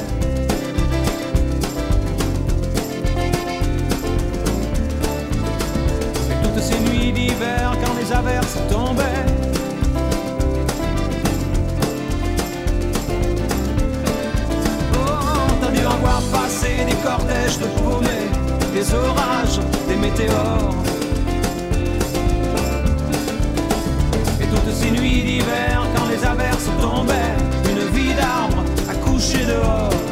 Et 6.31 6.43
toutes 6.43 6.63
ces 6.63 6.79
nuits 6.81 7.13
d'hiver 7.13 7.77
quand 7.83 7.95
les 8.01 8.13
averses 8.13 8.59
tombaient. 8.71 9.27
Oh, 14.95 15.73
dû 15.75 15.87
en 15.87 15.97
voir 15.99 16.23
passer 16.33 16.85
des 16.87 16.97
cortèges 17.07 17.59
de 17.59 17.67
paumés, 17.79 18.29
des 18.75 18.95
orages, 18.95 19.61
des 19.89 19.97
météores. 19.97 20.75
Et 24.41 24.47
toutes 24.47 24.75
ces 24.75 24.91
nuits 24.91 25.23
d'hiver 25.23 25.87
quand 25.95 26.09
les 26.09 26.25
averses 26.25 26.69
tombaient, 26.81 27.50
coucher 29.21 29.45
dehors. 29.45 30.10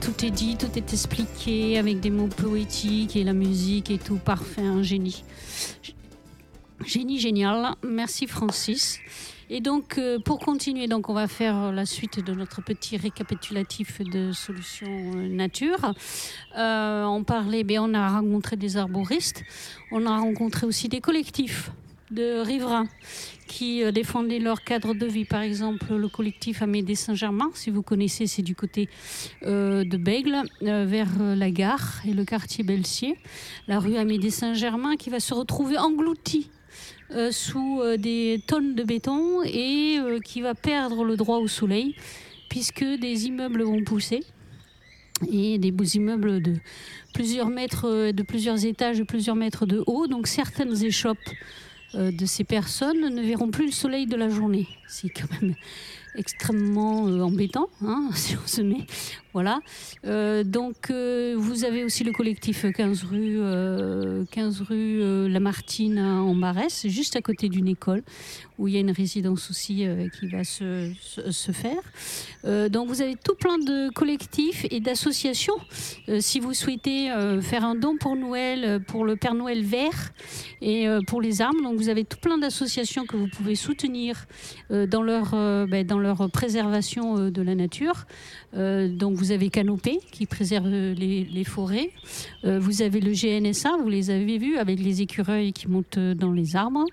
Tout 0.00 0.24
est 0.24 0.30
dit, 0.30 0.56
tout 0.56 0.70
est 0.76 0.92
expliqué 0.92 1.78
avec 1.78 2.00
des 2.00 2.10
mots 2.10 2.28
poétiques 2.28 3.16
et 3.16 3.24
la 3.24 3.32
musique 3.32 3.90
et 3.90 3.98
tout 3.98 4.16
parfait, 4.16 4.62
un 4.62 4.82
génie. 4.82 5.24
Génie 6.84 7.18
génial. 7.18 7.74
Merci 7.82 8.26
Francis. 8.26 9.00
Et 9.50 9.60
donc, 9.60 9.96
euh, 9.96 10.18
pour 10.18 10.40
continuer, 10.40 10.88
donc, 10.88 11.08
on 11.08 11.14
va 11.14 11.26
faire 11.26 11.72
la 11.72 11.86
suite 11.86 12.22
de 12.22 12.34
notre 12.34 12.62
petit 12.62 12.98
récapitulatif 12.98 14.02
de 14.02 14.32
solutions 14.32 14.86
euh, 14.88 15.28
nature. 15.28 15.94
Euh, 16.56 17.04
on 17.04 17.24
parlait, 17.24 17.64
ben, 17.64 17.80
on 17.80 17.94
a 17.94 18.08
rencontré 18.10 18.56
des 18.56 18.76
arboristes, 18.76 19.42
on 19.90 20.04
a 20.04 20.18
rencontré 20.18 20.66
aussi 20.66 20.88
des 20.88 21.00
collectifs 21.00 21.70
de 22.10 22.40
riverains 22.40 22.88
qui 23.46 23.82
euh, 23.82 23.90
défendaient 23.90 24.38
leur 24.38 24.62
cadre 24.62 24.94
de 24.94 25.06
vie. 25.06 25.24
Par 25.24 25.42
exemple, 25.42 25.94
le 25.94 26.08
collectif 26.08 26.62
Amédée 26.62 26.94
Saint-Germain, 26.94 27.50
si 27.54 27.70
vous 27.70 27.82
connaissez, 27.82 28.26
c'est 28.26 28.42
du 28.42 28.54
côté 28.54 28.88
euh, 29.44 29.84
de 29.84 29.96
Bègle, 29.96 30.42
euh, 30.62 30.84
vers 30.86 31.08
la 31.18 31.50
gare 31.50 32.00
et 32.06 32.12
le 32.12 32.24
quartier 32.24 32.64
Belsier. 32.64 33.16
La 33.66 33.78
rue 33.78 33.96
Amédée 33.96 34.30
Saint-Germain 34.30 34.96
qui 34.96 35.10
va 35.10 35.20
se 35.20 35.34
retrouver 35.34 35.78
engloutie 35.78 36.50
sous 37.30 37.80
des 37.96 38.42
tonnes 38.46 38.74
de 38.74 38.82
béton 38.82 39.42
et 39.42 39.98
qui 40.22 40.42
va 40.42 40.54
perdre 40.54 41.04
le 41.04 41.16
droit 41.16 41.38
au 41.38 41.48
soleil 41.48 41.96
puisque 42.50 42.84
des 42.84 43.26
immeubles 43.26 43.62
vont 43.62 43.82
pousser 43.82 44.22
et 45.32 45.58
des 45.58 45.70
beaux 45.70 45.84
immeubles 45.84 46.42
de 46.42 46.56
plusieurs 47.14 47.48
mètres, 47.48 48.12
de 48.12 48.22
plusieurs 48.22 48.62
étages, 48.66 48.98
de 48.98 49.04
plusieurs 49.04 49.36
mètres 49.36 49.64
de 49.64 49.82
haut. 49.86 50.06
Donc 50.06 50.26
certaines 50.26 50.84
échoppes 50.84 51.16
euh, 51.94 52.10
de 52.10 52.26
ces 52.26 52.44
personnes 52.44 53.14
ne 53.14 53.22
verront 53.22 53.50
plus 53.50 53.66
le 53.66 53.72
soleil 53.72 54.06
de 54.06 54.16
la 54.16 54.28
journée. 54.28 54.68
C'est 54.86 55.08
quand 55.08 55.30
même 55.40 55.54
extrêmement 56.14 57.06
euh, 57.08 57.22
embêtant, 57.22 57.68
hein, 57.82 58.10
si 58.14 58.36
on 58.36 58.46
se 58.46 58.60
met. 58.60 58.86
Voilà. 59.38 59.60
Euh, 60.04 60.42
donc, 60.42 60.90
euh, 60.90 61.36
vous 61.38 61.64
avez 61.64 61.84
aussi 61.84 62.02
le 62.02 62.10
collectif 62.10 62.66
15 62.74 63.04
rue, 63.04 63.36
euh, 63.38 64.24
15 64.32 64.62
rue 64.62 65.00
euh, 65.00 65.28
Lamartine 65.28 65.96
à- 65.98 66.22
en 66.22 66.34
Barès, 66.34 66.88
juste 66.88 67.14
à 67.14 67.20
côté 67.22 67.48
d'une 67.48 67.68
école, 67.68 68.02
où 68.58 68.66
il 68.66 68.74
y 68.74 68.76
a 68.78 68.80
une 68.80 68.90
résidence 68.90 69.48
aussi 69.48 69.86
qui 70.18 70.26
va 70.26 70.42
se, 70.42 70.90
faire. 71.52 71.80
Donc, 72.70 72.88
vous 72.88 73.00
avez 73.00 73.14
tout 73.14 73.36
plein 73.36 73.58
de 73.58 73.90
collectifs 73.92 74.66
et 74.72 74.80
d'associations. 74.80 75.54
Si 76.18 76.40
vous 76.40 76.52
souhaitez 76.54 77.08
faire 77.40 77.64
un 77.64 77.76
don 77.76 77.96
pour 77.96 78.16
Noël, 78.16 78.82
pour 78.88 79.04
le 79.04 79.14
Père 79.14 79.34
Noël 79.34 79.62
vert 79.62 80.10
et 80.60 80.88
pour 81.06 81.20
les 81.22 81.40
armes, 81.40 81.62
donc 81.62 81.76
vous 81.76 81.88
avez 81.88 82.04
tout 82.04 82.18
plein 82.18 82.38
d'associations 82.38 83.06
que 83.06 83.16
vous 83.16 83.28
pouvez 83.28 83.54
soutenir 83.54 84.26
dans, 84.70 85.02
leur, 85.02 85.30
ben, 85.68 85.86
dans 85.86 86.00
leur 86.00 86.28
préservation 86.28 87.30
de 87.30 87.42
la 87.42 87.54
nature. 87.54 88.06
Euh, 88.56 88.88
donc 88.88 89.16
vous 89.16 89.30
avez 89.30 89.50
Canopé 89.50 89.98
qui 90.10 90.26
préserve 90.26 90.68
les, 90.68 91.44
forêts. 91.44 91.90
Euh, 92.44 92.58
vous 92.58 92.82
avez 92.82 93.00
le 93.00 93.12
GNSA, 93.12 93.76
vous 93.80 93.88
les 93.88 94.10
avez 94.10 94.38
vus 94.38 94.56
avec 94.56 94.80
les 94.80 95.02
écureuils 95.02 95.52
qui 95.52 95.68
montent 95.68 95.98
dans 95.98 96.32
les 96.32 96.56
arbres. 96.56 96.84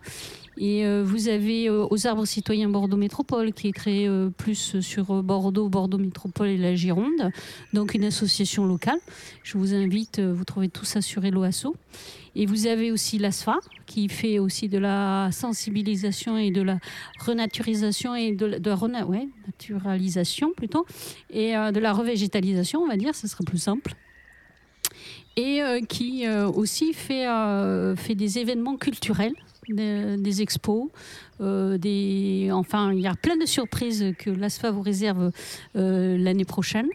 Et 0.58 0.86
euh, 0.86 1.04
vous 1.06 1.28
avez 1.28 1.68
euh, 1.68 1.86
aux 1.90 2.08
arbres 2.08 2.26
citoyens 2.26 2.70
Bordeaux 2.70 2.96
Métropole 2.96 3.52
qui 3.52 3.68
est 3.68 3.74
créé 3.74 4.08
euh, 4.08 4.30
plus 4.30 4.80
sur 4.80 5.22
Bordeaux, 5.22 5.68
Bordeaux 5.68 5.98
Métropole 5.98 6.48
et 6.48 6.58
la 6.58 6.76
Gironde, 6.76 7.32
donc 7.74 7.94
une 7.94 8.06
association 8.06 8.66
locale. 8.66 9.00
Je 9.44 9.58
vous 9.58 9.74
invite, 9.74 10.20
vous 10.20 10.46
trouvez 10.46 10.70
tout 10.70 10.86
ça 10.86 11.02
sur 11.02 11.26
Eloasso. 11.26 11.76
Et 12.38 12.46
vous 12.46 12.68
avez 12.68 12.92
aussi 12.92 13.18
l'ASFA 13.18 13.58
qui 13.86 14.10
fait 14.10 14.40
aussi 14.40 14.68
de 14.68 14.78
la 14.78 15.30
sensibilisation 15.32 16.38
et 16.38 16.52
de 16.52 16.62
la 16.62 16.80
renaturisation 17.20 18.14
et 18.14 18.34
de 18.34 18.46
la, 18.46 18.76
naturalisation 19.48 20.52
plutôt 20.52 20.86
et 21.30 21.54
de 21.54 21.80
la 21.80 21.94
revégétalisation, 21.94 22.82
on 22.82 22.88
va 22.88 22.98
dire, 22.98 23.16
ce 23.16 23.28
serait 23.28 23.46
plus 23.46 23.58
simple. 23.58 23.96
Et 25.38 25.62
qui 25.88 26.28
aussi 26.28 26.94
fait 26.94 27.26
des 28.16 28.40
événements 28.40 28.76
culturels 28.76 29.34
des, 29.70 30.42
expos, 30.42 30.90
euh, 31.42 31.78
des, 31.78 32.50
enfin, 32.52 32.94
il 32.94 33.00
y 33.00 33.08
a 33.08 33.16
plein 33.16 33.38
de 33.38 33.46
surprises 33.46 34.14
que 34.18 34.30
l'ASFA 34.30 34.72
vous 34.72 34.82
réserve 34.82 35.32
euh, 35.76 36.18
l'année 36.18 36.46
prochaine. 36.46 36.88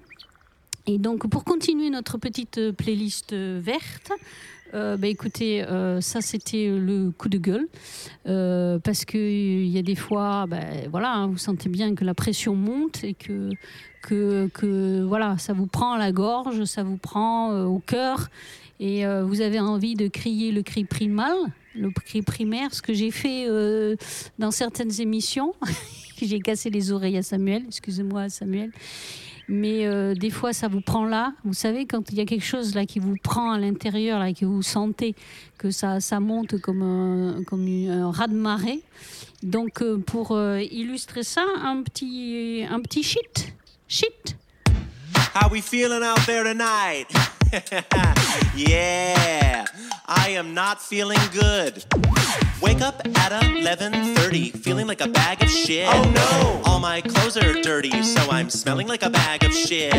Et 0.87 0.99
donc, 0.99 1.29
pour 1.29 1.45
continuer 1.45 1.91
notre 1.91 2.19
petite 2.19 2.59
euh, 2.59 2.73
playlist 2.73 3.35
verte, 3.35 4.13
bah, 4.73 5.09
écoutez, 5.09 5.65
ça 6.01 6.21
c'était 6.21 6.69
le 6.69 7.11
coup 7.11 7.29
de 7.29 7.39
gueule. 7.39 7.67
Parce 8.85 9.05
qu'il 9.05 9.67
y 9.67 9.79
a 9.79 9.83
des 9.83 9.97
fois, 9.97 10.47
bah, 10.47 10.61
voilà, 10.89 11.13
hein, 11.13 11.27
vous 11.27 11.39
sentez 11.39 11.69
bien 11.69 11.97
que 11.97 12.05
la 12.05 12.15
pression 12.15 12.55
monte 12.55 13.03
et 13.03 13.15
que, 13.15 13.51
que, 14.01 14.47
que 14.55 15.03
voilà, 15.03 15.39
ça 15.39 15.55
vous 15.55 15.67
prend 15.67 15.95
à 15.95 15.99
la 15.99 16.13
gorge, 16.13 16.63
ça 16.67 16.85
vous 16.85 16.99
prend 16.99 17.65
au 17.65 17.81
cœur. 17.81 18.31
Et 18.79 19.05
vous 19.25 19.41
avez 19.41 19.59
envie 19.59 19.97
de 19.97 20.07
crier 20.07 20.53
le 20.53 20.63
cri 20.63 20.85
primal, 20.85 21.35
le 21.75 21.91
cri 21.91 22.23
primaire, 22.23 22.75
ce 22.75 22.83
que 22.83 22.93
j'ai 22.93 23.11
fait 23.11 23.47
euh, 23.49 23.97
dans 24.39 24.51
certaines 24.51 25.01
émissions. 25.01 25.55
j'ai 26.23 26.41
cassé 26.41 26.71
les 26.71 26.93
oreilles 26.93 27.17
à 27.17 27.23
Samuel, 27.23 27.65
excusez-moi 27.69 28.29
Samuel. 28.29 28.71
Mais 29.49 29.87
euh, 29.87 30.15
des 30.15 30.31
fois, 30.31 30.53
ça 30.53 30.69
vous 30.69 30.81
prend 30.81 31.05
là. 31.05 31.33
Vous 31.45 31.55
savez, 31.55 31.85
quand 31.85 32.13
il 32.13 32.19
y 32.19 32.21
a 32.21 32.25
quelque 32.25 32.45
chose 32.45 32.75
là 32.75 32.87
qui 32.87 33.01
vous 33.01 33.17
prend 33.21 33.51
à 33.51 33.59
l'intérieur, 33.59 34.21
là, 34.21 34.33
que 34.33 34.45
vous 34.45 34.63
sentez 34.63 35.17
que 35.59 35.73
ça, 35.73 36.01
ça 36.01 36.21
monte 36.21 36.61
comme 36.61 36.83
un, 36.83 37.43
comme 37.43 37.67
un 37.67 38.13
raz 38.13 38.29
de 38.29 38.35
marée. 38.35 38.83
Donc, 39.43 39.83
euh, 39.83 39.99
pour 39.99 40.39
illustrer 40.61 41.25
ça, 41.25 41.45
un 41.65 41.83
petit, 41.83 42.65
un 42.71 42.81
petit 42.81 43.03
shit. 43.03 43.53
Shit. 43.89 44.37
How 45.35 45.49
we 45.51 45.61
feeling 45.61 46.03
out 46.05 46.25
there 46.27 46.45
tonight? 46.45 47.40
yeah, 48.55 49.67
I 50.07 50.29
am 50.31 50.55
not 50.55 50.81
feeling 50.81 51.19
good. 51.33 51.85
Wake 52.63 52.81
up 52.81 53.01
at 53.19 53.33
11:30, 53.33 54.57
feeling 54.57 54.87
like 54.87 55.01
a 55.01 55.09
bag 55.09 55.43
of 55.43 55.51
shit. 55.51 55.89
Oh 55.89 56.11
no! 56.15 56.63
All 56.65 56.79
my 56.79 57.01
clothes 57.01 57.37
are 57.37 57.61
dirty, 57.61 58.03
so 58.03 58.31
I'm 58.31 58.51
smelling 58.51 58.87
like 58.87 59.03
a 59.03 59.11
bag 59.11 59.43
of 59.43 59.53
shit. 59.53 59.93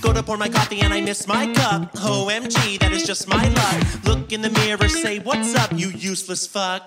Go 0.00 0.12
to 0.12 0.22
pour 0.22 0.36
my 0.36 0.48
coffee 0.48 0.80
and 0.80 0.92
I 0.92 1.00
miss 1.00 1.28
my 1.28 1.52
cup. 1.52 1.92
OMG, 1.92 2.80
that 2.80 2.90
is 2.90 3.06
just 3.06 3.28
my 3.28 3.48
luck. 3.48 4.04
Look 4.04 4.32
in 4.32 4.40
the 4.40 4.50
mirror, 4.50 4.88
say 4.88 5.20
what's 5.20 5.54
up, 5.54 5.70
you 5.72 5.90
useless 5.90 6.46
fuck. 6.46 6.82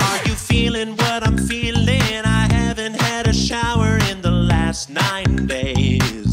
Are 0.00 0.22
you 0.26 0.34
feeling 0.34 0.96
what 0.96 1.26
I'm 1.26 1.38
feeling? 1.38 2.22
I 2.24 2.46
haven't 2.52 3.00
had 3.00 3.26
a 3.26 3.34
shower 3.34 3.98
in 4.10 4.22
the 4.22 4.30
last 4.30 4.90
nine 4.90 5.46
days. 5.46 6.23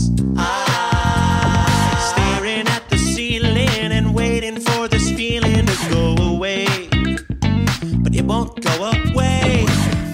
Won't 8.32 8.62
go 8.62 8.74
away. 8.92 9.66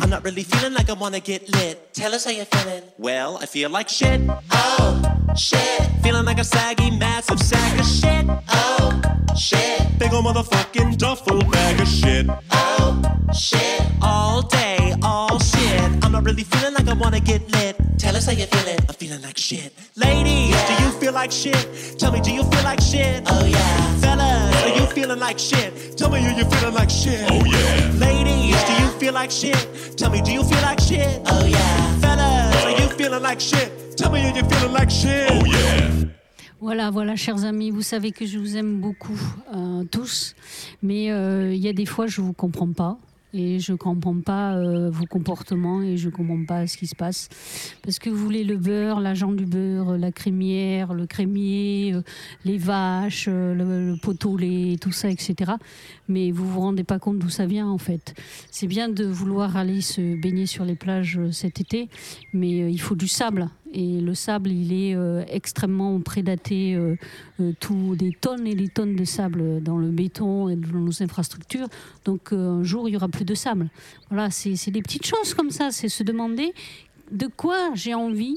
I'm 0.01 0.09
not 0.09 0.23
really 0.23 0.41
feeling 0.43 0.73
like 0.73 0.89
I 0.89 0.93
wanna 0.93 1.19
get 1.19 1.41
lit. 1.53 1.93
Tell 1.93 2.15
us 2.15 2.25
how 2.25 2.31
you're 2.31 2.51
feeling. 2.57 2.83
Well, 2.97 3.37
I 3.43 3.45
feel 3.45 3.69
like 3.69 3.89
shit. 3.89 4.19
Oh, 4.51 4.91
shit. 5.35 5.81
Feeling 6.01 6.25
like 6.25 6.39
a 6.39 6.43
saggy, 6.43 6.89
massive 6.89 7.39
sack 7.39 7.79
of 7.79 7.85
shit. 7.85 8.25
Oh, 8.61 8.89
shit. 9.37 9.79
Big 9.99 10.11
ol' 10.13 10.23
motherfucking 10.23 10.97
duffel 10.97 11.41
bag 11.51 11.79
of 11.79 11.87
shit. 11.87 12.25
Oh, 12.51 12.89
shit. 13.45 13.81
All 14.01 14.41
day, 14.41 14.95
all 15.03 15.37
shit. 15.37 15.56
I'm 16.17 16.23
really 16.23 16.43
feeling 16.43 16.73
like 16.73 16.87
I 16.87 16.93
wanna 16.93 17.19
get 17.19 17.47
lit. 17.51 17.77
Tell 17.99 18.15
us 18.15 18.25
how 18.25 18.31
you're 18.31 18.47
feeling. 18.47 18.79
I'm 18.89 18.95
feeling 18.95 19.21
like 19.21 19.37
shit. 19.37 19.71
Ladies, 19.95 20.55
do 20.65 20.83
you 20.83 20.89
feel 20.99 21.13
like 21.13 21.31
shit? 21.31 21.95
Tell 21.99 22.11
me, 22.11 22.21
do 22.21 22.31
you 22.33 22.41
feel 22.41 22.63
like 22.63 22.81
shit? 22.81 23.21
Oh 23.27 23.45
yeah. 23.45 23.95
Fellas, 24.01 24.63
are 24.63 24.79
you 24.79 24.87
feeling 24.87 25.19
like 25.19 25.37
shit? 25.37 25.95
Tell 25.95 26.09
me, 26.09 26.25
are 26.25 26.31
you 26.31 26.43
feeling 26.45 26.73
like 26.73 26.89
shit? 26.89 27.23
Oh 27.29 27.45
yeah. 27.45 27.91
Ladies, 27.99 28.57
do 28.63 28.73
you 28.81 28.89
feel 28.99 29.13
like 29.13 29.29
shit? 29.29 29.95
Tell 29.95 30.09
me, 30.09 30.23
do 30.23 30.31
you 30.31 30.43
feel 30.43 30.61
like 30.63 30.79
shit? 30.79 31.21
Oh 31.27 31.45
yeah. 31.45 31.99
Fellas, 31.99 32.65
are 32.65 32.71
you 32.71 32.89
feeling 32.97 33.21
like 33.21 33.39
shit? 33.39 33.95
Tell 33.95 34.11
me, 34.11 34.21
are 34.27 34.35
you 34.35 34.43
feeling 34.49 34.73
like 34.73 34.89
shit? 34.89 35.29
Oh 35.29 35.45
yeah. 35.45 35.91
Voilà, 36.59 36.89
voilà, 36.89 37.15
chers 37.15 37.43
amis, 37.45 37.69
vous 37.69 37.83
savez 37.83 38.11
que 38.11 38.25
je 38.25 38.39
vous 38.39 38.57
aime 38.57 38.81
beaucoup, 38.81 39.19
euh, 39.53 39.83
tous, 39.91 40.33
mais 40.81 41.11
euh, 41.11 41.53
il 41.53 41.59
y 41.59 41.67
a 41.67 41.73
des 41.73 41.85
fois, 41.85 42.07
je 42.07 42.19
vous 42.19 42.33
comprends 42.33 42.73
pas. 42.73 42.97
Et 43.37 43.59
je 43.59 43.73
comprends 43.73 44.19
pas 44.19 44.55
euh, 44.55 44.89
vos 44.89 45.05
comportements 45.05 45.83
et 45.83 45.95
je 45.95 46.09
comprends 46.09 46.43
pas 46.43 46.65
ce 46.65 46.75
qui 46.75 46.87
se 46.87 46.95
passe. 46.95 47.29
Parce 47.83 47.99
que 47.99 48.09
vous 48.09 48.17
voulez 48.17 48.43
le 48.43 48.57
beurre, 48.57 48.99
l'agent 48.99 49.31
du 49.31 49.45
beurre, 49.45 49.95
la 49.95 50.11
crémière, 50.11 50.95
le 50.95 51.05
crémier, 51.05 51.93
euh, 51.93 52.01
les 52.45 52.57
vaches, 52.57 53.27
euh, 53.29 53.53
le, 53.53 53.91
le 53.91 53.97
pot 54.01 54.25
au 54.25 54.37
lait, 54.37 54.77
tout 54.81 54.91
ça, 54.91 55.11
etc. 55.11 55.51
Mais 56.07 56.31
vous 56.31 56.49
vous 56.49 56.61
rendez 56.61 56.83
pas 56.83 56.97
compte 56.97 57.19
d'où 57.19 57.29
ça 57.29 57.45
vient 57.45 57.67
en 57.67 57.77
fait. 57.77 58.15
C'est 58.49 58.65
bien 58.65 58.89
de 58.89 59.05
vouloir 59.05 59.55
aller 59.55 59.81
se 59.81 60.19
baigner 60.19 60.47
sur 60.47 60.65
les 60.65 60.75
plages 60.75 61.19
cet 61.31 61.61
été, 61.61 61.89
mais 62.33 62.71
il 62.71 62.81
faut 62.81 62.95
du 62.95 63.07
sable. 63.07 63.49
Et 63.73 63.99
le 63.99 64.13
sable, 64.13 64.51
il 64.51 64.73
est 64.73 64.95
euh, 64.95 65.23
extrêmement 65.27 65.99
prédaté, 65.99 66.75
euh, 66.75 66.95
euh, 67.39 67.51
tout, 67.59 67.95
des 67.95 68.11
tonnes 68.11 68.47
et 68.47 68.55
des 68.55 68.69
tonnes 68.69 68.95
de 68.95 69.03
sable 69.03 69.61
dans 69.61 69.77
le 69.77 69.89
béton 69.89 70.49
et 70.49 70.55
dans 70.55 70.79
nos 70.79 71.03
infrastructures. 71.03 71.67
Donc 72.05 72.31
un 72.31 72.63
jour, 72.63 72.87
il 72.87 72.93
y 72.93 72.95
aura 72.95 73.09
plus 73.09 73.25
de 73.25 73.35
sable. 73.35 73.69
Voilà, 74.09 74.29
c'est 74.31 74.71
des 74.71 74.81
petites 74.81 75.05
choses 75.05 75.33
comme 75.33 75.51
ça. 75.51 75.71
C'est 75.71 75.89
se 75.89 76.03
demander 76.03 76.53
de 77.11 77.27
quoi 77.27 77.71
j'ai 77.73 77.93
envie 77.93 78.35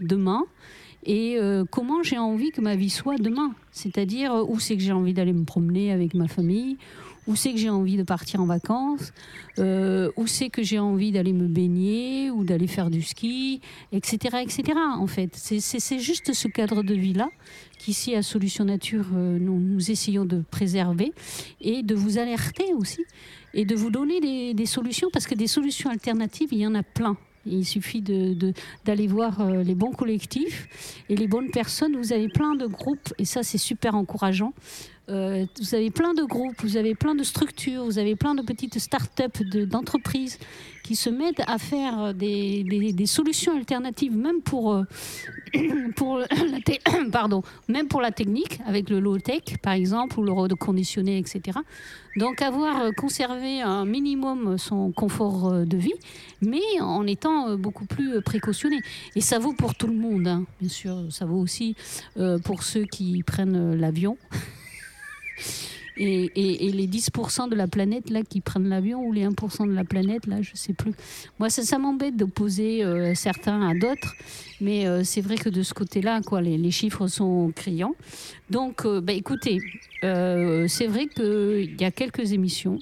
demain 0.00 0.44
et 1.04 1.38
comment 1.70 2.02
j'ai 2.02 2.18
envie 2.18 2.50
que 2.50 2.60
ma 2.60 2.76
vie 2.76 2.90
soit 2.90 3.16
demain. 3.16 3.52
C'est-à-dire 3.72 4.34
où 4.48 4.58
c'est 4.58 4.76
que 4.76 4.82
j'ai 4.82 4.92
envie 4.92 5.14
d'aller 5.14 5.32
me 5.32 5.44
promener 5.44 5.92
avec 5.92 6.14
ma 6.14 6.28
famille, 6.28 6.76
où 7.28 7.36
c'est 7.36 7.52
que 7.52 7.58
j'ai 7.58 7.68
envie 7.68 7.98
de 7.98 8.02
partir 8.02 8.40
en 8.40 8.46
vacances, 8.46 9.12
euh, 9.58 10.10
où 10.16 10.26
c'est 10.26 10.48
que 10.48 10.62
j'ai 10.62 10.78
envie 10.78 11.12
d'aller 11.12 11.34
me 11.34 11.46
baigner 11.46 12.30
ou 12.30 12.42
d'aller 12.42 12.66
faire 12.66 12.88
du 12.88 13.02
ski, 13.02 13.60
etc. 13.92 14.38
etc. 14.42 14.78
en 14.96 15.06
fait, 15.06 15.36
c'est- 15.36 15.98
juste 15.98 16.32
ce 16.32 16.48
cadre 16.48 16.82
de 16.82 16.94
vie-là 16.94 17.28
qu'ici 17.78 18.14
à 18.14 18.22
Solution 18.22 18.64
Nature, 18.64 19.06
euh, 19.14 19.38
nous, 19.38 19.90
essayons 19.90 20.24
de 20.24 20.42
préserver 20.50 21.12
et 21.60 21.82
de 21.82 21.94
vous 21.94 22.18
alerter 22.18 22.72
aussi 22.74 23.04
et 23.54 23.64
de 23.64 23.74
vous 23.74 23.90
donner 23.90 24.54
des, 24.54 24.66
solutions 24.66 25.08
parce 25.12 25.26
que 25.26 25.34
des 25.34 25.46
solutions 25.46 25.90
alternatives, 25.90 26.48
il 26.52 26.58
y 26.58 26.66
en 26.66 26.74
a 26.74 26.82
plein. 26.82 27.16
Il 27.46 27.64
suffit 27.64 28.02
d'aller 28.02 29.06
voir 29.06 29.40
euh, 29.40 29.62
les 29.62 29.74
bons 29.74 29.92
collectifs 29.92 30.68
et 31.08 31.16
les 31.16 31.26
bonnes 31.26 31.50
personnes. 31.50 31.96
Vous 31.96 32.12
avez 32.12 32.28
plein 32.28 32.54
de 32.56 32.66
groupes 32.66 33.12
et 33.18 33.24
ça, 33.24 33.42
c'est 33.42 33.58
super 33.58 33.94
encourageant. 33.94 34.52
Euh, 35.10 35.46
vous 35.58 35.74
avez 35.74 35.90
plein 35.90 36.12
de 36.12 36.22
groupes, 36.22 36.60
vous 36.62 36.76
avez 36.76 36.94
plein 36.94 37.14
de 37.14 37.22
structures, 37.22 37.84
vous 37.84 37.98
avez 37.98 38.14
plein 38.14 38.34
de 38.34 38.42
petites 38.42 38.78
start-up 38.78 39.38
de- 39.42 39.64
d'entreprises 39.64 40.38
qui 40.82 40.96
se 40.96 41.08
mettent 41.08 41.42
à 41.46 41.58
faire 41.58 42.14
des, 42.14 42.94
solutions 43.06 43.56
alternatives, 43.56 44.14
même 44.14 44.42
pour, 44.42 44.84
la 48.00 48.10
technique, 48.10 48.60
avec 48.66 48.90
le 48.90 49.00
low-tech, 49.00 49.58
par 49.62 49.72
exemple, 49.72 50.20
ou 50.20 50.22
le 50.24 50.32
reconditionné, 50.32 51.18
etc. 51.18 51.58
Donc, 52.16 52.42
avoir 52.42 52.82
euh, 52.82 52.90
conservé 52.92 53.62
un 53.62 53.86
minimum 53.86 54.58
son 54.58 54.92
confort 54.92 55.52
euh, 55.52 55.64
de 55.64 55.76
vie, 55.78 55.94
mais 56.42 56.80
en 56.80 57.06
étant 57.06 57.56
beaucoup 57.56 57.86
plus 57.86 58.20
précautionné. 58.20 58.78
Et 59.16 59.20
ça 59.22 59.38
vaut 59.38 59.54
pour 59.54 59.74
tout 59.74 59.86
le 59.86 59.94
monde, 59.94 60.28
hein. 60.28 60.44
bien 60.60 60.70
sûr. 60.70 61.04
Ça 61.10 61.24
vaut 61.24 61.38
aussi 61.38 61.76
pour 62.44 62.62
ceux 62.62 62.84
qui 62.84 63.22
prennent 63.22 63.74
l'avion. 63.74 64.18
Et, 66.00 66.70
les 66.72 66.86
10% 66.86 67.48
de 67.48 67.56
la 67.56 67.66
planète 67.66 68.10
là 68.10 68.22
qui 68.22 68.40
prennent 68.40 68.68
l'avion 68.68 69.04
ou 69.04 69.12
les 69.12 69.26
1% 69.26 69.68
de 69.68 69.72
la 69.74 69.84
planète 69.84 70.26
là, 70.26 70.42
je 70.42 70.52
sais 70.54 70.72
plus. 70.72 70.92
Moi, 71.38 71.50
ça, 71.50 71.78
m'embête 71.78 72.16
d'opposer 72.16 72.84
euh, 72.84 73.14
certains 73.14 73.68
à 73.68 73.74
d'autres, 73.74 74.14
mais 74.60 74.86
euh, 74.86 75.02
c'est 75.02 75.20
vrai 75.20 75.36
que 75.36 75.48
de 75.48 75.62
ce 75.62 75.74
côté-là, 75.74 76.20
quoi, 76.22 76.40
les, 76.40 76.70
chiffres 76.70 77.08
sont 77.08 77.52
criants. 77.54 77.96
Donc, 78.48 78.84
euh, 78.84 79.00
bah, 79.00 79.12
écoutez, 79.12 79.58
c'est 80.02 80.86
vrai 80.86 81.06
qu'il 81.06 81.80
y 81.80 81.84
a 81.84 81.90
quelques 81.90 82.32
émissions. 82.32 82.78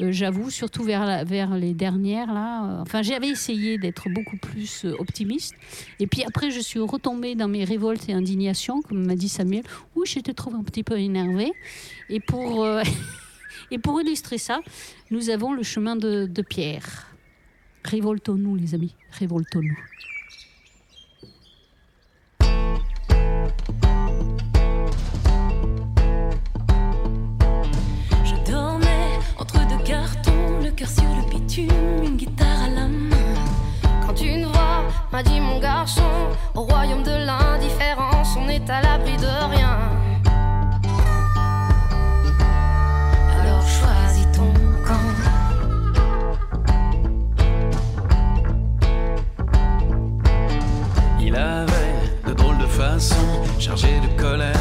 Euh, 0.00 0.12
J'avoue, 0.12 0.50
surtout 0.50 0.82
vers, 0.82 1.24
vers 1.24 1.54
les 1.56 1.74
dernières, 1.74 2.32
là. 2.32 2.64
euh, 2.64 2.82
enfin, 2.82 3.02
j'avais 3.02 3.28
essayé 3.28 3.78
d'être 3.78 4.08
beaucoup 4.10 4.36
plus 4.36 4.84
euh, 4.84 4.94
optimiste. 4.98 5.54
Et 6.00 6.06
puis 6.06 6.24
après, 6.24 6.50
je 6.50 6.60
suis 6.60 6.80
retombée 6.80 7.34
dans 7.34 7.48
mes 7.48 7.64
révoltes 7.64 8.08
et 8.08 8.12
indignations, 8.12 8.82
comme 8.82 9.06
m'a 9.06 9.14
dit 9.14 9.28
Samuel, 9.28 9.64
où 9.94 10.04
j'étais 10.04 10.34
trouvé 10.34 10.56
un 10.56 10.64
petit 10.64 10.82
peu 10.82 10.98
énervée. 10.98 11.52
Et 12.10 12.20
pour, 12.20 12.66
et 13.70 13.78
pour 13.78 14.00
illustrer 14.00 14.38
ça, 14.38 14.60
nous 15.10 15.30
avons 15.30 15.52
le 15.52 15.62
chemin 15.62 15.96
de, 15.96 16.26
de 16.26 16.42
Pierre. 16.42 17.08
Révoltons-nous, 17.84 18.56
les 18.56 18.74
amis, 18.74 18.94
révoltons-nous. 19.12 19.78
sur 30.86 31.04
le 31.04 31.30
bitume, 31.30 32.02
une 32.02 32.16
guitare 32.16 32.64
à 32.66 32.68
la 32.68 32.86
main. 32.86 33.16
Quand 34.06 34.20
une 34.20 34.44
voix 34.46 34.84
m'a 35.12 35.22
dit 35.22 35.40
mon 35.40 35.58
garçon, 35.58 36.02
au 36.54 36.62
royaume 36.62 37.02
de 37.02 37.10
l'indifférence, 37.10 38.36
on 38.38 38.48
est 38.48 38.68
à 38.68 38.82
l'abri 38.82 39.16
de 39.16 39.26
rien. 39.54 39.78
Alors 43.40 43.62
choisis 43.62 44.26
ton 44.32 44.52
camp. 44.86 44.94
Il 51.20 51.34
avait 51.36 51.94
de 52.26 52.32
drôles 52.34 52.58
de 52.58 52.66
façons, 52.66 53.42
chargé 53.58 54.00
de 54.00 54.20
colère 54.20 54.53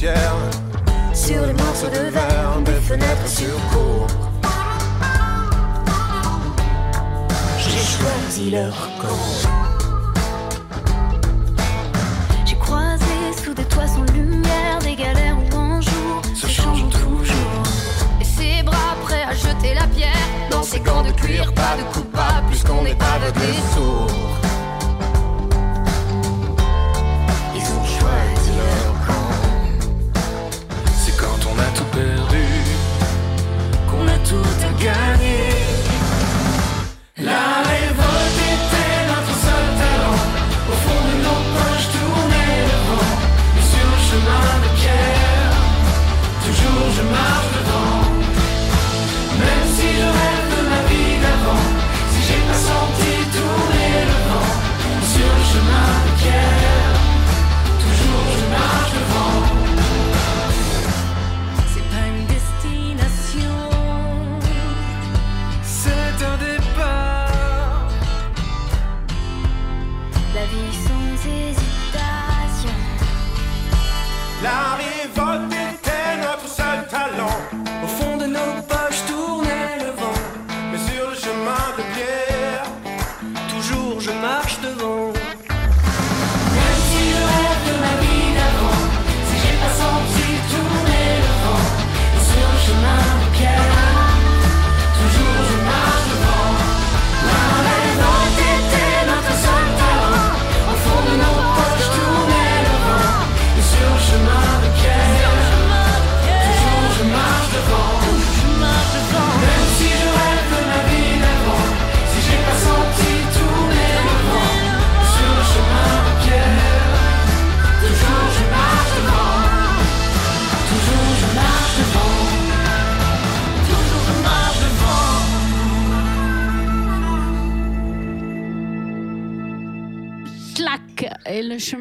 poussière, 0.00 0.34
Sur 1.12 1.46
les 1.46 1.52
morceaux 1.52 1.88
de 1.88 2.10
verre, 2.10 2.60
des 2.64 2.72
fenêtres 2.72 3.28
sur 3.28 3.54
cour. 3.70 4.06
J'ai 7.58 7.78
choisi 7.78 8.50
leur 8.50 8.74
camp. 9.00 9.50
J'ai 12.46 12.56
croisé 12.56 13.04
sous 13.44 13.54
des 13.54 13.64
toits 13.64 13.86
sans 13.86 14.04
lumière, 14.14 14.78
des 14.80 14.94
galères 14.94 15.36
où 15.38 15.56
en 15.56 15.80
jour 15.80 16.22
se 16.34 16.46
changeant 16.46 16.88
toujours. 16.88 17.62
Et 18.20 18.24
ses 18.24 18.62
bras 18.62 18.96
prêts 19.02 19.24
à 19.24 19.34
jeter 19.34 19.74
la 19.74 19.86
pierre 19.88 20.28
dans 20.50 20.62
ces 20.62 20.80
gants 20.80 21.02
de 21.02 21.12
cuir, 21.12 21.52
pas 21.52 21.76
de 21.76 21.82
coupable, 21.92 22.46
puisqu'on 22.48 22.86
est 22.86 22.96
aveugle 23.02 23.42
et 23.42 23.74
sourd. 23.74 24.39
Tout 34.80 34.88
à 34.88 35.29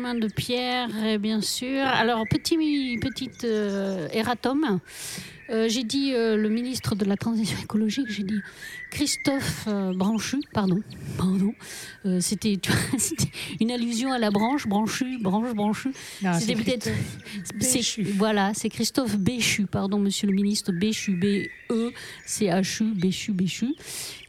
chemin 0.09 0.19
de 0.19 0.27
pierre, 0.27 0.89
et 1.05 1.17
bien 1.17 1.41
sûr. 1.41 1.85
Alors, 1.85 2.25
petit, 2.29 2.57
petite 2.99 3.43
euh, 3.43 4.07
erratum. 4.11 4.79
Euh, 5.49 5.67
j'ai 5.67 5.83
dit 5.83 6.13
euh, 6.13 6.37
le 6.37 6.47
ministre 6.47 6.95
de 6.95 7.05
la 7.05 7.17
Transition 7.17 7.57
écologique, 7.57 8.07
j'ai 8.09 8.23
dit 8.23 8.39
Christophe 8.91 9.65
euh, 9.67 9.93
Branchu, 9.95 10.37
pardon, 10.53 10.81
pardon. 11.17 11.53
Euh, 12.05 12.19
c'était 12.21 12.59
une 13.59 13.71
allusion 13.71 14.11
à 14.11 14.19
la 14.19 14.29
branche, 14.29 14.67
branchu, 14.67 15.17
branche, 15.19 15.53
branchu. 15.53 15.91
C'était 16.39 16.55
peut-être. 16.55 16.89
Voilà, 18.15 18.51
c'est 18.53 18.69
Christophe 18.69 19.17
Béchu, 19.17 19.65
pardon, 19.65 19.97
monsieur 19.97 20.27
le 20.27 20.33
ministre, 20.33 20.71
Béchu, 20.71 21.13
B-E, 21.13 21.91
C-H-U, 22.25 22.93
Béchu, 22.93 23.31
Béchu. 23.31 23.73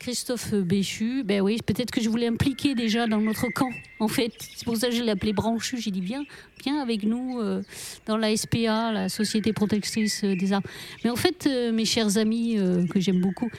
Christophe 0.00 0.54
Béchu, 0.54 1.22
ben 1.24 1.42
oui, 1.42 1.58
peut-être 1.64 1.90
que 1.90 2.00
je 2.00 2.08
voulais 2.08 2.26
impliquer 2.26 2.74
déjà 2.74 3.06
dans 3.06 3.20
notre 3.20 3.48
camp, 3.52 3.68
en 3.98 4.08
fait. 4.08 4.32
C'est 4.56 4.64
pour 4.64 4.74
ça 4.74 4.88
que 4.88 4.94
je 4.94 5.02
l'ai 5.02 5.10
appelé 5.10 5.34
Branchu. 5.34 5.76
J'ai 5.78 5.90
dit, 5.90 6.00
viens, 6.00 6.24
viens 6.64 6.80
avec 6.80 7.02
nous 7.02 7.38
euh, 7.38 7.60
dans 8.06 8.16
la 8.16 8.34
SPA, 8.34 8.92
la 8.92 9.08
Société 9.10 9.52
Protectrice 9.52 10.24
des 10.24 10.52
Arbres. 10.54 10.66
Mais 11.04 11.10
en 11.10 11.16
fait, 11.16 11.46
euh, 11.46 11.70
mes 11.70 11.84
chers 11.84 12.16
amis, 12.16 12.56
euh, 12.58 12.86
que 12.86 12.98
j'aime 12.98 13.20
beaucoup, 13.20 13.50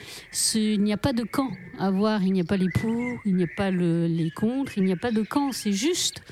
il 0.56 0.82
n'y 0.82 0.92
a 0.92 0.96
pas 0.96 1.12
de 1.12 1.22
camp 1.22 1.52
à 1.78 1.92
voir. 1.92 2.24
Il 2.24 2.32
n'y 2.32 2.40
a 2.40 2.44
pas 2.44 2.56
les 2.56 2.68
pour, 2.70 3.20
il 3.24 3.36
n'y 3.36 3.44
a 3.44 3.48
pas 3.56 3.70
le- 3.70 4.08
les 4.08 4.30
contre, 4.32 4.76
il 4.78 4.82
n'y 4.84 4.92
a 4.92 4.96
pas 4.96 5.12
de 5.12 5.22
camp. 5.22 5.52
C'est 5.52 5.72
juste 5.72 6.22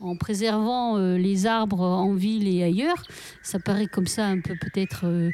en 0.00 0.16
préservant 0.16 0.96
euh, 0.96 1.16
les 1.16 1.46
arbres 1.46 1.80
en 1.80 2.14
ville 2.14 2.48
et 2.48 2.62
ailleurs. 2.62 3.02
Ça 3.42 3.58
paraît 3.58 3.86
comme 3.86 4.06
ça 4.06 4.26
un 4.26 4.40
peu 4.40 4.54
peut-être 4.60 5.02
euh, 5.04 5.30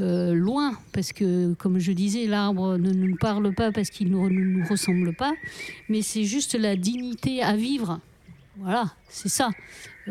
euh, 0.00 0.34
loin, 0.34 0.76
parce 0.92 1.12
que, 1.12 1.54
comme 1.54 1.78
je 1.78 1.92
disais, 1.92 2.26
l'arbre 2.26 2.76
ne 2.76 2.92
nous 2.92 3.16
parle 3.16 3.54
pas 3.54 3.72
parce 3.72 3.90
qu'il 3.90 4.10
ne 4.10 4.28
nous, 4.28 4.64
ressemble 4.68 5.14
pas, 5.14 5.32
mais 5.88 6.02
c'est 6.02 6.24
juste 6.24 6.54
la 6.54 6.76
dignité 6.76 7.42
à 7.42 7.56
vivre. 7.56 8.00
Voilà, 8.58 8.92
c'est 9.08 9.30
ça. 9.30 9.50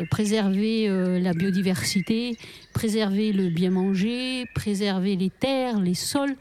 Préserver 0.09 0.87
la 1.19 1.33
biodiversité, 1.33 2.37
préserver 2.73 3.33
le 3.33 3.49
bien 3.49 3.69
manger, 3.69 4.45
préserver 4.55 5.15
les 5.15 5.29
terres, 5.29 5.79
les 5.79 5.93
sols, 5.93 6.35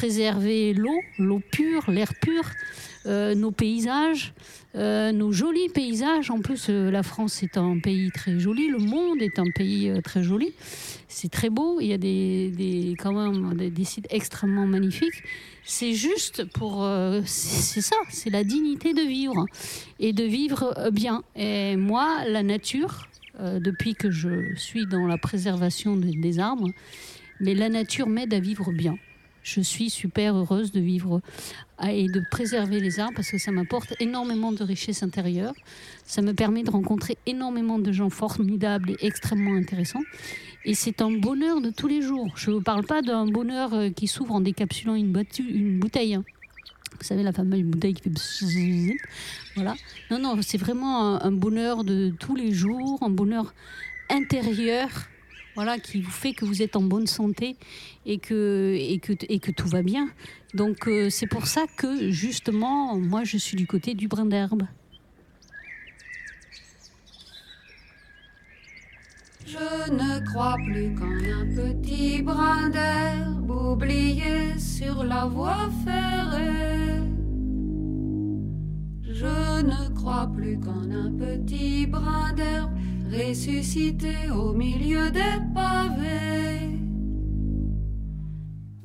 préserver 0.00 0.74
l'eau, 0.74 1.00
l'eau 1.18 1.40
pure, 1.50 1.90
l'air 1.90 2.12
pur, 2.20 2.42
euh, 3.06 3.34
nos 3.34 3.50
paysages, 3.50 4.34
euh, 4.74 5.10
nos 5.10 5.32
jolis 5.32 5.70
paysages. 5.70 6.30
En 6.30 6.40
plus, 6.42 6.66
euh, 6.68 6.90
la 6.90 7.02
France 7.02 7.42
est 7.42 7.56
un 7.56 7.78
pays 7.78 8.10
très 8.12 8.38
joli, 8.38 8.68
le 8.68 8.76
monde 8.78 9.22
est 9.22 9.38
un 9.38 9.50
pays 9.54 9.90
très 10.04 10.22
joli. 10.22 10.52
C'est 11.08 11.30
très 11.30 11.48
beau, 11.48 11.80
il 11.80 11.86
y 11.86 11.94
a 11.94 11.98
des, 11.98 12.50
des- 12.50 12.94
quand 12.98 13.14
même 13.14 13.56
des, 13.56 13.70
des 13.70 13.84
sites 13.84 14.06
extrêmement 14.10 14.66
magnifiques. 14.66 15.22
C'est 15.64 15.94
juste 15.94 16.44
pour... 16.44 16.86
c'est 17.24 17.80
ça, 17.80 17.96
c'est 18.10 18.30
la 18.30 18.44
dignité 18.44 18.92
de 18.92 19.00
vivre 19.02 19.46
et 19.98 20.12
de 20.12 20.24
vivre 20.24 20.90
bien. 20.92 21.22
Et 21.36 21.76
moi, 21.76 22.06
la 22.28 22.42
nature, 22.42 23.08
depuis 23.40 23.94
que 23.94 24.10
je 24.10 24.54
suis 24.56 24.86
dans 24.86 25.06
la 25.06 25.16
préservation 25.16 25.96
de- 25.96 26.20
des 26.20 26.38
arbres, 26.38 26.68
mais 27.40 27.54
la 27.54 27.68
nature 27.70 28.08
m'aide 28.08 28.34
à 28.34 28.40
vivre 28.40 28.70
bien. 28.72 28.96
Je 29.46 29.60
suis 29.60 29.90
super 29.90 30.34
heureuse 30.36 30.72
de 30.72 30.80
vivre 30.80 31.20
à- 31.78 31.92
et 31.92 32.08
de 32.08 32.20
préserver 32.32 32.80
les 32.80 32.98
arbres 32.98 33.14
parce 33.14 33.30
que 33.30 33.38
ça 33.38 33.52
m'apporte 33.52 33.94
énormément 34.00 34.50
de 34.50 34.64
richesse 34.64 35.04
intérieure. 35.04 35.54
Ça 36.04 36.20
me 36.20 36.34
permet 36.34 36.64
de 36.64 36.70
rencontrer 36.70 37.16
énormément 37.26 37.78
de 37.78 37.92
gens 37.92 38.10
formidables 38.10 38.90
et 38.90 39.06
extrêmement 39.06 39.54
intéressants. 39.54 40.02
Et 40.64 40.74
c'est 40.74 41.00
un 41.00 41.12
bonheur 41.12 41.60
de 41.60 41.70
tous 41.70 41.86
les 41.86 42.02
jours. 42.02 42.32
Je 42.36 42.50
ne 42.50 42.58
parle 42.58 42.84
pas 42.84 43.02
d'un 43.02 43.24
bonheur 43.26 43.72
euh, 43.72 43.90
qui 43.90 44.08
s'ouvre 44.08 44.34
en 44.34 44.40
décapsulant 44.40 44.96
une, 44.96 45.12
bouteille. 45.78 46.14
hein. 46.14 46.24
Vous 46.98 47.04
savez, 47.04 47.22
la 47.22 47.32
fameuse 47.32 47.62
bouteille 47.62 47.94
qui 47.94 48.02
fait. 48.10 48.96
Voilà. 49.54 49.76
Non, 50.10 50.18
non, 50.18 50.36
c'est 50.42 50.58
vraiment 50.58 51.22
un 51.22 51.30
bonheur 51.30 51.84
de 51.84 52.12
tous 52.18 52.34
les 52.34 52.50
jours, 52.52 52.98
un 53.02 53.10
bonheur 53.10 53.54
intérieur. 54.10 54.88
Voilà, 55.56 55.78
qui 55.78 56.02
vous 56.02 56.10
fait 56.10 56.34
que 56.34 56.44
vous 56.44 56.60
êtes 56.60 56.76
en 56.76 56.82
bonne 56.82 57.06
santé 57.06 57.56
et 58.04 58.18
que, 58.18 59.50
tout 59.52 59.68
va 59.68 59.82
bien. 59.82 60.10
Donc, 60.52 60.86
euh, 60.86 61.08
c'est 61.08 61.26
pour 61.26 61.46
ça 61.46 61.64
que, 61.78 62.10
justement, 62.10 62.98
moi, 62.98 63.24
je 63.24 63.38
suis 63.38 63.56
du 63.56 63.66
côté 63.66 63.94
du 63.94 64.06
brin 64.06 64.26
d'herbe. 64.26 64.64
Je 69.46 69.90
ne 69.92 70.26
crois 70.30 70.56
plus 70.66 70.94
qu'en 70.94 71.06
un 71.06 71.46
petit 71.54 72.20
brin 72.20 72.68
d'herbe 72.68 73.50
oublié 73.50 74.58
sur 74.58 75.04
la 75.04 75.24
voie 75.24 75.70
ferrée. 75.86 77.00
Je 79.04 79.62
ne 79.62 79.94
crois 79.94 80.30
plus 80.36 80.60
qu'en 80.60 80.90
un 80.90 81.10
petit 81.12 81.86
brin 81.86 82.34
d'herbe 82.34 82.76
ressuscité 83.10 84.30
au 84.30 84.52
milieu 84.52 85.10
des 85.10 85.38
pavés. 85.54 86.80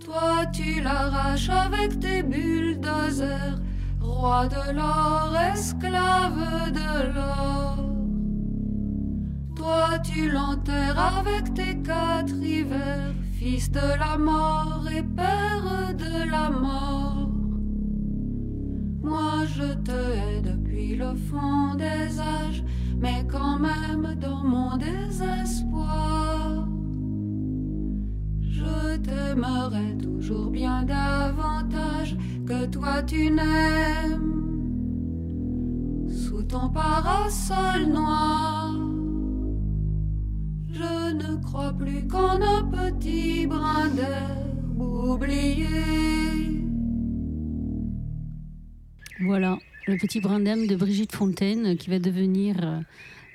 Toi 0.04 0.46
tu 0.52 0.82
l'arraches 0.82 1.50
avec 1.50 2.00
tes 2.00 2.24
bulldozers, 2.24 3.60
roi 4.00 4.48
de 4.48 4.76
l'or, 4.76 5.36
esclave 5.54 6.72
de 6.72 7.16
l'or. 7.16 7.78
Toi 9.56 10.00
tu 10.04 10.30
l'enterres 10.30 11.00
avec 11.20 11.54
tes 11.54 11.78
quatre 11.82 12.36
hivers, 12.36 13.14
fils 13.34 13.72
de 13.72 13.98
la 14.00 14.18
mort 14.18 14.86
et 14.92 15.04
père 15.04 15.94
de 15.98 16.30
la 16.30 16.50
mort. 16.50 17.30
Moi 19.04 19.46
je 19.46 19.74
te 19.84 19.92
hais 19.92 20.42
depuis 20.42 20.96
le 20.96 21.16
fond 21.16 21.76
des 21.76 22.20
âges, 22.20 22.64
mais 23.02 23.26
quand 23.28 23.58
même 23.60 24.16
dans 24.20 24.44
mon 24.44 24.78
désespoir. 24.78 26.68
Je 28.42 28.98
t'aimerai 28.98 29.98
toujours 29.98 30.52
bien 30.52 30.84
davantage 30.84 32.16
que 32.46 32.68
toi 32.68 33.02
tu 33.04 33.32
n'aimes. 33.32 34.38
Sous 36.10 36.44
ton 36.44 36.70
parasol 36.70 37.88
noir, 37.92 38.74
je 40.72 41.14
ne 41.14 41.42
crois 41.42 41.74
plus 41.74 42.08
qu'en 42.08 42.40
un 42.40 42.64
petit 42.64 43.48
brin 43.48 43.88
d'herbe 43.96 44.80
oublié. 44.80 45.68
Voilà, 49.24 49.58
le 49.88 49.98
petit 49.98 50.20
brin 50.20 50.40
d'âme 50.40 50.68
de 50.68 50.76
Brigitte 50.76 51.14
Fontaine 51.14 51.76
qui 51.76 51.90
va 51.90 52.00
devenir 52.00 52.56
euh, 52.62 52.80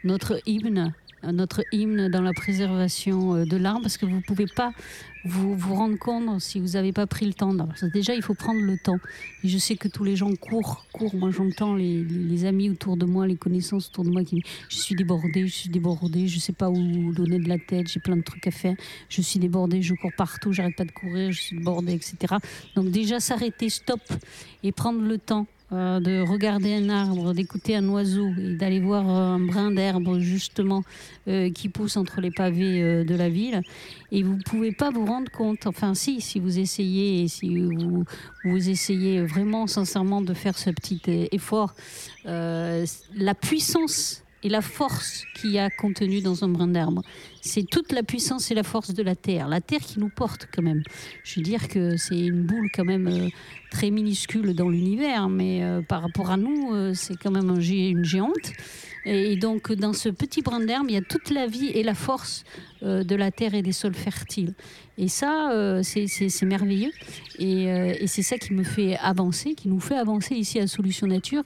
notre 0.05 0.41
hymne, 0.47 0.95
euh, 1.25 1.33
notre 1.33 1.63
hymne 1.73 2.09
dans 2.09 2.23
la 2.23 2.33
préservation 2.33 3.35
euh, 3.35 3.45
de 3.45 3.57
l'arbre 3.57 3.83
parce 3.83 3.97
que 3.97 4.07
vous 4.07 4.17
ne 4.17 4.21
pouvez 4.21 4.47
pas 4.47 4.73
vous, 5.25 5.57
vous 5.57 5.75
rendre 5.75 5.99
compte 5.99 6.41
si 6.41 6.61
vous 6.61 6.69
n'avez 6.69 6.93
pas 6.93 7.09
pris 7.09 7.27
le 7.27 7.35
temps. 7.35 7.53
Déjà, 7.93 8.15
il 8.15 8.23
faut 8.23 8.35
prendre 8.35 8.61
le 8.61 8.79
temps. 8.79 8.99
Et 9.43 9.49
je 9.49 9.59
sais 9.59 9.75
que 9.75 9.89
tous 9.89 10.05
les 10.05 10.15
gens 10.15 10.33
courent, 10.37 10.87
courent. 10.93 11.17
Moi, 11.17 11.33
j'entends 11.33 11.75
les, 11.75 12.45
amis 12.45 12.71
autour 12.71 12.97
de 12.97 13.07
moi, 13.07 13.27
les 13.27 13.37
connaissances 13.37 13.89
autour 13.89 14.05
de 14.05 14.11
moi 14.11 14.23
qui 14.23 14.37
disent 14.37 14.45
Je 14.69 14.77
suis 14.77 14.95
débordée, 14.95 15.49
je 15.49 15.53
suis 15.53 15.69
débordée, 15.69 16.29
je 16.29 16.37
ne 16.37 16.41
sais 16.41 16.53
pas 16.53 16.71
où 16.71 17.13
donner 17.13 17.41
de 17.41 17.49
la 17.49 17.59
tête, 17.59 17.89
j'ai 17.89 17.99
plein 17.99 18.17
de 18.17 18.23
trucs 18.23 18.47
à 18.47 18.53
faire, 18.53 18.77
je 19.09 19.21
suis 19.21 19.41
débordée, 19.41 19.83
je 19.83 19.95
cours 19.95 20.13
partout, 20.17 20.53
j'arrête 20.53 20.77
pas 20.77 20.85
de 20.85 20.93
courir, 20.93 21.33
je 21.33 21.41
suis 21.41 21.57
débordée, 21.57 21.95
etc. 21.95 22.37
Donc, 22.77 22.91
déjà, 22.91 23.19
s'arrêter, 23.19 23.69
stop, 23.69 24.01
et 24.63 24.71
prendre 24.71 25.01
le 25.01 25.19
temps 25.19 25.49
euh, 25.73 25.99
de 25.99 26.21
regarder 26.21 26.75
un 26.75 26.89
arbre, 26.91 27.35
d'écouter 27.35 27.75
un 27.75 27.89
oiseau 27.89 28.29
et 28.39 28.55
d'aller 28.55 28.79
voir 28.79 29.11
euh, 29.11 29.35
un 29.35 29.41
brin 29.41 29.73
d'herbe 29.73 30.21
justement 30.21 30.85
euh, 31.27 31.51
qui 31.51 31.69
pousse 31.69 31.97
entre 31.97 32.21
les 32.21 32.31
pavés 32.31 33.05
de 33.05 33.14
la 33.17 33.29
ville. 33.29 33.62
Et 34.12 34.23
vous 34.23 34.39
pouvez 34.47 34.71
pas 34.71 34.91
vous 34.91 35.05
rendre 35.05 35.29
compte, 35.33 35.67
enfin 35.67 35.95
si, 35.95 36.21
si 36.21 36.39
vous 36.39 36.61
essayez 36.61 37.27
si 37.27 37.59
vous, 37.59 38.05
vous 38.45 38.69
essayez 38.69 39.23
vraiment 39.23 39.67
sincèrement 39.67 40.23
de 40.23 40.35
faire 40.35 40.57
ce 40.57 40.71
petit 40.71 41.03
effort, 41.33 41.75
la 42.25 43.35
puissance 43.35 44.23
et 44.45 44.49
la 44.49 44.61
force 44.61 45.25
qu'il 45.35 45.51
y 45.51 45.59
a 45.59 45.71
contenue 45.71 46.21
dans 46.21 46.45
un 46.45 46.49
brin 46.49 46.69
d'herbe. 46.69 47.01
C'est 47.41 47.64
toute 47.69 47.91
la 47.91 48.05
puissance 48.05 48.51
et 48.53 48.55
la 48.55 48.62
force 48.62 48.95
de 48.95 49.03
la 49.03 49.17
Terre. 49.17 49.49
La 49.49 49.61
Terre 49.61 49.81
qui 49.81 49.99
nous 49.99 50.11
porte 50.11 50.47
quand 50.55 50.62
même. 50.62 50.83
Je 51.25 51.41
veux 51.41 51.43
dire 51.43 51.67
que 51.67 51.97
c'est 51.97 52.21
une 52.21 52.43
boule 52.43 52.71
quand 52.73 52.85
même 52.85 53.31
très 53.77 53.91
minuscule 53.91 54.55
dans 54.55 54.70
l'univers, 54.70 55.29
mais 55.29 55.62
euh, 55.62 55.83
par 55.83 56.01
rapport 56.01 56.31
à 56.31 56.39
nous, 56.39 56.72
euh, 56.72 56.95
c'est 56.95 57.14
quand 57.14 57.31
même 57.31 57.51
une 57.61 58.05
géante. 58.07 58.53
Et 59.05 59.37
donc, 59.37 59.70
dans 59.70 59.93
ce 59.93 60.09
petit 60.09 60.41
brin 60.41 60.61
d'herbe, 60.61 60.87
il 60.89 60.95
y 60.95 60.97
a 60.97 61.03
toute 61.03 61.29
la 61.29 61.47
vie 61.47 61.68
et 61.68 61.83
la 61.83 61.95
force 61.95 62.45
euh, 62.83 63.05
de 63.05 63.14
la 63.14 63.31
terre 63.31 63.55
et 63.55 63.61
des 63.61 63.72
sols 63.72 63.95
fertiles. 63.95 64.55
Et 64.97 65.09
ça, 65.09 65.53
c'est 65.83 66.43
merveilleux. 66.47 66.91
Et, 67.39 67.64
et 67.64 68.07
c'est 68.07 68.22
ça 68.22 68.39
qui 68.39 68.55
me 68.55 68.64
fait 68.64 68.97
avancer, 68.97 69.55
qui 69.55 69.68
nous 69.68 69.79
fait 69.79 69.99
avancer 69.99 70.35
ici 70.35 70.59
à 70.59 70.66
Solutions 70.66 71.07
Nature 71.07 71.43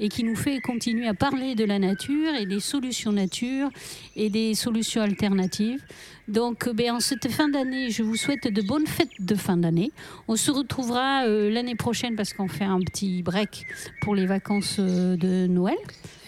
et 0.00 0.08
qui 0.08 0.24
nous 0.24 0.34
fait 0.34 0.58
continuer 0.60 1.06
à 1.06 1.12
parler 1.12 1.54
de 1.54 1.64
la 1.64 1.78
nature 1.78 2.34
et 2.34 2.46
des 2.46 2.60
solutions 2.60 3.12
nature 3.12 3.68
et 4.16 4.30
des 4.30 4.54
solutions 4.54 5.02
alternatives. 5.02 5.82
Donc, 6.26 6.66
euh, 6.66 6.72
ben, 6.72 6.92
en 6.92 7.00
cette 7.00 7.30
fin 7.30 7.48
d'année, 7.48 7.90
je 7.90 8.02
vous 8.02 8.16
souhaite 8.16 8.48
de 8.48 8.62
bonnes 8.62 8.86
fêtes 8.86 9.10
de 9.18 9.34
fin 9.34 9.56
d'année. 9.56 9.92
On 10.26 10.36
se 10.36 10.50
retrouvera 10.50 11.26
euh, 11.26 11.50
l'année 11.50 11.74
prochaine 11.74 12.16
parce 12.16 12.32
qu'on 12.32 12.48
fait 12.48 12.64
un 12.64 12.80
petit 12.80 13.22
break 13.22 13.66
pour 14.00 14.14
les 14.14 14.26
vacances 14.26 14.76
euh, 14.78 15.16
de 15.16 15.46
Noël. 15.46 15.76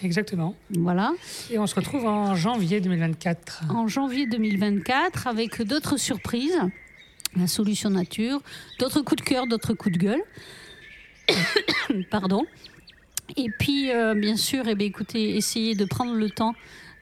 Exactement. 0.03 0.55
Voilà. 0.69 1.13
Et 1.49 1.57
on 1.57 1.65
se 1.65 1.73
retrouve 1.73 2.05
en 2.05 2.35
janvier 2.35 2.79
2024. 2.79 3.63
En 3.69 3.87
janvier 3.87 4.27
2024 4.27 5.27
avec 5.27 5.61
d'autres 5.63 5.97
surprises, 5.97 6.59
la 7.35 7.47
solution 7.47 7.89
nature, 7.89 8.41
d'autres 8.79 9.01
coups 9.01 9.23
de 9.23 9.27
cœur, 9.27 9.47
d'autres 9.47 9.73
coups 9.73 9.97
de 9.97 10.03
gueule. 10.03 10.21
Pardon. 12.11 12.45
Et 13.35 13.49
puis, 13.59 13.91
euh, 13.91 14.13
bien 14.13 14.37
sûr, 14.37 14.67
eh 14.67 14.75
bien, 14.75 14.87
écoutez, 14.87 15.35
essayez 15.35 15.75
de 15.75 15.85
prendre 15.85 16.13
le 16.13 16.29
temps 16.29 16.53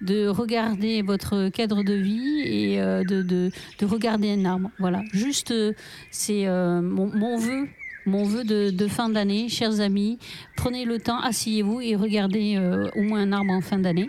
de 0.02 0.28
regarder 0.28 1.02
votre 1.02 1.50
cadre 1.50 1.84
de 1.84 1.93
vie 1.93 2.39
et 2.43 2.82
euh, 2.82 3.04
de, 3.04 3.22
de- 3.22 3.52
de 3.80 3.86
regarder 3.86 4.32
un 4.32 4.46
arbre. 4.46 4.70
Voilà, 4.80 5.02
juste, 5.14 5.52
euh, 5.52 5.74
c'est 6.12 6.48
euh, 6.48 6.82
mon, 6.82 7.38
vœu. 7.38 7.68
Mon 8.08 8.24
vœu 8.24 8.43
de, 8.43 8.70
de 8.70 8.88
fin 8.88 9.10
d'année, 9.10 9.50
chers 9.50 9.80
amis, 9.80 10.20
prenez 10.56 10.86
le 10.86 11.00
temps, 11.00 11.20
asseyez-vous 11.22 11.82
et 11.82 11.96
regardez 11.96 12.56
au 12.96 13.02
moins 13.02 13.22
un 13.22 13.32
arbre 13.32 13.52
en 13.52 13.62
fin 13.62 13.80
d'année. 13.80 14.08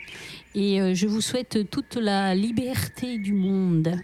Et 0.55 0.95
je 0.95 1.07
vous 1.07 1.23
souhaite 1.23 1.71
toute 1.71 1.95
la 1.97 2.35
liberté 2.35 3.17
du 3.17 3.33
monde. 3.33 3.97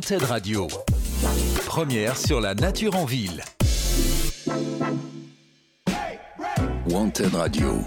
Wanted 0.00 0.22
Radio. 0.22 0.66
Première 1.66 2.16
sur 2.16 2.40
la 2.40 2.54
nature 2.54 2.96
en 2.96 3.04
ville. 3.04 3.44
Wanted 6.88 7.34
Radio. 7.34 7.82